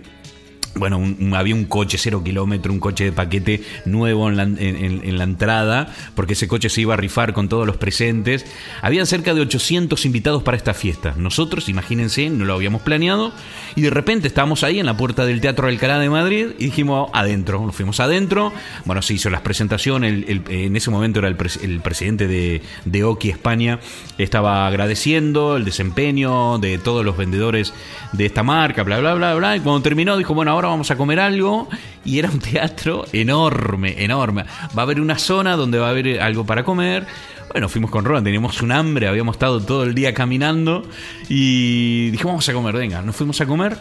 Bueno, 0.76 1.02
había 1.36 1.56
un 1.56 1.66
coche 1.66 1.98
cero 1.98 2.22
kilómetro, 2.24 2.72
un 2.72 2.80
coche 2.80 3.06
de 3.06 3.12
paquete 3.12 3.64
nuevo 3.86 4.30
en 4.30 4.38
la, 4.38 4.44
en- 4.44 4.58
en- 4.60 5.02
en 5.04 5.18
la 5.18 5.24
entrada, 5.24 5.94
porque 6.16 6.34
ese 6.34 6.48
coche 6.48 6.70
se 6.70 6.82
iba 6.82 6.94
a 6.94 6.98
rifar 6.98 7.34
con 7.34 7.50
todos 7.50 7.66
los 7.66 7.78
presentes. 7.78 8.46
Habían 8.82 9.06
cerca 9.08 9.34
de 9.34 9.42
800 9.42 10.06
invitados 10.06 10.44
para 10.44 10.56
esta 10.58 10.74
fiesta. 10.74 11.16
Nosotros, 11.18 11.70
imagínense, 11.70 12.30
no 12.30 12.46
lo 12.46 12.54
habíamos 12.54 12.82
planeado. 12.84 13.34
Y 13.76 13.82
de 13.82 13.90
repente 13.90 14.28
estábamos 14.28 14.64
ahí 14.64 14.80
en 14.80 14.86
la 14.86 14.96
puerta 14.96 15.26
del 15.26 15.42
Teatro 15.42 15.68
Alcalá 15.68 16.00
de 16.00 16.10
Madrid 16.10 16.48
y 16.60 16.66
dijimos 16.66 17.10
adentro. 17.14 17.66
Nos 17.66 17.76
fuimos 17.76 18.00
adentro. 18.00 18.54
Bueno, 18.86 19.02
se 19.02 19.16
hizo 19.16 19.30
las 19.30 19.42
presentaciones. 19.42 20.24
en 20.28 20.76
ese 20.76 20.92
momento 20.92 21.20
era 21.20 21.28
el, 21.28 21.38
pres- 21.38 21.62
el 21.64 21.82
presidente 21.82 22.28
de, 22.28 22.62
de 22.86 23.04
Oki 23.04 23.30
España. 23.30 23.80
Estaba 24.18 24.68
agradeciendo 24.68 25.58
el 25.58 25.66
desempeño 25.66 26.58
de 26.60 26.78
todos 26.78 27.04
los 27.04 27.18
vendedores 27.18 27.74
de 28.14 28.26
esta 28.26 28.44
marca, 28.44 28.84
bla, 28.84 29.00
bla, 29.00 29.14
bla, 29.16 29.34
bla. 29.36 29.56
Y 29.58 29.60
cuando 29.62 29.82
terminó 29.82 30.16
dijo, 30.18 30.34
bueno, 30.34 30.52
ahora 30.60 30.70
vamos 30.70 30.92
a 30.92 30.98
comer 30.98 31.20
algo. 31.20 31.68
Y 32.06 32.20
era 32.20 32.30
un 32.30 32.40
teatro 32.40 33.06
enorme, 33.14 34.04
enorme. 34.04 34.44
Va 34.78 34.82
a 34.82 34.86
haber 34.86 35.02
una 35.02 35.18
zona 35.18 35.56
donde 35.56 35.80
va 35.80 35.88
a 35.88 35.90
haber 35.92 36.22
algo 36.22 36.46
para 36.46 36.64
comer. 36.64 37.06
Bueno, 37.52 37.68
fuimos 37.68 37.90
con 37.90 38.06
Ron, 38.06 38.24
teníamos 38.24 38.62
un 38.62 38.72
hambre, 38.72 39.08
habíamos 39.08 39.36
estado 39.36 39.60
todo 39.60 39.84
el 39.84 39.96
día 39.96 40.14
caminando 40.14 40.84
y 41.28 42.12
dijimos, 42.12 42.34
vamos 42.34 42.50
a 42.50 42.54
comer, 42.54 42.76
venga, 42.76 43.02
nos 43.02 43.16
fuimos 43.16 43.42
a 43.42 43.48
comer. 43.48 43.76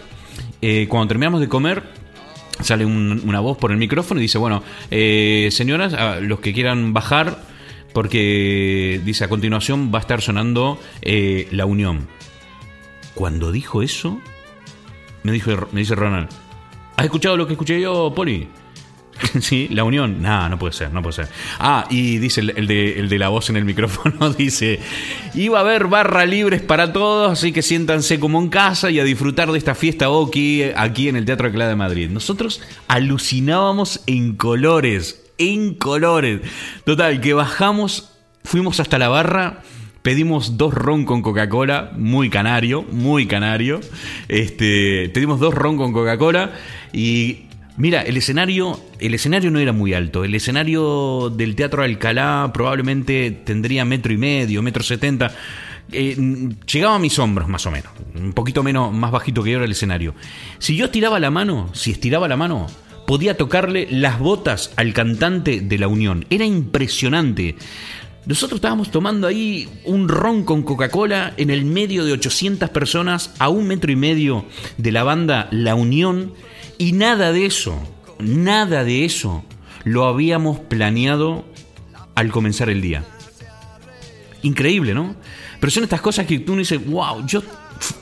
Eh, 0.63 0.87
cuando 0.89 1.09
terminamos 1.09 1.39
de 1.41 1.49
comer, 1.51 1.83
sale 2.61 2.87
un- 2.87 3.21
una 3.27 3.41
voz 3.41 3.59
por 3.59 3.71
el 3.71 3.77
micrófono 3.77 4.21
y 4.21 4.23
dice, 4.23 4.39
bueno, 4.39 4.63
eh, 4.91 5.49
señoras, 5.53 5.93
a 5.93 6.19
los 6.21 6.41
que 6.41 6.55
quieran 6.55 6.95
bajar, 6.95 7.43
porque 7.93 9.01
dice, 9.05 9.25
a 9.25 9.29
continuación 9.29 9.91
va 9.93 9.99
a 9.99 10.01
estar 10.01 10.23
sonando 10.23 10.81
eh, 11.03 11.47
La 11.51 11.67
Unión. 11.67 12.09
Cuando 13.15 13.53
dijo 13.53 13.83
eso, 13.83 14.19
me, 15.25 15.33
dijo, 15.33 15.51
me 15.73 15.81
dice 15.81 15.95
Ronald, 15.95 16.29
¿has 16.99 17.05
escuchado 17.05 17.37
lo 17.37 17.47
que 17.47 17.53
escuché 17.55 17.81
yo, 17.81 18.13
Poli? 18.15 18.49
Sí, 19.41 19.69
la 19.71 19.85
unión. 19.85 20.23
No, 20.23 20.49
no 20.49 20.59
puede 20.59 20.73
ser, 20.73 20.93
no 20.93 21.03
puede 21.03 21.15
ser. 21.15 21.29
Ah, 21.59 21.87
y 21.91 22.19
dice 22.19 22.41
el, 22.41 22.67
de, 22.67 23.19
la 23.19 23.29
voz 23.29 23.51
en 23.51 23.57
el 23.57 23.65
micrófono, 23.65 24.31
dice, 24.39 24.81
iba 25.35 25.59
a 25.59 25.63
haber 25.63 25.87
barra 25.87 26.27
libres 26.27 26.63
para 26.63 26.93
todos, 26.93 27.33
así 27.33 27.53
que 27.53 27.63
siéntanse 27.63 28.21
como 28.21 28.41
en 28.41 28.49
casa 28.49 28.91
y 28.91 29.01
a 29.01 29.05
disfrutar 29.05 29.51
de 29.51 29.59
esta 29.59 29.75
fiesta 29.75 30.11
Oki 30.11 30.65
aquí 30.77 31.09
en 31.09 31.17
el 31.17 31.25
Teatro 31.25 31.47
Alcalá 31.47 31.69
de 31.69 31.77
Madrid. 31.77 32.11
Nosotros 32.11 32.61
alucinábamos 32.87 34.03
en 34.07 34.37
colores, 34.37 35.25
en 35.39 35.75
colores. 35.75 36.41
Total, 36.85 37.21
que 37.21 37.35
bajamos, 37.35 38.13
fuimos 38.45 38.81
hasta 38.81 38.99
la 38.99 39.09
barra. 39.09 39.63
Pedimos 40.01 40.57
dos 40.57 40.73
ron 40.73 41.05
con 41.05 41.23
Coca-Cola, 41.23 41.91
muy 41.97 42.31
canario, 42.31 42.83
muy 42.91 43.27
canario. 43.27 43.81
Este, 44.29 45.11
pedimos 45.13 45.39
dos 45.41 45.53
ron 45.53 45.77
con 45.77 45.93
Coca-Cola 45.93 46.53
y 46.93 47.49
Mira, 47.79 48.03
el 48.03 48.17
escenario, 48.17 48.81
el 48.99 49.15
escenario 49.15 49.53
no 49.53 49.61
era 49.61 49.73
muy 49.73 49.95
alto. 49.95 50.25
El 50.25 50.35
escenario 50.35 51.31
del 51.31 51.55
Teatro 51.55 51.85
Alcalá 51.85 52.51
probablemente 52.53 53.31
tendría 53.31 53.85
metro 53.85 54.13
y 54.13 54.17
medio, 54.17 54.63
metro 54.63 54.83
setenta. 54.83 55.33
Eh, 55.93 56.17
llegaba 56.71 56.97
a 56.97 56.99
mis 56.99 57.17
hombros, 57.21 57.49
más 57.49 57.65
o 57.67 57.71
menos. 57.71 57.93
Un 58.17 58.33
poquito 58.33 58.65
menos, 58.65 58.93
más 58.93 59.13
bajito 59.13 59.45
que 59.45 59.53
era 59.53 59.65
el 59.65 59.71
escenario. 59.71 60.17
Si 60.59 60.75
yo 60.75 60.87
estiraba 60.87 61.21
la 61.21 61.31
mano, 61.31 61.71
si 61.73 61.93
estiraba 61.93 62.27
la 62.27 62.37
mano, 62.37 62.67
podía 63.07 63.37
tocarle 63.37 63.87
las 63.93 64.19
botas 64.19 64.73
al 64.75 64.93
cantante 64.93 65.61
de 65.61 65.79
la 65.79 65.87
Unión. 65.87 66.27
Era 66.31 66.45
impresionante. 66.45 67.55
Nosotros 68.27 68.59
estábamos 68.59 68.91
tomando 68.91 69.29
ahí 69.29 69.69
un 69.85 70.09
ron 70.09 70.43
con 70.43 70.63
Coca-Cola 70.63 71.33
en 71.37 71.51
el 71.51 71.65
medio 71.65 72.05
de 72.05 72.13
800 72.13 72.71
personas 72.71 73.33
a 73.39 73.51
un 73.51 73.69
metro 73.69 73.93
y 73.93 73.97
medio 73.97 74.47
de 74.79 74.91
la 74.91 75.05
banda 75.05 75.47
La 75.53 75.77
Unión 75.77 76.35
y 76.79 76.93
nada 76.93 77.33
de 77.33 77.47
eso, 77.47 77.77
nada 78.19 78.85
de 78.85 79.05
eso 79.05 79.45
lo 79.85 80.05
habíamos 80.07 80.59
planeado 80.61 81.45
al 82.15 82.31
comenzar 82.31 82.71
el 82.71 82.81
día. 82.81 83.05
Increíble, 84.43 84.95
¿no? 84.95 85.17
Pero 85.61 85.71
son 85.71 85.85
estas 85.85 86.01
cosas 86.01 86.27
que 86.27 86.39
tú 86.39 86.57
dices, 86.57 86.85
wow, 86.87 87.27
yo 87.27 87.43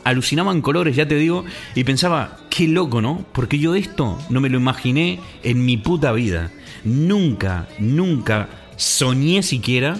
alucinaba 0.04 0.52
en 0.52 0.60
colores, 0.60 0.96
ya 0.96 1.08
te 1.08 1.16
digo, 1.16 1.44
y 1.74 1.84
pensaba, 1.84 2.38
qué 2.50 2.68
loco, 2.68 3.00
¿no? 3.00 3.24
Porque 3.32 3.58
yo 3.58 3.74
esto 3.74 4.18
no 4.30 4.40
me 4.40 4.48
lo 4.48 4.58
imaginé 4.58 5.20
en 5.42 5.64
mi 5.64 5.76
puta 5.76 6.12
vida. 6.12 6.50
Nunca, 6.84 7.68
nunca 7.78 8.48
soñé 8.76 9.42
siquiera 9.42 9.96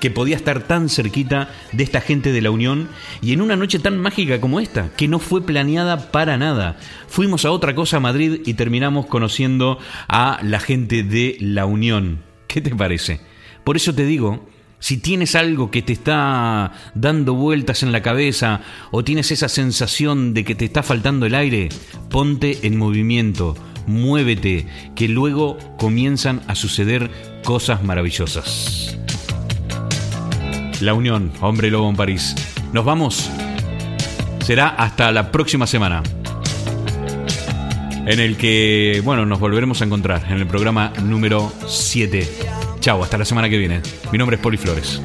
que 0.00 0.10
podía 0.10 0.36
estar 0.36 0.62
tan 0.62 0.88
cerquita 0.88 1.50
de 1.72 1.84
esta 1.84 2.00
gente 2.00 2.32
de 2.32 2.42
la 2.42 2.50
Unión 2.50 2.88
y 3.22 3.32
en 3.32 3.40
una 3.40 3.56
noche 3.56 3.78
tan 3.78 3.98
mágica 3.98 4.40
como 4.40 4.60
esta, 4.60 4.90
que 4.96 5.08
no 5.08 5.18
fue 5.18 5.44
planeada 5.46 6.10
para 6.10 6.36
nada. 6.36 6.76
Fuimos 7.08 7.44
a 7.44 7.50
otra 7.50 7.74
cosa 7.74 7.96
a 7.96 8.00
Madrid 8.00 8.40
y 8.44 8.54
terminamos 8.54 9.06
conociendo 9.06 9.78
a 10.08 10.38
la 10.42 10.60
gente 10.60 11.02
de 11.02 11.36
la 11.40 11.66
Unión. 11.66 12.22
¿Qué 12.46 12.60
te 12.60 12.74
parece? 12.74 13.20
Por 13.64 13.76
eso 13.76 13.94
te 13.94 14.04
digo, 14.04 14.46
si 14.84 14.98
tienes 14.98 15.34
algo 15.34 15.70
que 15.70 15.80
te 15.80 15.94
está 15.94 16.72
dando 16.94 17.32
vueltas 17.32 17.82
en 17.82 17.90
la 17.90 18.02
cabeza 18.02 18.60
o 18.90 19.02
tienes 19.02 19.30
esa 19.30 19.48
sensación 19.48 20.34
de 20.34 20.44
que 20.44 20.54
te 20.54 20.66
está 20.66 20.82
faltando 20.82 21.24
el 21.24 21.34
aire, 21.34 21.70
ponte 22.10 22.66
en 22.66 22.76
movimiento, 22.76 23.56
muévete, 23.86 24.66
que 24.94 25.08
luego 25.08 25.56
comienzan 25.78 26.42
a 26.48 26.54
suceder 26.54 27.10
cosas 27.44 27.82
maravillosas. 27.82 28.98
La 30.84 30.92
Unión, 30.92 31.32
Hombre 31.40 31.70
Lobo 31.70 31.88
en 31.88 31.96
París. 31.96 32.34
Nos 32.72 32.84
vamos. 32.84 33.30
será 34.44 34.68
hasta 34.68 35.10
la 35.12 35.32
próxima 35.32 35.66
semana. 35.66 36.02
En 38.06 38.20
el 38.20 38.36
que, 38.36 39.00
bueno, 39.02 39.24
nos 39.24 39.40
volveremos 39.40 39.80
a 39.80 39.86
encontrar 39.86 40.26
en 40.28 40.36
el 40.36 40.46
programa 40.46 40.92
número 41.02 41.50
7. 41.66 42.28
Chau, 42.80 43.02
hasta 43.02 43.16
la 43.16 43.24
semana 43.24 43.48
que 43.48 43.56
viene. 43.56 43.80
Mi 44.12 44.18
nombre 44.18 44.36
es 44.36 44.42
Poli 44.42 44.58
Flores. 44.58 45.00